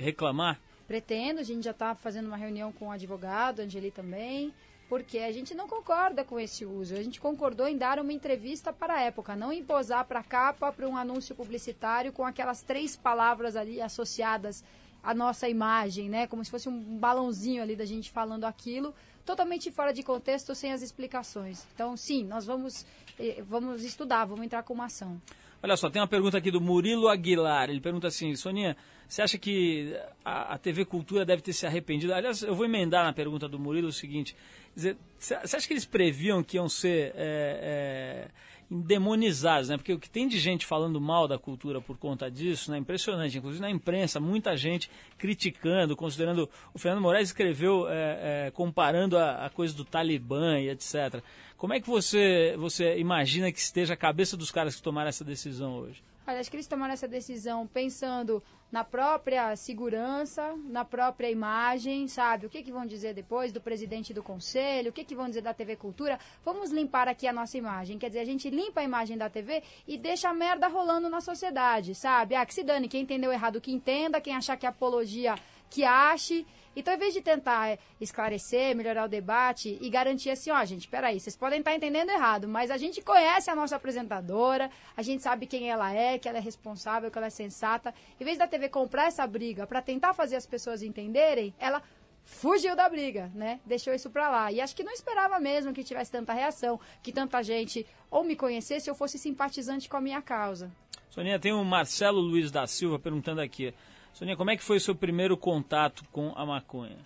reclamar? 0.00 0.58
Pretendo, 0.86 1.40
a 1.40 1.42
gente 1.42 1.64
já 1.64 1.70
está 1.70 1.94
fazendo 1.94 2.26
uma 2.26 2.36
reunião 2.36 2.72
com 2.72 2.88
o 2.88 2.90
advogado, 2.90 3.60
Angeli 3.60 3.90
também, 3.90 4.52
porque 4.88 5.18
a 5.18 5.32
gente 5.32 5.54
não 5.54 5.66
concorda 5.66 6.24
com 6.24 6.38
esse 6.38 6.64
uso. 6.64 6.94
A 6.94 7.02
gente 7.02 7.20
concordou 7.20 7.66
em 7.66 7.76
dar 7.76 7.98
uma 7.98 8.12
entrevista 8.12 8.72
para 8.72 8.96
a 8.96 9.00
época, 9.00 9.34
não 9.34 9.52
em 9.52 9.64
posar 9.64 10.04
para 10.04 10.20
a 10.20 10.24
capa, 10.24 10.72
para 10.72 10.86
um 10.86 10.96
anúncio 10.96 11.34
publicitário 11.34 12.12
com 12.12 12.24
aquelas 12.24 12.62
três 12.62 12.94
palavras 12.94 13.56
ali 13.56 13.80
associadas 13.80 14.62
à 15.02 15.14
nossa 15.14 15.48
imagem, 15.48 16.08
né? 16.08 16.26
Como 16.26 16.44
se 16.44 16.50
fosse 16.50 16.68
um 16.68 16.98
balãozinho 16.98 17.62
ali 17.62 17.74
da 17.74 17.84
gente 17.84 18.10
falando 18.10 18.44
aquilo, 18.44 18.94
totalmente 19.24 19.70
fora 19.70 19.92
de 19.92 20.02
contexto, 20.02 20.54
sem 20.54 20.72
as 20.72 20.82
explicações. 20.82 21.66
Então, 21.74 21.96
sim, 21.96 22.24
nós 22.24 22.44
vamos, 22.44 22.84
eh, 23.18 23.42
vamos 23.48 23.84
estudar, 23.84 24.24
vamos 24.24 24.44
entrar 24.44 24.62
com 24.62 24.74
uma 24.74 24.86
ação. 24.86 25.20
Olha 25.62 25.76
só, 25.76 25.88
tem 25.88 26.02
uma 26.02 26.08
pergunta 26.08 26.38
aqui 26.38 26.50
do 26.50 26.60
Murilo 26.60 27.08
Aguilar. 27.08 27.70
Ele 27.70 27.80
pergunta 27.80 28.08
assim, 28.08 28.34
Soninha, 28.34 28.76
você 29.08 29.22
acha 29.22 29.38
que 29.38 29.96
a, 30.24 30.54
a 30.54 30.58
TV 30.58 30.84
Cultura 30.84 31.24
deve 31.24 31.40
ter 31.40 31.52
se 31.52 31.64
arrependido? 31.64 32.12
Aliás, 32.12 32.42
eu 32.42 32.54
vou 32.54 32.64
emendar 32.64 33.04
na 33.04 33.12
pergunta 33.12 33.48
do 33.48 33.60
Murilo 33.60 33.88
o 33.88 33.92
seguinte. 33.92 34.34
você 34.74 35.34
acha 35.34 35.66
que 35.66 35.72
eles 35.72 35.84
previam 35.84 36.42
que 36.42 36.56
iam 36.56 36.68
ser 36.68 37.12
é, 37.14 37.14
é, 37.16 38.28
endemonizados, 38.72 39.68
né? 39.68 39.76
Porque 39.76 39.92
o 39.92 39.98
que 39.98 40.08
tem 40.08 40.26
de 40.26 40.38
gente 40.38 40.64
falando 40.64 40.98
mal 40.98 41.28
da 41.28 41.38
cultura 41.38 41.80
por 41.80 41.98
conta 41.98 42.30
disso, 42.30 42.70
né? 42.70 42.78
Impressionante. 42.78 43.36
Inclusive 43.36 43.60
na 43.60 43.70
imprensa, 43.70 44.18
muita 44.18 44.56
gente 44.56 44.90
criticando, 45.18 45.94
considerando... 45.94 46.48
O 46.72 46.78
Fernando 46.78 47.02
Moraes 47.02 47.28
escreveu 47.28 47.86
é, 47.88 48.46
é, 48.46 48.50
comparando 48.50 49.18
a, 49.18 49.46
a 49.46 49.50
coisa 49.50 49.74
do 49.74 49.84
Talibã 49.84 50.58
e 50.58 50.70
etc. 50.70 51.22
Como 51.56 51.74
é 51.74 51.80
que 51.80 51.86
você, 51.86 52.54
você 52.56 52.98
imagina 52.98 53.52
que 53.52 53.58
esteja 53.58 53.92
a 53.92 53.96
cabeça 53.96 54.36
dos 54.36 54.50
caras 54.50 54.74
que 54.74 54.82
tomaram 54.82 55.10
essa 55.10 55.24
decisão 55.24 55.74
hoje? 55.74 56.02
Olha, 56.26 56.38
acho 56.38 56.50
que 56.50 56.56
eles 56.56 56.68
tomaram 56.68 56.94
essa 56.94 57.08
decisão 57.08 57.66
pensando 57.66 58.42
na 58.70 58.84
própria 58.84 59.54
segurança, 59.56 60.54
na 60.64 60.84
própria 60.84 61.28
imagem, 61.28 62.06
sabe? 62.06 62.46
O 62.46 62.48
que, 62.48 62.62
que 62.62 62.70
vão 62.70 62.86
dizer 62.86 63.12
depois 63.12 63.52
do 63.52 63.60
presidente 63.60 64.14
do 64.14 64.22
conselho, 64.22 64.90
o 64.90 64.92
que, 64.92 65.04
que 65.04 65.16
vão 65.16 65.26
dizer 65.26 65.42
da 65.42 65.52
TV 65.52 65.76
Cultura? 65.76 66.18
Vamos 66.44 66.70
limpar 66.70 67.08
aqui 67.08 67.26
a 67.26 67.32
nossa 67.32 67.58
imagem. 67.58 67.98
Quer 67.98 68.08
dizer, 68.08 68.20
a 68.20 68.24
gente 68.24 68.48
limpa 68.48 68.80
a 68.80 68.84
imagem 68.84 69.18
da 69.18 69.28
TV 69.28 69.62
e 69.86 69.98
deixa 69.98 70.28
a 70.28 70.34
merda 70.34 70.68
rolando 70.68 71.10
na 71.10 71.20
sociedade, 71.20 71.94
sabe? 71.94 72.34
Ah, 72.36 72.46
que 72.46 72.54
se 72.54 72.62
dane, 72.62 72.88
quem 72.88 73.02
entendeu 73.02 73.32
errado 73.32 73.60
que 73.60 73.72
entenda, 73.72 74.20
quem 74.20 74.34
achar 74.34 74.56
que 74.56 74.64
é 74.64 74.68
apologia 74.68 75.34
que 75.68 75.84
ache. 75.84 76.46
Então, 76.74 76.94
em 76.94 76.98
vez 76.98 77.12
de 77.12 77.20
tentar 77.20 77.68
é, 77.68 77.78
esclarecer, 78.00 78.74
melhorar 78.74 79.04
o 79.04 79.08
debate 79.08 79.78
e 79.80 79.90
garantir 79.90 80.30
assim, 80.30 80.50
ó, 80.50 80.64
gente, 80.64 80.88
peraí, 80.88 81.20
vocês 81.20 81.36
podem 81.36 81.58
estar 81.58 81.74
entendendo 81.74 82.10
errado, 82.10 82.48
mas 82.48 82.70
a 82.70 82.76
gente 82.76 83.02
conhece 83.02 83.50
a 83.50 83.54
nossa 83.54 83.76
apresentadora, 83.76 84.70
a 84.96 85.02
gente 85.02 85.22
sabe 85.22 85.46
quem 85.46 85.70
ela 85.70 85.92
é, 85.92 86.18
que 86.18 86.28
ela 86.28 86.38
é 86.38 86.40
responsável, 86.40 87.10
que 87.10 87.18
ela 87.18 87.26
é 87.26 87.30
sensata. 87.30 87.94
Em 88.20 88.24
vez 88.24 88.38
da 88.38 88.46
TV 88.46 88.68
comprar 88.68 89.06
essa 89.06 89.26
briga 89.26 89.66
para 89.66 89.82
tentar 89.82 90.14
fazer 90.14 90.36
as 90.36 90.46
pessoas 90.46 90.82
entenderem, 90.82 91.54
ela 91.58 91.82
fugiu 92.24 92.74
da 92.76 92.88
briga, 92.88 93.30
né? 93.34 93.60
Deixou 93.66 93.92
isso 93.92 94.10
pra 94.10 94.30
lá. 94.30 94.52
E 94.52 94.60
acho 94.60 94.74
que 94.74 94.82
não 94.82 94.92
esperava 94.92 95.38
mesmo 95.38 95.72
que 95.72 95.84
tivesse 95.84 96.10
tanta 96.10 96.32
reação, 96.32 96.78
que 97.02 97.12
tanta 97.12 97.42
gente 97.42 97.86
ou 98.10 98.24
me 98.24 98.36
conhecesse 98.36 98.88
ou 98.88 98.96
fosse 98.96 99.18
simpatizante 99.18 99.88
com 99.88 99.96
a 99.96 100.00
minha 100.00 100.22
causa. 100.22 100.70
Soninha, 101.10 101.38
tem 101.38 101.52
o 101.52 101.62
Marcelo 101.64 102.20
Luiz 102.20 102.50
da 102.50 102.66
Silva 102.66 102.98
perguntando 102.98 103.40
aqui. 103.40 103.74
Soninha, 104.12 104.36
como 104.36 104.50
é 104.50 104.56
que 104.56 104.62
foi 104.62 104.76
o 104.76 104.80
seu 104.80 104.94
primeiro 104.94 105.36
contato 105.36 106.04
com 106.12 106.32
a 106.36 106.44
maconha? 106.44 106.98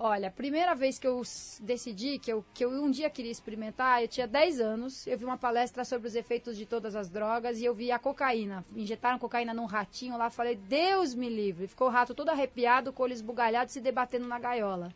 Olha, 0.00 0.28
a 0.28 0.30
primeira 0.30 0.76
vez 0.76 0.96
que 0.96 1.08
eu 1.08 1.20
decidi 1.60 2.20
que 2.20 2.32
eu, 2.32 2.44
que 2.54 2.64
eu 2.64 2.70
um 2.70 2.88
dia 2.88 3.10
queria 3.10 3.32
experimentar, 3.32 4.00
eu 4.00 4.06
tinha 4.06 4.28
10 4.28 4.60
anos, 4.60 5.04
eu 5.08 5.18
vi 5.18 5.24
uma 5.24 5.36
palestra 5.36 5.84
sobre 5.84 6.06
os 6.06 6.14
efeitos 6.14 6.56
de 6.56 6.64
todas 6.64 6.94
as 6.94 7.08
drogas 7.08 7.58
e 7.58 7.64
eu 7.64 7.74
vi 7.74 7.90
a 7.90 7.98
cocaína. 7.98 8.64
Injetaram 8.76 9.18
cocaína 9.18 9.52
num 9.52 9.64
ratinho 9.64 10.16
lá, 10.16 10.30
falei, 10.30 10.54
Deus 10.54 11.16
me 11.16 11.28
livre. 11.28 11.66
Ficou 11.66 11.88
o 11.88 11.90
rato 11.90 12.14
todo 12.14 12.28
arrepiado, 12.28 12.92
com 12.92 13.02
o 13.02 13.06
olho 13.06 13.12
esbugalhado, 13.12 13.72
se 13.72 13.80
debatendo 13.80 14.28
na 14.28 14.38
gaiola. 14.38 14.92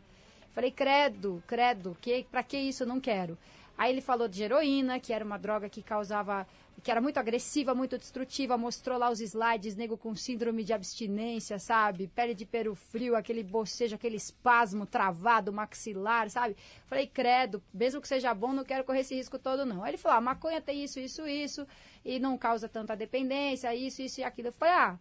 Falei, 0.53 0.71
credo, 0.71 1.43
credo, 1.45 1.97
que, 1.99 2.25
pra 2.31 2.41
que 2.41 2.57
isso? 2.57 2.83
Eu 2.83 2.87
não 2.87 3.01
quero. 3.01 3.37
Aí 3.77 3.91
ele 3.91 4.01
falou 4.01 4.27
de 4.27 4.43
heroína, 4.43 4.99
que 4.99 5.11
era 5.11 5.25
uma 5.25 5.37
droga 5.37 5.67
que 5.67 5.81
causava, 5.81 6.47
que 6.83 6.91
era 6.91 7.01
muito 7.01 7.17
agressiva, 7.17 7.73
muito 7.73 7.97
destrutiva, 7.97 8.57
mostrou 8.57 8.97
lá 8.97 9.09
os 9.09 9.19
slides, 9.19 9.75
nego 9.75 9.97
com 9.97 10.15
síndrome 10.15 10.63
de 10.63 10.73
abstinência, 10.73 11.57
sabe? 11.57 12.07
Pele 12.07 12.35
de 12.35 12.45
peru 12.45 12.75
frio, 12.75 13.15
aquele 13.15 13.43
bocejo, 13.43 13.95
aquele 13.95 14.17
espasmo 14.17 14.85
travado, 14.85 15.51
maxilar, 15.51 16.29
sabe? 16.29 16.55
Falei, 16.85 17.07
credo, 17.07 17.63
mesmo 17.73 17.99
que 17.99 18.07
seja 18.07 18.33
bom, 18.33 18.53
não 18.53 18.63
quero 18.63 18.83
correr 18.83 18.99
esse 18.99 19.15
risco 19.15 19.39
todo, 19.39 19.65
não. 19.65 19.83
Aí 19.83 19.91
ele 19.91 19.97
falou, 19.97 20.17
ah, 20.17 20.21
maconha 20.21 20.61
tem 20.61 20.83
isso, 20.83 20.99
isso, 20.99 21.27
isso, 21.27 21.67
e 22.05 22.19
não 22.19 22.37
causa 22.37 22.69
tanta 22.69 22.95
dependência, 22.95 23.73
isso, 23.75 24.01
isso 24.01 24.21
e 24.21 24.23
aquilo. 24.23 24.49
Eu 24.49 24.53
falei, 24.53 24.73
ah, 24.75 24.99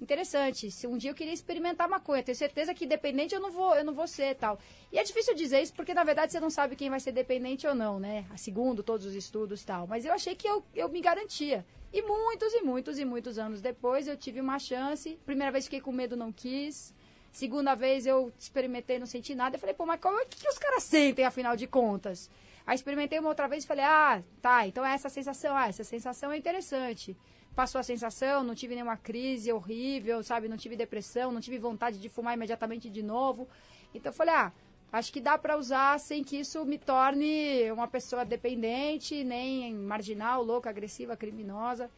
interessante. 0.00 0.70
Se 0.70 0.86
um 0.86 0.96
dia 0.96 1.10
eu 1.10 1.14
queria 1.14 1.32
experimentar 1.32 1.88
maconha, 1.88 2.22
tenho 2.22 2.36
certeza 2.36 2.74
que 2.74 2.86
dependente 2.86 3.34
eu 3.34 3.40
não 3.40 3.50
vou, 3.50 3.74
eu 3.74 3.84
não 3.84 3.92
vou 3.92 4.06
ser 4.06 4.34
tal. 4.36 4.58
E 4.92 4.98
é 4.98 5.02
difícil 5.02 5.34
dizer 5.34 5.60
isso 5.62 5.74
porque 5.74 5.94
na 5.94 6.04
verdade 6.04 6.32
você 6.32 6.40
não 6.40 6.50
sabe 6.50 6.76
quem 6.76 6.90
vai 6.90 7.00
ser 7.00 7.12
dependente 7.12 7.66
ou 7.66 7.74
não, 7.74 7.98
né? 7.98 8.24
Segundo 8.36 8.82
todos 8.82 9.06
os 9.06 9.14
estudos 9.14 9.64
tal. 9.64 9.86
Mas 9.86 10.04
eu 10.04 10.12
achei 10.12 10.34
que 10.34 10.48
eu, 10.48 10.64
eu 10.74 10.88
me 10.88 11.00
garantia. 11.00 11.64
E 11.92 12.02
muitos 12.02 12.52
e 12.52 12.62
muitos 12.62 12.98
e 12.98 13.04
muitos 13.04 13.38
anos 13.38 13.60
depois 13.60 14.06
eu 14.06 14.16
tive 14.16 14.40
uma 14.40 14.58
chance. 14.58 15.18
Primeira 15.24 15.50
vez 15.50 15.64
fiquei 15.64 15.80
com 15.80 15.92
medo, 15.92 16.16
não 16.16 16.32
quis. 16.32 16.94
Segunda 17.30 17.74
vez 17.74 18.06
eu 18.06 18.32
experimentei, 18.38 18.98
não 18.98 19.06
senti 19.06 19.34
nada. 19.34 19.56
Eu 19.56 19.60
falei, 19.60 19.74
pô, 19.74 19.84
mas 19.84 20.00
é 20.02 20.24
que, 20.24 20.40
que 20.40 20.48
os 20.48 20.58
caras 20.58 20.82
sentem 20.82 21.24
afinal 21.24 21.56
de 21.56 21.66
contas? 21.66 22.30
Aí 22.66 22.74
experimentei 22.74 23.18
uma 23.18 23.30
outra 23.30 23.48
vez 23.48 23.64
e 23.64 23.66
falei, 23.66 23.84
ah, 23.84 24.22
tá, 24.42 24.66
então 24.66 24.84
é 24.84 24.92
essa 24.92 25.08
sensação, 25.08 25.56
ah, 25.56 25.68
essa 25.68 25.84
sensação 25.84 26.30
é 26.30 26.36
interessante 26.36 27.16
passou 27.54 27.78
a 27.78 27.82
sensação, 27.82 28.44
não 28.44 28.54
tive 28.54 28.74
nenhuma 28.74 28.96
crise 28.96 29.52
horrível, 29.52 30.22
sabe? 30.22 30.48
Não 30.48 30.56
tive 30.56 30.76
depressão, 30.76 31.32
não 31.32 31.40
tive 31.40 31.58
vontade 31.58 31.98
de 31.98 32.08
fumar 32.08 32.34
imediatamente 32.34 32.88
de 32.88 33.02
novo. 33.02 33.48
Então 33.94 34.10
eu 34.10 34.16
falei, 34.16 34.34
ah, 34.34 34.52
acho 34.92 35.12
que 35.12 35.20
dá 35.20 35.36
para 35.36 35.56
usar 35.56 35.98
sem 35.98 36.22
que 36.22 36.36
isso 36.36 36.64
me 36.64 36.78
torne 36.78 37.70
uma 37.72 37.88
pessoa 37.88 38.24
dependente, 38.24 39.24
nem 39.24 39.74
marginal, 39.74 40.42
louca, 40.42 40.70
agressiva, 40.70 41.16
criminosa. 41.16 41.90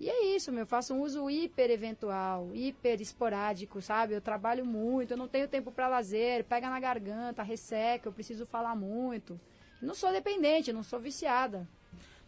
E 0.00 0.10
é 0.10 0.34
isso, 0.34 0.50
meu, 0.50 0.62
eu 0.62 0.66
faço 0.66 0.94
um 0.94 1.00
uso 1.00 1.30
hiper 1.30 1.70
eventual, 1.70 2.50
hiper 2.52 3.00
esporádico, 3.00 3.80
sabe? 3.80 4.14
Eu 4.14 4.20
trabalho 4.20 4.66
muito, 4.66 5.12
eu 5.12 5.16
não 5.16 5.28
tenho 5.28 5.46
tempo 5.46 5.70
para 5.70 5.86
lazer, 5.86 6.42
pega 6.44 6.68
na 6.68 6.80
garganta, 6.80 7.42
resseca, 7.42 8.08
eu 8.08 8.12
preciso 8.12 8.44
falar 8.44 8.74
muito. 8.74 9.40
Não 9.80 9.94
sou 9.94 10.10
dependente, 10.10 10.72
não 10.72 10.82
sou 10.82 10.98
viciada. 10.98 11.68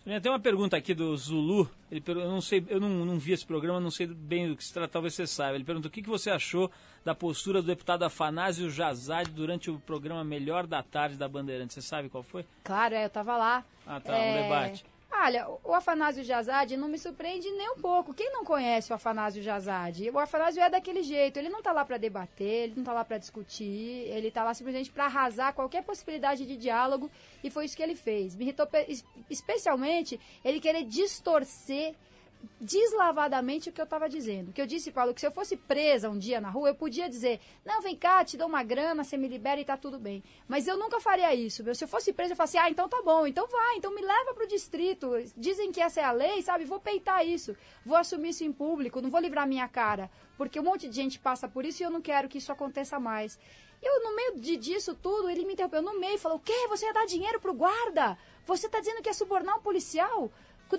Tem 0.05 0.31
uma 0.31 0.39
pergunta 0.39 0.77
aqui 0.77 0.93
do 0.93 1.17
Zulu. 1.17 1.69
Ele, 1.91 2.03
eu 2.07 2.31
não 2.31 2.41
sei, 2.43 2.63
eu 2.69 2.79
não, 2.79 2.91
não, 2.91 3.19
vi 3.19 3.33
esse 3.33 3.47
programa, 3.47 3.81
não 3.81 3.91
sei 3.91 4.07
bem 4.07 4.49
do 4.49 4.57
que 4.57 4.63
se 4.63 4.73
trata, 4.73 4.89
talvez 4.89 5.15
você 5.15 5.27
saiba. 5.27 5.55
Ele 5.55 5.65
pergunta 5.65 5.89
o 5.89 5.91
que, 5.91 6.03
que 6.03 6.09
você 6.09 6.29
achou 6.31 6.71
da 7.03 7.15
postura 7.15 7.63
do 7.63 7.67
deputado 7.67 8.03
Afanásio 8.03 8.71
Jazade 8.71 9.31
durante 9.31 9.71
o 9.71 9.81
programa 9.81 10.23
Melhor 10.23 10.67
da 10.67 10.83
Tarde 10.83 11.17
da 11.17 11.27
Bandeirantes. 11.27 11.75
Você 11.75 11.81
sabe 11.81 12.11
qual 12.11 12.23
foi? 12.23 12.45
Claro, 12.63 12.95
é, 12.95 13.05
eu 13.05 13.07
estava 13.07 13.37
lá. 13.39 13.65
Ah, 13.87 13.99
tá, 13.99 14.15
é... 14.15 14.31
um 14.31 14.43
debate. 14.43 14.85
Olha, 15.23 15.49
o 15.63 15.73
Afanásio 15.73 16.25
Jazade 16.25 16.77
não 16.77 16.89
me 16.89 16.99
surpreende 16.99 17.49
nem 17.51 17.71
um 17.71 17.77
pouco. 17.77 18.13
Quem 18.13 18.33
não 18.33 18.45
conhece 18.45 18.93
o 18.93 18.95
Afanásio 18.95 19.43
Jazade? 19.43 20.11
O 20.11 20.19
Afanásio 20.19 20.63
é 20.63 20.69
daquele 20.69 21.03
jeito. 21.03 21.39
Ele 21.39 21.49
não 21.49 21.61
está 21.61 21.73
lá 21.73 21.85
para 21.85 21.97
debater, 21.97 22.65
ele 22.65 22.75
não 22.75 22.83
está 22.83 22.93
lá 22.93 23.05
para 23.05 23.17
discutir, 23.19 24.09
ele 24.09 24.29
está 24.29 24.43
lá 24.43 24.53
simplesmente 24.53 24.91
para 24.91 25.05
arrasar 25.07 25.55
qualquer 25.55 25.83
possibilidade 25.83 26.45
de 26.45 26.57
diálogo 26.57 27.11
e 27.43 27.51
foi 27.51 27.65
isso 27.65 27.77
que 27.77 27.83
ele 27.83 27.95
fez. 27.95 28.35
Me 28.35 28.45
irritou 28.45 28.69
especialmente 29.31 30.21
ele 30.45 30.61
querer 30.61 30.85
distorcer 30.85 31.95
deslavadamente 32.61 33.69
o 33.69 33.73
que 33.73 33.81
eu 33.81 33.85
estava 33.85 34.09
dizendo. 34.09 34.53
Que 34.53 34.61
eu 34.61 34.67
disse, 34.67 34.91
Paulo, 34.91 35.15
que 35.15 35.21
se 35.21 35.27
eu 35.27 35.31
fosse 35.33 35.57
presa 35.57 36.09
um 36.09 36.19
dia 36.19 36.41
na 36.41 36.51
rua, 36.51 36.69
eu 36.69 36.75
podia 36.75 37.09
dizer, 37.09 37.41
não, 37.65 37.83
vem 37.83 37.97
cá, 37.97 38.25
te 38.25 38.37
dou 38.37 38.47
uma 38.47 38.63
grana, 38.63 39.05
você 39.05 39.17
me 39.17 39.29
libera 39.29 39.61
e 39.61 39.65
tá 39.65 39.77
tudo 39.77 39.99
bem. 39.99 40.23
Mas 40.49 40.67
eu 40.67 40.77
nunca 40.77 41.01
faria 41.01 41.35
isso, 41.35 41.63
meu. 41.63 41.75
Se 41.75 41.85
eu 41.85 41.89
fosse 41.89 42.13
presa, 42.13 42.33
eu 42.33 42.37
falasse, 42.37 42.59
ah, 42.59 42.71
então 42.71 42.89
tá 42.89 43.03
bom, 43.05 43.27
então 43.27 43.47
vai, 43.47 43.77
então 43.77 43.95
me 43.95 44.03
leva 44.03 44.35
pro 44.35 44.47
distrito. 44.47 45.11
Dizem 45.37 45.73
que 45.73 45.81
essa 45.81 46.01
é 46.01 46.05
a 46.05 46.13
lei, 46.13 46.43
sabe? 46.43 46.65
Vou 46.65 46.81
peitar 46.81 47.27
isso. 47.27 47.57
Vou 47.85 47.97
assumir 47.97 48.31
isso 48.31 48.45
em 48.45 48.53
público, 48.53 49.01
não 49.01 49.11
vou 49.11 49.21
livrar 49.21 49.47
minha 49.47 49.69
cara. 49.69 50.11
Porque 50.37 50.59
um 50.59 50.65
monte 50.65 50.89
de 50.89 50.97
gente 50.97 51.19
passa 51.19 51.49
por 51.49 51.65
isso 51.65 51.83
e 51.83 51.85
eu 51.85 51.91
não 51.91 52.01
quero 52.01 52.29
que 52.29 52.39
isso 52.39 52.51
aconteça 52.51 52.99
mais. 52.99 53.39
Eu, 53.83 54.03
no 54.03 54.17
meio 54.17 54.41
de, 54.41 54.57
disso 54.57 54.95
tudo, 54.95 55.29
ele 55.29 55.45
me 55.45 55.53
interrompeu 55.53 55.83
no 55.83 56.01
meio 56.01 56.15
e 56.15 56.19
falou, 56.19 56.39
o 56.39 56.41
quê? 56.41 56.67
Você 56.69 56.87
ia 56.87 56.93
dar 56.93 57.05
dinheiro 57.05 57.39
pro 57.39 57.53
guarda? 57.53 58.17
Você 58.47 58.67
tá 58.67 58.81
dizendo 58.81 59.03
que 59.03 59.11
ia 59.11 59.15
subornar 59.15 59.59
um 59.59 59.61
policial? 59.61 60.33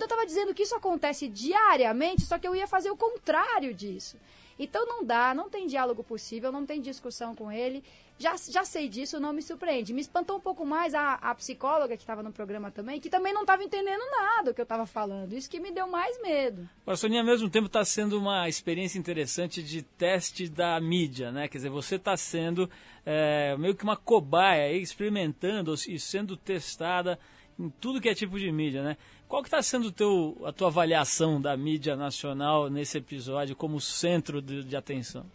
Eu 0.03 0.07
estava 0.07 0.25
dizendo 0.25 0.53
que 0.53 0.63
isso 0.63 0.75
acontece 0.75 1.27
diariamente, 1.27 2.21
só 2.21 2.37
que 2.37 2.47
eu 2.47 2.55
ia 2.55 2.67
fazer 2.67 2.89
o 2.89 2.97
contrário 2.97 3.73
disso. 3.73 4.17
Então 4.57 4.85
não 4.85 5.03
dá, 5.03 5.33
não 5.33 5.49
tem 5.49 5.67
diálogo 5.67 6.03
possível, 6.03 6.51
não 6.51 6.65
tem 6.65 6.79
discussão 6.79 7.35
com 7.35 7.51
ele. 7.51 7.83
Já, 8.17 8.33
já 8.49 8.63
sei 8.63 8.87
disso, 8.87 9.19
não 9.19 9.33
me 9.33 9.41
surpreende. 9.41 9.93
Me 9.93 9.99
espantou 9.99 10.37
um 10.37 10.39
pouco 10.39 10.65
mais 10.65 10.93
a, 10.93 11.15
a 11.15 11.35
psicóloga 11.35 11.97
que 11.97 12.03
estava 12.03 12.23
no 12.23 12.31
programa 12.31 12.71
também, 12.71 12.97
que 12.97 13.09
também 13.09 13.33
não 13.33 13.41
estava 13.41 13.61
entendendo 13.61 13.99
nada 14.09 14.51
do 14.51 14.53
que 14.53 14.61
eu 14.61 14.63
estava 14.63 14.85
falando. 14.85 15.33
Isso 15.33 15.49
que 15.49 15.59
me 15.59 15.71
deu 15.71 15.85
mais 15.87 16.21
medo. 16.21 16.69
A 16.87 16.95
Soninha, 16.95 17.19
ao 17.19 17.25
mesmo 17.25 17.49
tempo, 17.49 17.67
está 17.67 17.83
sendo 17.83 18.17
uma 18.17 18.47
experiência 18.47 18.97
interessante 18.97 19.61
de 19.61 19.81
teste 19.81 20.47
da 20.47 20.79
mídia, 20.79 21.29
né? 21.29 21.49
Quer 21.49 21.57
dizer, 21.57 21.69
você 21.69 21.95
está 21.95 22.15
sendo 22.15 22.69
é, 23.05 23.57
meio 23.57 23.75
que 23.75 23.83
uma 23.83 23.97
cobaia, 23.97 24.71
experimentando 24.71 25.73
e 25.89 25.99
sendo 25.99 26.37
testada 26.37 27.19
em 27.59 27.69
tudo 27.69 27.99
que 27.99 28.09
é 28.09 28.15
tipo 28.15 28.39
de 28.39 28.49
mídia, 28.49 28.81
né? 28.81 28.97
Qual 29.27 29.41
que 29.41 29.47
está 29.47 29.61
sendo 29.61 29.91
teu, 29.91 30.37
a 30.45 30.51
tua 30.51 30.67
avaliação 30.67 31.41
da 31.41 31.57
mídia 31.57 31.95
nacional 31.95 32.69
nesse 32.69 32.99
episódio 32.99 33.55
como 33.55 33.81
centro 33.81 34.41
de, 34.41 34.63
de 34.63 34.75
atenção? 34.75 35.25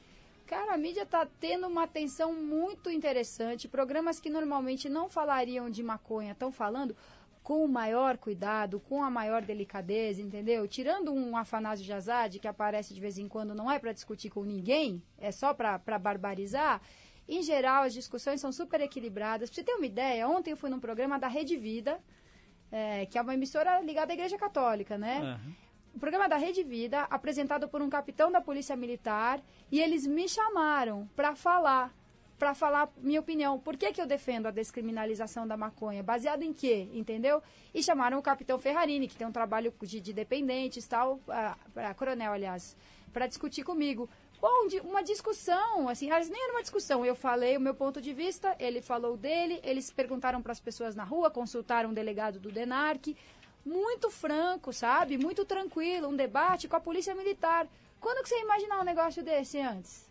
Cara, 0.46 0.74
a 0.74 0.76
mídia 0.76 1.02
está 1.02 1.26
tendo 1.38 1.66
uma 1.66 1.84
atenção 1.84 2.32
muito 2.32 2.88
interessante. 2.88 3.68
Programas 3.68 4.20
que 4.20 4.30
normalmente 4.30 4.88
não 4.88 5.08
falariam 5.08 5.68
de 5.68 5.82
maconha 5.82 6.32
estão 6.32 6.52
falando 6.52 6.96
com 7.42 7.64
o 7.64 7.68
maior 7.68 8.16
cuidado, 8.16 8.78
com 8.78 9.02
a 9.02 9.10
maior 9.10 9.42
delicadeza, 9.42 10.22
entendeu? 10.22 10.68
Tirando 10.68 11.12
um 11.12 11.36
Afanásio 11.36 11.84
Jazade, 11.84 12.38
que 12.38 12.46
aparece 12.46 12.94
de 12.94 13.00
vez 13.00 13.18
em 13.18 13.26
quando, 13.26 13.54
não 13.54 13.70
é 13.70 13.78
para 13.78 13.92
discutir 13.92 14.30
com 14.30 14.44
ninguém, 14.44 15.02
é 15.18 15.32
só 15.32 15.52
para 15.52 15.98
barbarizar. 15.98 16.80
Em 17.28 17.42
geral, 17.42 17.84
as 17.84 17.92
discussões 17.92 18.40
são 18.40 18.52
super 18.52 18.80
equilibradas. 18.80 19.50
Pra 19.50 19.54
você 19.56 19.64
ter 19.64 19.74
uma 19.74 19.86
ideia, 19.86 20.28
ontem 20.28 20.52
eu 20.52 20.56
fui 20.56 20.70
num 20.70 20.80
programa 20.80 21.18
da 21.18 21.28
Rede 21.28 21.56
Vida, 21.56 22.00
é, 22.70 23.06
que 23.06 23.18
é 23.18 23.22
uma 23.22 23.34
emissora 23.34 23.80
ligada 23.80 24.12
à 24.12 24.14
Igreja 24.14 24.38
Católica, 24.38 24.96
né? 24.96 25.20
Uhum. 25.20 25.54
O 25.94 25.98
programa 25.98 26.28
da 26.28 26.36
Rede 26.36 26.62
Vida, 26.62 27.02
apresentado 27.10 27.68
por 27.68 27.82
um 27.82 27.90
capitão 27.90 28.30
da 28.30 28.40
Polícia 28.40 28.76
Militar, 28.76 29.40
e 29.72 29.80
eles 29.80 30.06
me 30.06 30.28
chamaram 30.28 31.08
para 31.16 31.34
falar, 31.34 31.92
para 32.38 32.54
falar 32.54 32.88
minha 32.98 33.18
opinião. 33.18 33.58
Por 33.58 33.76
que, 33.76 33.92
que 33.92 34.00
eu 34.00 34.06
defendo 34.06 34.46
a 34.46 34.50
descriminalização 34.52 35.46
da 35.46 35.56
maconha? 35.56 36.02
Baseado 36.02 36.42
em 36.42 36.52
quê? 36.52 36.88
Entendeu? 36.92 37.42
E 37.74 37.82
chamaram 37.82 38.18
o 38.18 38.22
capitão 38.22 38.58
Ferrarini, 38.58 39.08
que 39.08 39.16
tem 39.16 39.26
um 39.26 39.32
trabalho 39.32 39.74
de, 39.82 40.00
de 40.00 40.12
dependentes, 40.12 40.86
tal, 40.86 41.20
a, 41.28 41.56
a 41.74 41.94
coronel, 41.94 42.32
aliás, 42.32 42.76
para 43.12 43.26
discutir 43.26 43.64
comigo. 43.64 44.08
Bom, 44.40 44.68
uma 44.84 45.02
discussão, 45.02 45.88
assim, 45.88 46.08
nem 46.08 46.42
era 46.42 46.52
uma 46.52 46.62
discussão. 46.62 47.04
Eu 47.04 47.14
falei 47.14 47.58
o 47.58 47.60
meu 47.60 47.74
ponto 47.74 48.00
de 48.00 48.14
vista, 48.14 48.56
ele 48.58 48.80
falou 48.80 49.16
dele, 49.16 49.60
eles 49.62 49.90
perguntaram 49.90 50.40
para 50.40 50.52
as 50.52 50.60
pessoas 50.60 50.96
na 50.96 51.04
rua, 51.04 51.30
consultaram 51.30 51.90
um 51.90 51.94
delegado 51.94 52.40
do 52.40 52.50
DENARC. 52.50 53.14
Muito 53.64 54.10
franco, 54.10 54.72
sabe? 54.72 55.18
Muito 55.18 55.44
tranquilo, 55.44 56.08
um 56.08 56.16
debate 56.16 56.66
com 56.66 56.76
a 56.76 56.80
polícia 56.80 57.14
militar. 57.14 57.68
Quando 58.00 58.22
que 58.22 58.30
você 58.30 58.40
imaginar 58.40 58.80
um 58.80 58.84
negócio 58.84 59.22
desse 59.22 59.60
antes? 59.60 60.08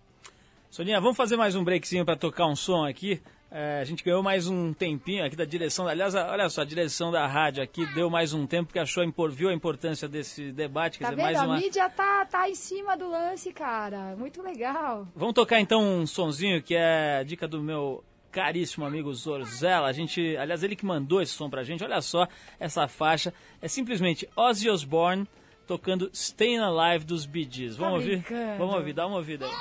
Soninha, 0.69 1.01
vamos 1.01 1.17
fazer 1.17 1.36
mais 1.36 1.55
um 1.55 1.63
breakzinho 1.63 2.05
para 2.05 2.15
tocar 2.15 2.45
um 2.45 2.55
som 2.55 2.86
aqui. 2.86 3.19
É, 3.52 3.80
a 3.80 3.84
gente 3.84 4.04
ganhou 4.04 4.22
mais 4.22 4.47
um 4.47 4.74
tempinho 4.74 5.26
aqui 5.26 5.36
da 5.36 5.45
direção. 5.45 5.88
Aliás, 5.88 6.14
olha 6.14 6.47
só, 6.50 6.62
a 6.62 6.66
direção 6.66 7.12
da 7.12 7.26
rádio 7.26 7.64
aqui 7.64 7.84
deu 7.95 8.08
mais 8.10 8.32
um 8.32 8.45
tempo 8.45 8.72
que 8.72 8.78
achou 8.78 9.04
viu 9.32 9.50
a 9.50 9.54
importância 9.54 10.08
desse 10.08 10.52
debate. 10.52 11.00
Tá 11.00 11.06
quer 11.10 11.16
dizer, 11.16 11.28
vendo? 11.28 11.36
mais 11.36 11.47
uma... 11.47 11.58
A 11.58 11.60
mídia 11.60 11.89
tá, 11.89 12.26
tá 12.26 12.47
em 12.47 12.54
cima 12.54 12.95
do 12.95 13.10
lance, 13.10 13.52
cara. 13.52 14.16
Muito 14.16 14.41
legal. 14.41 15.08
Vamos 15.16 15.34
tocar 15.34 15.60
então 15.60 15.82
um 15.82 16.06
sonzinho 16.06 16.62
que 16.62 16.76
é 16.76 17.24
dica 17.24 17.47
do 17.47 17.62
meu 17.62 18.04
caríssimo 18.32 18.86
amigo 18.86 19.12
Zorzella. 19.14 19.88
A 19.88 19.93
gente, 19.93 20.38
aliás, 20.38 20.62
ele 20.62 20.76
que 20.76 20.86
mandou 20.86 21.20
esse 21.20 21.34
som 21.34 21.50
pra 21.50 21.64
gente. 21.64 21.84
Olha 21.84 22.02
só 22.02 22.28
essa 22.60 22.88
faixa. 22.88 23.34
É 23.60 23.68
simplesmente 23.68 24.30
Ozzy 24.36 24.70
Osbourne 24.70 25.28
tocando 25.66 26.10
Staying 26.14 26.60
Alive 26.60 27.04
dos 27.04 27.26
Bee 27.26 27.47
Gees. 27.50 27.76
Vamos 27.76 28.04
tá 28.04 28.10
ouvir? 28.10 28.26
Vamos 28.60 28.76
ouvir, 28.76 28.93
dá 28.93 29.08
uma 29.08 29.18
ouvida 29.18 29.45
aí. 29.45 29.52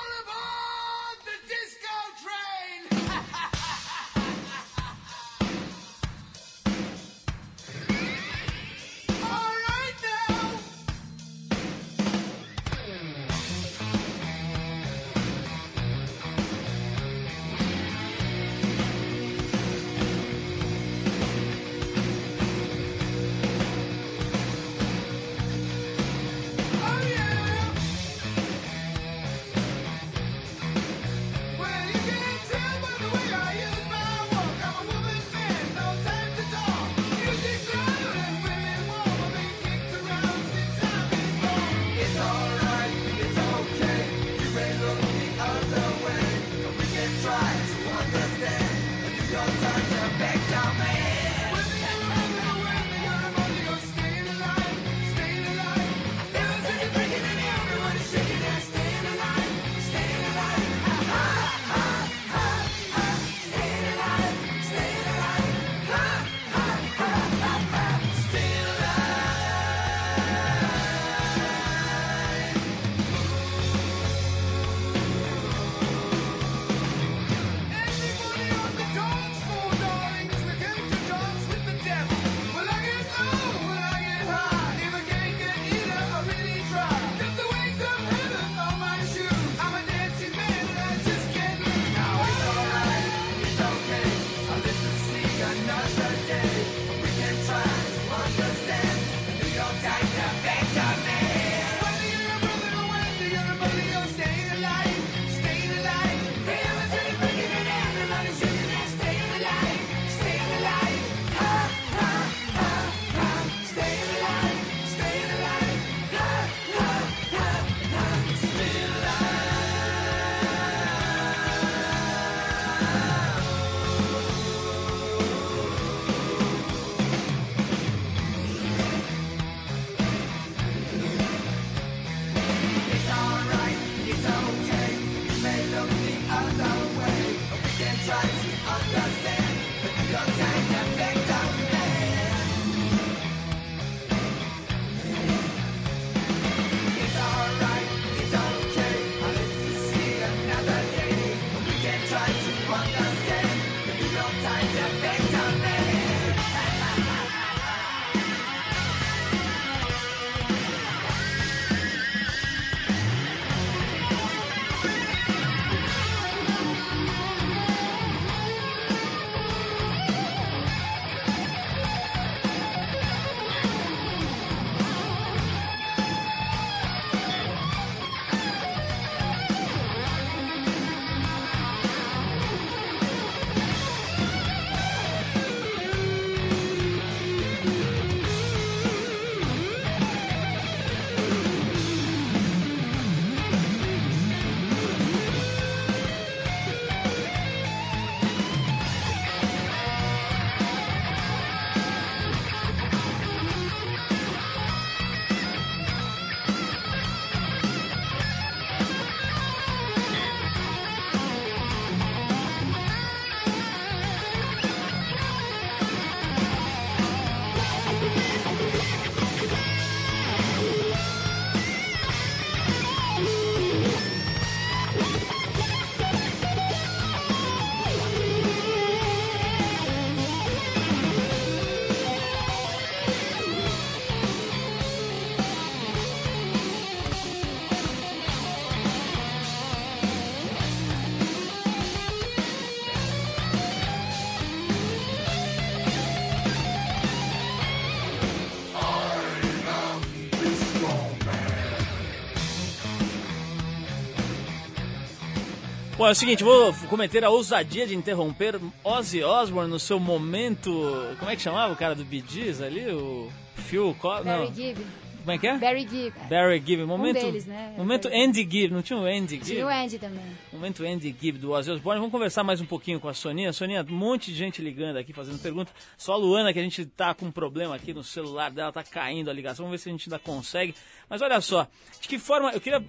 É 256.09 256.11
o 256.11 256.15
seguinte, 256.15 256.43
vou 256.43 256.73
cometer 256.89 257.23
a 257.23 257.29
ousadia 257.29 257.85
de 257.85 257.95
interromper 257.95 258.59
Ozzy 258.83 259.23
Osbourne 259.23 259.69
no 259.69 259.79
seu 259.79 259.99
momento. 259.99 260.71
Como 261.19 261.29
é 261.29 261.35
que 261.35 261.41
chamava 261.41 261.71
o 261.71 261.75
cara 261.75 261.93
do 261.93 262.03
Bee 262.03 262.23
Gees 262.27 262.61
ali? 262.61 262.91
O 262.91 263.29
Phil 263.55 263.95
Collins? 263.99 264.25
Barry. 264.25 264.51
Gibb. 264.55 264.81
Como 265.29 265.35
é 265.35 265.37
que 265.37 265.47
é? 265.47 265.57
Barry 265.59 265.87
Gibb. 265.87 266.19
Barry 266.27 266.63
Gibb. 266.65 266.85
Momento, 266.85 267.21
deles, 267.21 267.45
né? 267.45 267.75
momento 267.77 268.07
Andy 268.07 268.49
Gibb. 268.49 268.73
Não 268.73 268.81
tinha 268.81 268.97
o 268.97 269.05
Andy 269.05 269.35
Gibb? 269.35 269.45
Tinha 269.45 269.65
o 269.67 269.69
Andy 269.69 269.99
também. 269.99 270.23
Momento 270.51 270.83
Andy 270.83 271.15
Gibb 271.21 271.37
do 271.37 271.51
Ozzy 271.51 271.69
Osbourne. 271.69 271.99
Vamos 271.99 272.11
conversar 272.11 272.43
mais 272.43 272.59
um 272.59 272.65
pouquinho 272.65 272.99
com 272.99 273.07
a 273.07 273.13
Soninha. 273.13 273.53
Soninha, 273.53 273.85
um 273.87 273.93
monte 273.93 274.31
de 274.31 274.37
gente 274.37 274.59
ligando 274.59 274.97
aqui, 274.97 275.13
fazendo 275.13 275.37
pergunta. 275.39 275.71
Só 275.99 276.13
a 276.13 276.17
Luana, 276.17 276.51
que 276.51 276.57
a 276.57 276.63
gente 276.63 276.83
tá 276.83 277.13
com 277.13 277.27
um 277.27 277.31
problema 277.31 277.75
aqui 277.75 277.93
no 277.93 278.03
celular 278.03 278.49
dela, 278.49 278.71
tá 278.71 278.81
caindo 278.83 279.29
a 279.29 279.33
ligação. 279.33 279.65
Vamos 279.65 279.79
ver 279.79 279.83
se 279.83 279.89
a 279.89 279.91
gente 279.91 280.09
ainda 280.09 280.17
consegue. 280.17 280.73
Mas 281.07 281.21
olha 281.21 281.39
só, 281.41 281.67
de 282.01 282.07
que 282.07 282.17
forma... 282.17 282.49
Eu 282.51 282.59
queria 282.59 282.83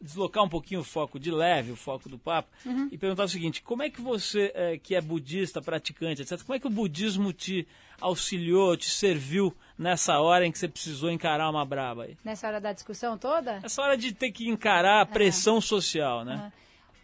deslocar 0.00 0.44
um 0.44 0.48
pouquinho 0.48 0.80
o 0.80 0.84
foco, 0.84 1.18
de 1.18 1.32
leve 1.32 1.72
o 1.72 1.76
foco 1.76 2.08
do 2.08 2.18
papo, 2.18 2.48
Uhum. 2.64 2.88
e 2.92 2.96
perguntar 2.96 3.24
o 3.24 3.28
seguinte. 3.28 3.62
Como 3.62 3.82
é 3.82 3.90
que 3.90 4.00
você, 4.00 4.52
eh, 4.54 4.78
que 4.80 4.94
é 4.94 5.00
budista, 5.00 5.60
praticante, 5.60 6.22
etc., 6.22 6.40
como 6.42 6.54
é 6.54 6.60
que 6.60 6.66
o 6.68 6.70
budismo 6.70 7.32
te 7.32 7.66
auxiliou, 8.04 8.76
te 8.76 8.90
serviu 8.90 9.54
nessa 9.78 10.20
hora 10.20 10.46
em 10.46 10.52
que 10.52 10.58
você 10.58 10.68
precisou 10.68 11.10
encarar 11.10 11.48
uma 11.50 11.64
braba 11.64 12.04
aí? 12.04 12.16
Nessa 12.24 12.46
hora 12.46 12.60
da 12.60 12.72
discussão 12.72 13.16
toda? 13.16 13.60
Essa 13.62 13.82
hora 13.82 13.96
de 13.96 14.12
ter 14.12 14.30
que 14.30 14.48
encarar 14.48 15.00
a 15.00 15.06
pressão 15.06 15.60
social, 15.60 16.24
né? 16.24 16.52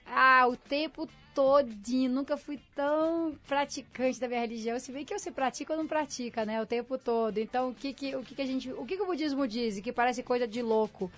Ah, 0.06 0.46
o 0.48 0.56
tempo 0.56 1.08
todinho. 1.34 2.10
Nunca 2.10 2.36
fui 2.36 2.60
tão 2.74 3.34
praticante 3.46 4.20
da 4.20 4.28
minha 4.28 4.40
religião. 4.40 4.78
Se 4.78 4.92
bem 4.92 5.04
que 5.04 5.18
você 5.18 5.30
pratica 5.30 5.72
ou 5.72 5.78
não 5.78 5.86
pratica, 5.86 6.44
né? 6.44 6.60
O 6.60 6.66
tempo 6.66 6.98
todo. 6.98 7.38
Então, 7.38 7.70
o 7.70 7.74
que 7.74 7.92
que, 7.92 8.16
o 8.16 8.22
que, 8.22 8.34
que 8.34 8.42
a 8.42 8.46
gente... 8.46 8.70
O 8.72 8.84
que, 8.84 8.96
que 8.96 9.02
o 9.02 9.06
budismo 9.06 9.46
diz? 9.46 9.80
Que 9.80 9.92
parece 9.92 10.22
coisa 10.22 10.46
de 10.46 10.60
louco. 10.62 11.10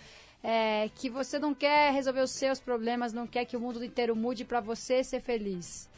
É 0.45 0.91
que 0.97 1.09
você 1.09 1.39
não 1.39 1.55
quer 1.55 1.93
resolver 1.93 2.21
os 2.21 2.33
seus 2.33 2.61
problemas, 2.61 3.13
não 3.13 3.27
quer 3.27 3.45
que 3.45 3.57
o 3.57 3.61
mundo 3.61 3.85
inteiro 3.85 4.17
mude 4.17 4.45
para 4.45 4.61
você 4.61 5.05
ser 5.05 5.21
feliz. 5.21 5.89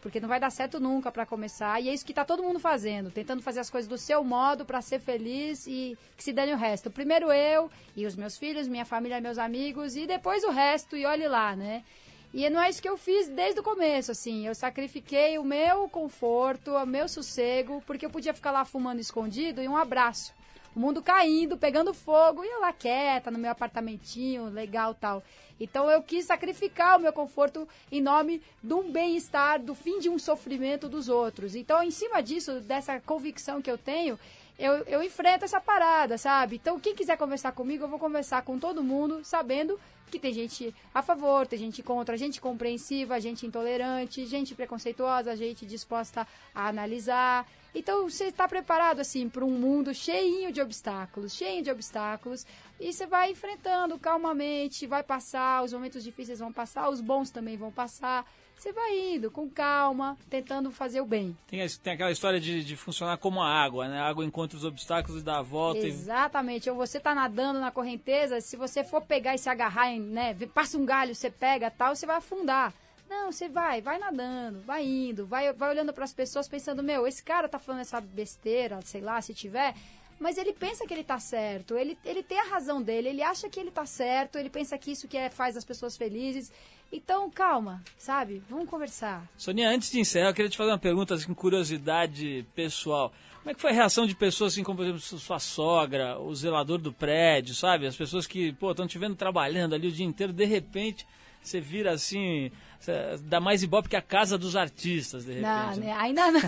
Porque 0.00 0.20
não 0.20 0.28
vai 0.28 0.40
dar 0.40 0.50
certo 0.50 0.80
nunca 0.80 1.12
para 1.12 1.26
começar. 1.26 1.80
E 1.80 1.88
é 1.88 1.94
isso 1.94 2.04
que 2.04 2.14
tá 2.14 2.24
todo 2.24 2.42
mundo 2.42 2.58
fazendo, 2.58 3.10
tentando 3.10 3.42
fazer 3.42 3.60
as 3.60 3.70
coisas 3.70 3.88
do 3.88 3.98
seu 3.98 4.24
modo 4.24 4.64
para 4.64 4.80
ser 4.80 5.00
feliz 5.00 5.66
e 5.66 5.96
que 6.16 6.24
se 6.24 6.32
dane 6.32 6.52
o 6.52 6.56
resto. 6.56 6.90
Primeiro 6.90 7.30
eu 7.32 7.70
e 7.96 8.06
os 8.06 8.16
meus 8.16 8.38
filhos, 8.38 8.68
minha 8.68 8.84
família, 8.84 9.20
meus 9.20 9.38
amigos 9.38 9.96
e 9.96 10.06
depois 10.06 10.42
o 10.44 10.50
resto 10.50 10.96
e 10.96 11.04
olhe 11.04 11.28
lá, 11.28 11.54
né? 11.54 11.84
E 12.32 12.48
não 12.48 12.62
é 12.62 12.70
isso 12.70 12.80
que 12.80 12.88
eu 12.88 12.96
fiz 12.96 13.28
desde 13.28 13.58
o 13.58 13.62
começo, 13.62 14.12
assim. 14.12 14.46
Eu 14.46 14.54
sacrifiquei 14.54 15.36
o 15.36 15.44
meu 15.44 15.88
conforto, 15.88 16.72
o 16.72 16.86
meu 16.86 17.08
sossego, 17.08 17.82
porque 17.86 18.06
eu 18.06 18.10
podia 18.10 18.32
ficar 18.32 18.52
lá 18.52 18.64
fumando 18.64 19.00
escondido 19.00 19.60
e 19.60 19.68
um 19.68 19.76
abraço. 19.76 20.32
O 20.74 20.80
mundo 20.80 21.02
caindo, 21.02 21.56
pegando 21.56 21.92
fogo, 21.92 22.44
e 22.44 22.48
eu 22.48 22.60
lá 22.60 22.72
quieta, 22.72 23.30
no 23.30 23.38
meu 23.38 23.50
apartamentinho, 23.50 24.48
legal 24.48 24.94
tal. 24.94 25.22
Então 25.60 25.90
eu 25.90 26.02
quis 26.02 26.24
sacrificar 26.24 26.96
o 26.96 27.00
meu 27.00 27.12
conforto 27.12 27.68
em 27.92 28.00
nome 28.00 28.42
de 28.62 28.72
um 28.72 28.90
bem-estar, 28.90 29.60
do 29.60 29.74
fim 29.74 29.98
de 29.98 30.08
um 30.08 30.18
sofrimento 30.18 30.88
dos 30.88 31.08
outros. 31.08 31.54
Então, 31.54 31.82
em 31.82 31.90
cima 31.90 32.22
disso, 32.22 32.60
dessa 32.60 32.98
convicção 33.00 33.60
que 33.60 33.70
eu 33.70 33.76
tenho, 33.76 34.18
eu, 34.58 34.72
eu 34.84 35.02
enfrento 35.02 35.44
essa 35.44 35.60
parada, 35.60 36.16
sabe? 36.16 36.56
Então, 36.56 36.80
quem 36.80 36.94
quiser 36.94 37.16
conversar 37.16 37.52
comigo, 37.52 37.84
eu 37.84 37.88
vou 37.88 37.98
conversar 37.98 38.42
com 38.42 38.58
todo 38.58 38.82
mundo, 38.82 39.20
sabendo 39.22 39.78
que 40.10 40.18
tem 40.18 40.32
gente 40.34 40.74
a 40.94 41.02
favor, 41.02 41.46
tem 41.46 41.58
gente 41.58 41.82
contra, 41.82 42.16
gente 42.16 42.40
compreensiva, 42.40 43.20
gente 43.20 43.46
intolerante, 43.46 44.26
gente 44.26 44.54
preconceituosa, 44.54 45.36
gente 45.36 45.64
disposta 45.64 46.26
a 46.54 46.68
analisar. 46.68 47.46
Então, 47.74 48.08
você 48.08 48.24
está 48.24 48.48
preparado, 48.48 49.00
assim, 49.00 49.28
para 49.28 49.44
um 49.44 49.50
mundo 49.50 49.94
cheinho 49.94 50.52
de 50.52 50.60
obstáculos, 50.60 51.34
cheio 51.34 51.62
de 51.62 51.70
obstáculos, 51.70 52.44
e 52.80 52.92
você 52.92 53.06
vai 53.06 53.30
enfrentando 53.30 53.98
calmamente, 53.98 54.86
vai 54.86 55.02
passar, 55.02 55.62
os 55.62 55.72
momentos 55.72 56.02
difíceis 56.02 56.40
vão 56.40 56.52
passar, 56.52 56.88
os 56.88 57.00
bons 57.00 57.30
também 57.30 57.56
vão 57.56 57.70
passar. 57.70 58.24
Você 58.56 58.72
vai 58.74 59.14
indo 59.14 59.30
com 59.30 59.48
calma, 59.48 60.18
tentando 60.28 60.70
fazer 60.70 61.00
o 61.00 61.06
bem. 61.06 61.34
Tem, 61.46 61.66
tem 61.82 61.92
aquela 61.94 62.10
história 62.10 62.38
de, 62.38 62.62
de 62.62 62.76
funcionar 62.76 63.16
como 63.16 63.40
a 63.40 63.48
água, 63.48 63.88
né? 63.88 63.98
A 63.98 64.06
água 64.06 64.22
encontra 64.22 64.54
os 64.58 64.64
obstáculos 64.66 65.22
e 65.22 65.24
dá 65.24 65.38
a 65.38 65.42
volta. 65.42 65.80
e- 65.80 65.86
Exatamente. 65.88 66.68
Ou 66.68 66.76
você 66.76 67.00
tá 67.00 67.14
nadando 67.14 67.58
na 67.58 67.70
correnteza, 67.70 68.38
se 68.42 68.56
você 68.56 68.84
for 68.84 69.00
pegar 69.00 69.34
e 69.34 69.38
se 69.38 69.48
agarrar, 69.48 69.90
né, 69.98 70.34
passa 70.52 70.76
um 70.76 70.84
galho, 70.84 71.14
você 71.14 71.30
pega 71.30 71.70
tal, 71.70 71.96
você 71.96 72.04
vai 72.04 72.16
afundar. 72.16 72.74
Não, 73.10 73.32
você 73.32 73.48
vai, 73.48 73.80
vai 73.80 73.98
nadando, 73.98 74.60
vai 74.60 74.86
indo, 74.86 75.26
vai, 75.26 75.52
vai 75.52 75.70
olhando 75.70 75.92
para 75.92 76.04
as 76.04 76.12
pessoas 76.12 76.46
pensando, 76.46 76.80
meu, 76.80 77.08
esse 77.08 77.20
cara 77.20 77.48
tá 77.48 77.58
falando 77.58 77.80
essa 77.80 78.00
besteira, 78.00 78.78
sei 78.82 79.00
lá, 79.00 79.20
se 79.20 79.34
tiver, 79.34 79.74
mas 80.20 80.38
ele 80.38 80.52
pensa 80.52 80.86
que 80.86 80.94
ele 80.94 81.02
tá 81.02 81.18
certo, 81.18 81.76
ele, 81.76 81.98
ele 82.04 82.22
tem 82.22 82.38
a 82.38 82.44
razão 82.44 82.80
dele, 82.80 83.08
ele 83.08 83.20
acha 83.20 83.48
que 83.48 83.58
ele 83.58 83.72
tá 83.72 83.84
certo, 83.84 84.38
ele 84.38 84.48
pensa 84.48 84.78
que 84.78 84.92
isso 84.92 85.08
que 85.08 85.16
é, 85.16 85.28
faz 85.28 85.56
as 85.56 85.64
pessoas 85.64 85.96
felizes. 85.96 86.52
Então, 86.92 87.28
calma, 87.28 87.82
sabe? 87.98 88.44
Vamos 88.48 88.68
conversar. 88.68 89.28
Soninha, 89.36 89.70
antes 89.70 89.90
de 89.90 89.98
encerrar, 89.98 90.28
eu 90.28 90.34
queria 90.34 90.50
te 90.50 90.56
fazer 90.56 90.70
uma 90.70 90.78
pergunta, 90.78 91.14
assim, 91.14 91.34
curiosidade 91.34 92.46
pessoal. 92.54 93.12
Como 93.38 93.50
é 93.50 93.54
que 93.54 93.60
foi 93.60 93.70
a 93.70 93.74
reação 93.74 94.06
de 94.06 94.14
pessoas, 94.14 94.52
assim, 94.52 94.62
como, 94.62 94.76
por 94.76 94.84
exemplo, 94.84 95.00
sua 95.00 95.40
sogra, 95.40 96.16
o 96.20 96.32
zelador 96.32 96.78
do 96.78 96.92
prédio, 96.92 97.56
sabe? 97.56 97.88
As 97.88 97.96
pessoas 97.96 98.24
que, 98.24 98.52
pô, 98.52 98.70
estão 98.70 98.86
te 98.86 98.98
vendo 98.98 99.16
trabalhando 99.16 99.74
ali 99.74 99.88
o 99.88 99.92
dia 99.92 100.06
inteiro, 100.06 100.32
de 100.32 100.44
repente, 100.44 101.04
você 101.42 101.60
vira, 101.60 101.92
assim, 101.92 102.50
dá 103.22 103.40
mais 103.40 103.62
ibope 103.62 103.88
que 103.88 103.96
a 103.96 104.02
casa 104.02 104.36
dos 104.36 104.56
artistas, 104.56 105.24
de 105.24 105.34
repente. 105.34 105.46
Não, 105.46 105.76
né? 105.76 105.86
né? 105.86 105.92
ainda 105.92 106.30
não. 106.30 106.40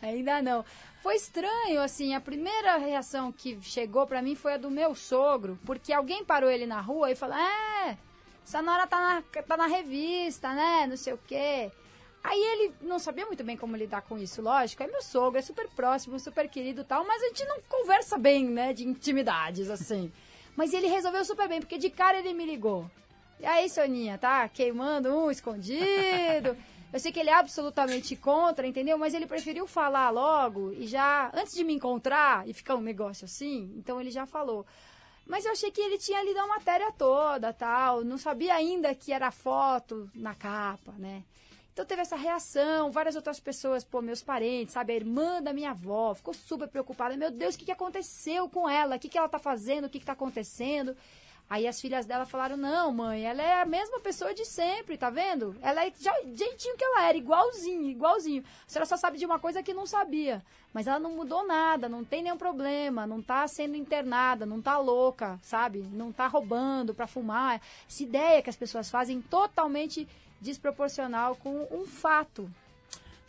ainda 0.02 0.42
não. 0.42 0.64
Foi 1.02 1.16
estranho, 1.16 1.80
assim, 1.80 2.14
a 2.14 2.20
primeira 2.20 2.76
reação 2.76 3.32
que 3.32 3.58
chegou 3.62 4.06
pra 4.06 4.20
mim 4.20 4.34
foi 4.34 4.54
a 4.54 4.58
do 4.58 4.70
meu 4.70 4.94
sogro, 4.94 5.58
porque 5.64 5.92
alguém 5.92 6.24
parou 6.24 6.50
ele 6.50 6.66
na 6.66 6.80
rua 6.80 7.10
e 7.10 7.16
falou: 7.16 7.36
É, 7.36 7.96
essa 8.44 8.60
Nora 8.60 8.86
tá 8.86 9.00
na, 9.00 9.42
tá 9.42 9.56
na 9.56 9.66
revista, 9.66 10.52
né? 10.52 10.86
Não 10.86 10.96
sei 10.96 11.14
o 11.14 11.20
quê. 11.26 11.70
Aí 12.22 12.38
ele 12.38 12.74
não 12.82 12.98
sabia 12.98 13.24
muito 13.24 13.42
bem 13.42 13.56
como 13.56 13.76
lidar 13.76 14.02
com 14.02 14.18
isso, 14.18 14.42
lógico. 14.42 14.82
Aí 14.82 14.90
meu 14.90 15.00
sogro 15.00 15.38
é 15.38 15.42
super 15.42 15.68
próximo, 15.68 16.20
super 16.20 16.48
querido 16.50 16.82
e 16.82 16.84
tal, 16.84 17.06
mas 17.06 17.22
a 17.22 17.28
gente 17.28 17.46
não 17.46 17.60
conversa 17.66 18.18
bem, 18.18 18.44
né? 18.44 18.74
De 18.74 18.86
intimidades, 18.86 19.70
assim. 19.70 20.12
Mas 20.56 20.74
ele 20.74 20.88
resolveu 20.88 21.24
super 21.24 21.48
bem, 21.48 21.60
porque 21.60 21.78
de 21.78 21.88
cara 21.88 22.18
ele 22.18 22.34
me 22.34 22.44
ligou. 22.44 22.90
E 23.40 23.46
aí, 23.46 23.70
Soninha, 23.70 24.18
tá 24.18 24.46
queimando 24.50 25.08
um 25.16 25.30
escondido. 25.30 26.54
Eu 26.92 27.00
sei 27.00 27.10
que 27.10 27.18
ele 27.18 27.30
é 27.30 27.34
absolutamente 27.34 28.14
contra, 28.14 28.66
entendeu? 28.66 28.98
Mas 28.98 29.14
ele 29.14 29.26
preferiu 29.26 29.66
falar 29.66 30.10
logo 30.10 30.72
e 30.72 30.86
já, 30.86 31.30
antes 31.32 31.54
de 31.54 31.64
me 31.64 31.72
encontrar 31.72 32.46
e 32.46 32.52
ficar 32.52 32.74
um 32.74 32.82
negócio 32.82 33.24
assim, 33.24 33.72
então 33.78 33.98
ele 33.98 34.10
já 34.10 34.26
falou. 34.26 34.66
Mas 35.26 35.46
eu 35.46 35.52
achei 35.52 35.70
que 35.70 35.80
ele 35.80 35.96
tinha 35.96 36.22
lido 36.22 36.38
a 36.38 36.48
matéria 36.48 36.92
toda, 36.92 37.50
tal. 37.50 38.04
Não 38.04 38.18
sabia 38.18 38.54
ainda 38.54 38.94
que 38.94 39.10
era 39.10 39.30
foto 39.30 40.10
na 40.14 40.34
capa, 40.34 40.92
né? 40.98 41.22
Então 41.72 41.86
teve 41.86 42.02
essa 42.02 42.16
reação, 42.16 42.90
várias 42.90 43.16
outras 43.16 43.40
pessoas, 43.40 43.84
pô, 43.84 44.02
meus 44.02 44.22
parentes, 44.22 44.74
sabe? 44.74 44.92
A 44.92 44.96
irmã 44.96 45.40
da 45.40 45.54
minha 45.54 45.70
avó 45.70 46.12
ficou 46.14 46.34
super 46.34 46.68
preocupada. 46.68 47.16
Meu 47.16 47.30
Deus, 47.30 47.54
o 47.54 47.58
que, 47.58 47.72
aconteceu 47.72 48.50
com 48.50 48.68
ela? 48.68 48.96
O 48.96 48.98
que, 48.98 49.08
que 49.08 49.16
ela 49.16 49.30
tá 49.30 49.38
fazendo? 49.38 49.86
O 49.86 49.88
que, 49.88 49.98
que 49.98 50.04
tá 50.04 50.12
acontecendo? 50.12 50.94
Aí 51.50 51.66
as 51.66 51.80
filhas 51.80 52.06
dela 52.06 52.24
falaram: 52.24 52.56
Não, 52.56 52.92
mãe, 52.92 53.26
ela 53.26 53.42
é 53.42 53.60
a 53.60 53.66
mesma 53.66 53.98
pessoa 53.98 54.32
de 54.32 54.44
sempre, 54.44 54.96
tá 54.96 55.10
vendo? 55.10 55.56
Ela 55.60 55.84
é 55.84 55.92
já, 55.98 56.14
jeitinho 56.32 56.76
que 56.76 56.84
ela 56.84 57.08
era, 57.08 57.18
igualzinho, 57.18 57.90
igualzinho. 57.90 58.44
A 58.68 58.70
senhora 58.70 58.86
só 58.86 58.96
sabe 58.96 59.18
de 59.18 59.26
uma 59.26 59.40
coisa 59.40 59.60
que 59.60 59.74
não 59.74 59.84
sabia. 59.84 60.40
Mas 60.72 60.86
ela 60.86 61.00
não 61.00 61.10
mudou 61.10 61.44
nada, 61.44 61.88
não 61.88 62.04
tem 62.04 62.22
nenhum 62.22 62.36
problema, 62.36 63.04
não 63.04 63.20
tá 63.20 63.48
sendo 63.48 63.74
internada, 63.74 64.46
não 64.46 64.62
tá 64.62 64.78
louca, 64.78 65.40
sabe? 65.42 65.80
Não 65.90 66.12
tá 66.12 66.28
roubando 66.28 66.94
pra 66.94 67.08
fumar. 67.08 67.60
Essa 67.88 68.04
ideia 68.04 68.40
que 68.40 68.50
as 68.50 68.56
pessoas 68.56 68.88
fazem 68.88 69.20
totalmente 69.20 70.06
desproporcional 70.40 71.34
com 71.34 71.66
um 71.72 71.84
fato. 71.84 72.48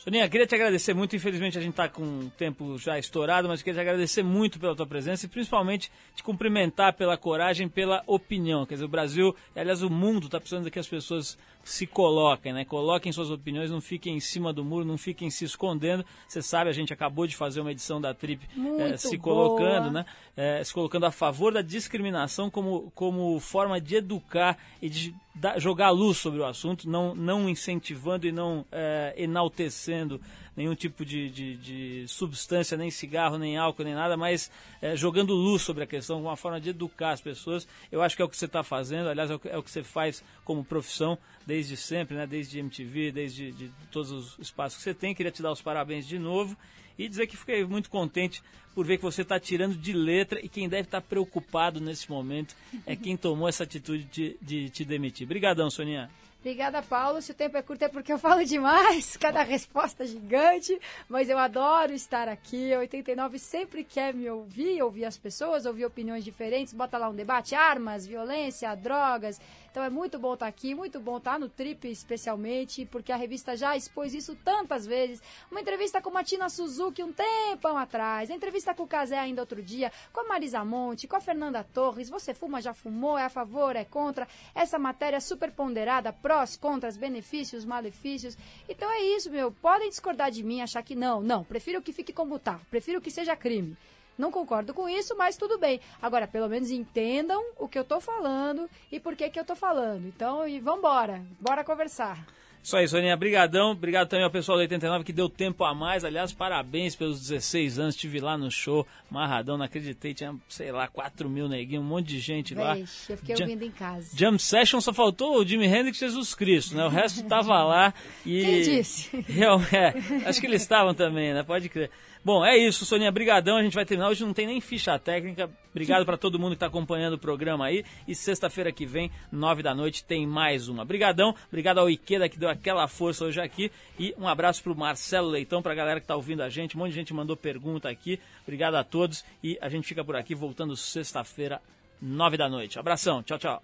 Soninha, 0.04 0.28
queria 0.28 0.48
te 0.48 0.56
agradecer 0.56 0.96
muito. 0.96 1.16
Infelizmente 1.16 1.60
a 1.60 1.62
gente 1.62 1.74
está 1.74 1.88
com 1.88 2.02
o 2.02 2.32
tempo 2.32 2.76
já 2.80 2.98
estourado, 2.98 3.48
mas 3.48 3.62
queria 3.62 3.84
te 3.84 3.88
agradecer 3.88 4.24
muito 4.24 4.60
pela 4.60 4.76
tua 4.76 4.88
presença 4.88 5.28
e 5.28 5.30
principalmente 5.30 5.92
te 6.16 6.24
cumprimentar 6.24 6.94
pela 6.94 7.16
coragem, 7.16 7.70
pela 7.70 8.02
opinião. 8.08 8.66
Quer 8.66 8.74
dizer, 8.74 8.86
o 8.86 8.90
Brasil, 8.90 9.36
e, 9.56 9.60
aliás, 9.60 9.84
o 9.84 9.92
mundo 9.92 10.26
está 10.26 10.40
precisando 10.40 10.72
que 10.72 10.80
as 10.80 10.88
pessoas 10.88 11.38
se 11.64 11.86
coloquem, 11.86 12.52
né? 12.54 12.66
Coloquem 12.66 13.12
suas 13.12 13.30
opiniões, 13.30 13.70
não 13.70 13.80
fiquem 13.82 14.16
em 14.16 14.20
cima 14.20 14.52
do 14.52 14.64
muro, 14.66 14.84
não 14.86 14.98
fiquem 14.98 15.30
se 15.30 15.46
escondendo. 15.46 16.04
Você 16.28 16.42
sabe, 16.42 16.70
a 16.70 16.74
gente 16.74 16.92
acabou 16.92 17.28
de 17.28 17.36
fazer 17.36 17.62
uma 17.62 17.72
edição 17.72 18.02
da 18.02 18.14
Trip 18.14 18.44
eh, 18.80 18.98
se 18.98 19.18
boa. 19.18 19.22
colocando, 19.58 19.92
né? 19.92 20.06
Eh, 20.36 20.64
se 20.64 20.74
colocando 20.74 21.06
a 21.06 21.12
favor 21.12 21.54
da 21.54 21.62
discriminação 21.62 22.50
como, 22.50 22.92
como 22.96 23.40
forma 23.40 23.80
de 23.80 23.96
educar 23.98 24.58
e 24.82 24.90
de 24.90 25.14
dar- 25.36 25.60
jogar 25.60 25.92
luz 25.92 26.18
sobre 26.18 26.40
o 26.40 26.46
assunto, 26.46 26.90
não, 26.90 27.14
não 27.14 27.48
incentivando 27.48 28.26
e 28.28 28.32
não 28.32 28.66
eh, 28.72 29.14
enaltecendo 29.18 30.20
nenhum 30.56 30.76
tipo 30.76 31.06
de, 31.06 31.30
de, 31.30 31.58
de 31.58 32.08
substância, 32.08 32.78
nem 32.78 32.92
cigarro, 32.92 33.38
nem 33.38 33.58
álcool, 33.58 33.84
nem 33.84 33.94
nada, 33.94 34.18
mas 34.18 34.52
eh, 34.82 34.96
jogando 34.96 35.34
luz 35.34 35.62
sobre 35.62 35.84
a 35.84 35.88
questão, 35.88 36.22
uma 36.22 36.36
forma 36.36 36.60
de 36.60 36.70
educar 36.70 37.12
as 37.12 37.22
pessoas. 37.22 37.68
Eu 37.92 38.02
acho 38.02 38.16
que 38.16 38.22
é 38.22 38.26
o 38.26 38.30
que 38.30 38.38
você 38.38 38.46
está 38.46 38.64
fazendo, 38.64 39.10
aliás, 39.10 39.32
é 39.32 39.36
o, 39.36 39.40
que, 39.40 39.50
é 39.50 39.58
o 39.58 39.64
que 39.64 39.72
você 39.72 39.84
faz 39.84 40.24
como 40.44 40.64
profissão 40.64 41.18
desde 41.46 41.78
sempre, 41.78 42.16
né? 42.16 42.28
desde 42.28 42.60
MTV, 42.60 43.12
desde 43.12 43.52
de 43.52 43.72
todos 43.92 44.12
os 44.12 44.40
espaços 44.40 44.78
que 44.78 44.84
você 44.84 44.94
tem. 44.94 45.16
Queria 45.16 45.32
te 45.32 45.42
dar 45.42 45.52
os 45.52 45.62
parabéns 45.62 46.06
de 46.08 46.20
novo 46.20 46.58
e 46.98 47.08
dizer 47.08 47.28
que 47.28 47.38
fiquei 47.38 47.64
muito 47.66 47.90
contente 47.90 48.44
por 48.76 48.86
ver 48.86 48.98
que 48.98 49.04
você 49.04 49.22
está 49.22 49.40
tirando 49.40 49.76
de 49.76 49.94
letra 49.94 50.40
e 50.44 50.48
quem 50.48 50.70
deve 50.70 50.84
estar 50.84 51.02
preocupado 51.02 51.82
nesse 51.82 52.10
momento 52.10 52.56
é 52.86 52.96
quem 52.96 53.18
tomou 53.18 53.48
essa 53.48 53.64
atitude 53.64 54.04
de, 54.06 54.38
de 54.42 54.70
te 54.70 54.86
demitir. 54.86 55.26
Obrigadão, 55.26 55.70
Soninha. 55.70 56.10
Obrigada, 56.42 56.82
Paulo. 56.82 57.22
Se 57.22 57.32
o 57.32 57.36
tempo 57.36 57.56
é 57.56 57.62
curto 57.62 57.84
é 57.84 57.88
porque 57.88 58.12
eu 58.12 58.18
falo 58.18 58.44
demais, 58.44 59.16
cada 59.22 59.44
resposta 59.44 60.08
gigante, 60.08 60.78
mas 61.08 61.30
eu 61.30 61.38
adoro 61.38 61.94
estar 61.94 62.28
aqui. 62.28 62.74
A 62.74 62.80
89 62.80 63.38
sempre 63.38 63.84
quer 63.84 64.12
me 64.12 64.28
ouvir, 64.28 64.82
ouvir 64.82 65.06
as 65.06 65.16
pessoas, 65.20 65.68
ouvir 65.68 65.86
opiniões 65.86 66.24
diferentes, 66.24 66.74
bota 66.74 66.98
lá 66.98 67.10
um 67.10 67.14
debate, 67.14 67.54
armas, 67.54 68.08
violência, 68.08 68.74
drogas. 68.74 69.40
Então 69.72 69.84
é 69.86 69.90
muito 69.90 70.20
bom 70.20 70.34
estar 70.34 70.48
aqui, 70.48 70.76
muito 70.76 71.00
bom 71.00 71.16
estar 71.16 71.40
no 71.40 71.48
Trip 71.48 71.90
especialmente, 71.90 72.86
porque 72.86 73.10
a 73.10 73.16
revista 73.16 73.56
já 73.56 73.78
expôs 73.78 74.14
isso 74.14 74.36
tantas 74.44 74.86
vezes. 74.86 75.24
Uma 75.50 75.62
entrevista 75.62 76.02
com 76.02 76.18
a 76.18 76.24
Tina 76.26 76.50
Suzuki 76.50 77.02
um 77.02 77.14
tempão 77.14 77.78
atrás, 77.78 78.30
entrevista 78.30 78.74
com 78.74 78.84
o 78.84 78.88
Casé 78.88 79.18
ainda 79.18 79.42
outro 79.42 79.64
dia, 79.64 79.90
com 80.12 80.20
a 80.20 80.28
Marisa 80.28 80.66
Monte, 80.66 81.08
com 81.08 81.16
a 81.16 81.22
Fernanda 81.22 81.64
Torres. 81.64 82.10
Você 82.10 82.34
fuma, 82.34 82.62
já 82.62 82.74
fumou, 82.74 83.18
é 83.18 83.24
a 83.24 83.30
favor, 83.30 83.78
é 83.78 83.86
contra? 83.86 84.28
Essa 84.54 84.78
matéria 84.78 85.22
super 85.22 85.54
ponderada, 85.54 86.12
prós, 86.12 86.58
contras, 86.58 86.98
benefícios, 86.98 87.64
malefícios. 87.64 88.38
Então 88.68 88.92
é 88.92 89.00
isso, 89.00 89.32
meu. 89.32 89.54
Podem 89.54 89.88
discordar 89.88 90.32
de 90.32 90.44
mim, 90.44 90.60
achar 90.60 90.84
que 90.84 90.96
não. 90.96 91.22
Não, 91.22 91.46
prefiro 91.46 91.82
que 91.82 91.94
fique 91.94 92.12
como 92.12 92.38
tá. 92.38 92.60
Prefiro 92.70 93.00
que 93.00 93.10
seja 93.10 93.38
crime. 93.38 93.78
Não 94.18 94.32
concordo 94.32 94.74
com 94.74 94.88
isso, 94.88 95.16
mas 95.18 95.36
tudo 95.38 95.58
bem. 95.58 95.80
Agora, 96.02 96.28
pelo 96.28 96.48
menos 96.50 96.70
entendam 96.70 97.44
o 97.58 97.68
que 97.68 97.80
eu 97.80 97.84
tô 97.84 98.00
falando 98.00 98.70
e 98.92 99.00
por 99.00 99.16
que 99.16 99.30
que 99.30 99.40
eu 99.40 99.46
tô 99.46 99.56
falando. 99.56 100.06
Então, 100.08 100.48
e 100.48 100.60
vambora. 100.60 101.22
Bora 101.40 101.64
conversar. 101.64 102.24
Isso 102.64 102.78
aí, 102.78 102.88
Soninha. 102.88 103.18
Brigadão. 103.18 103.72
Obrigado 103.72 104.08
também 104.08 104.24
ao 104.24 104.30
pessoal 104.30 104.56
do 104.56 104.62
89 104.62 105.04
que 105.04 105.12
deu 105.12 105.28
tempo 105.28 105.64
a 105.64 105.74
mais. 105.74 106.06
Aliás, 106.06 106.32
parabéns 106.32 106.96
pelos 106.96 107.20
16 107.20 107.80
anos. 107.80 107.96
Estive 107.96 108.20
lá 108.20 108.38
no 108.38 108.52
show, 108.52 108.86
marradão, 109.10 109.58
não 109.58 109.66
acreditei. 109.66 110.14
Tinha, 110.14 110.36
sei 110.48 110.72
lá, 110.72 110.88
4 110.88 111.28
mil 111.28 111.50
neguinhos, 111.50 111.84
um 111.84 111.88
monte 111.88 112.06
de 112.10 112.20
gente 112.20 112.54
lá. 112.54 112.76
Vixe, 112.76 113.12
eu 113.14 113.18
fiquei 113.18 113.36
Jam- 113.36 113.46
ouvindo 113.46 113.64
em 113.64 113.72
casa. 113.72 114.16
Jam 114.16 114.38
Session 114.38 114.80
só 114.80 114.94
faltou 114.94 115.40
o 115.40 115.44
Jimi 115.44 115.66
Hendrix 115.66 115.98
e 115.98 116.02
Jesus 116.02 116.36
Cristo, 116.36 116.76
né? 116.76 116.86
O 116.86 116.90
resto 116.90 117.24
tava 117.24 117.64
lá 117.64 117.92
e... 118.24 118.42
Quem 118.46 118.62
disse? 118.62 119.18
Real- 119.28 119.60
é, 119.74 120.28
acho 120.30 120.40
que 120.40 120.46
eles 120.46 120.62
estavam 120.62 120.94
também, 120.94 121.34
né? 121.34 121.42
Pode 121.42 121.68
crer. 121.68 121.90
Bom, 122.24 122.46
é 122.46 122.56
isso, 122.56 122.86
Soninha. 122.86 123.12
Brigadão. 123.12 123.58
A 123.58 123.64
gente 123.64 123.74
vai 123.74 123.84
terminar. 123.84 124.10
Hoje 124.10 124.24
não 124.24 124.34
tem 124.34 124.46
nem 124.46 124.62
ficha 124.62 124.98
técnica. 125.00 125.50
Obrigado 125.72 126.06
para 126.06 126.18
todo 126.18 126.38
mundo 126.38 126.52
que 126.52 126.58
está 126.58 126.68
acompanhando 126.68 127.14
o 127.14 127.18
programa 127.18 127.66
aí. 127.66 127.84
E 128.08 128.14
sexta-feira 128.14 128.72
que 128.72 128.86
vem, 128.86 129.10
nove 129.32 129.64
da 129.64 129.74
noite, 129.74 130.04
tem 130.04 130.28
mais 130.28 130.68
uma. 130.68 130.86
Brigadão. 130.86 131.34
Obrigado 131.48 131.80
ao 131.80 131.90
Ikeda 131.90 132.30
que 132.30 132.38
deu 132.38 132.50
aquela 132.50 132.88
força 132.88 133.26
hoje 133.26 133.42
aqui. 133.42 133.72
E 133.98 134.14
um 134.20 134.28
abraço 134.28 134.62
pro 134.62 134.76
Marcelo 134.76 135.30
Leitão, 135.30 135.64
pra 135.64 135.74
galera 135.74 136.00
que 136.00 136.06
tá 136.06 136.16
ouvindo 136.16 136.44
a 136.44 136.50
gente. 136.50 136.76
Um 136.76 136.80
monte 136.80 136.90
de 136.90 136.96
gente 136.96 137.14
mandou 137.14 137.36
pergunta 137.36 137.90
aqui. 137.90 138.20
Obrigado 138.44 138.76
a 138.76 138.84
todos. 138.84 139.26
E 139.44 139.58
a 139.60 139.68
gente 139.68 139.88
fica 139.88 140.04
por 140.04 140.16
aqui 140.16 140.36
voltando 140.36 140.76
sexta-feira, 140.76 141.60
nove 142.00 142.38
da 142.38 142.48
noite. 142.48 142.78
Abração. 142.78 143.24
Tchau, 143.24 143.40
tchau. 143.40 143.60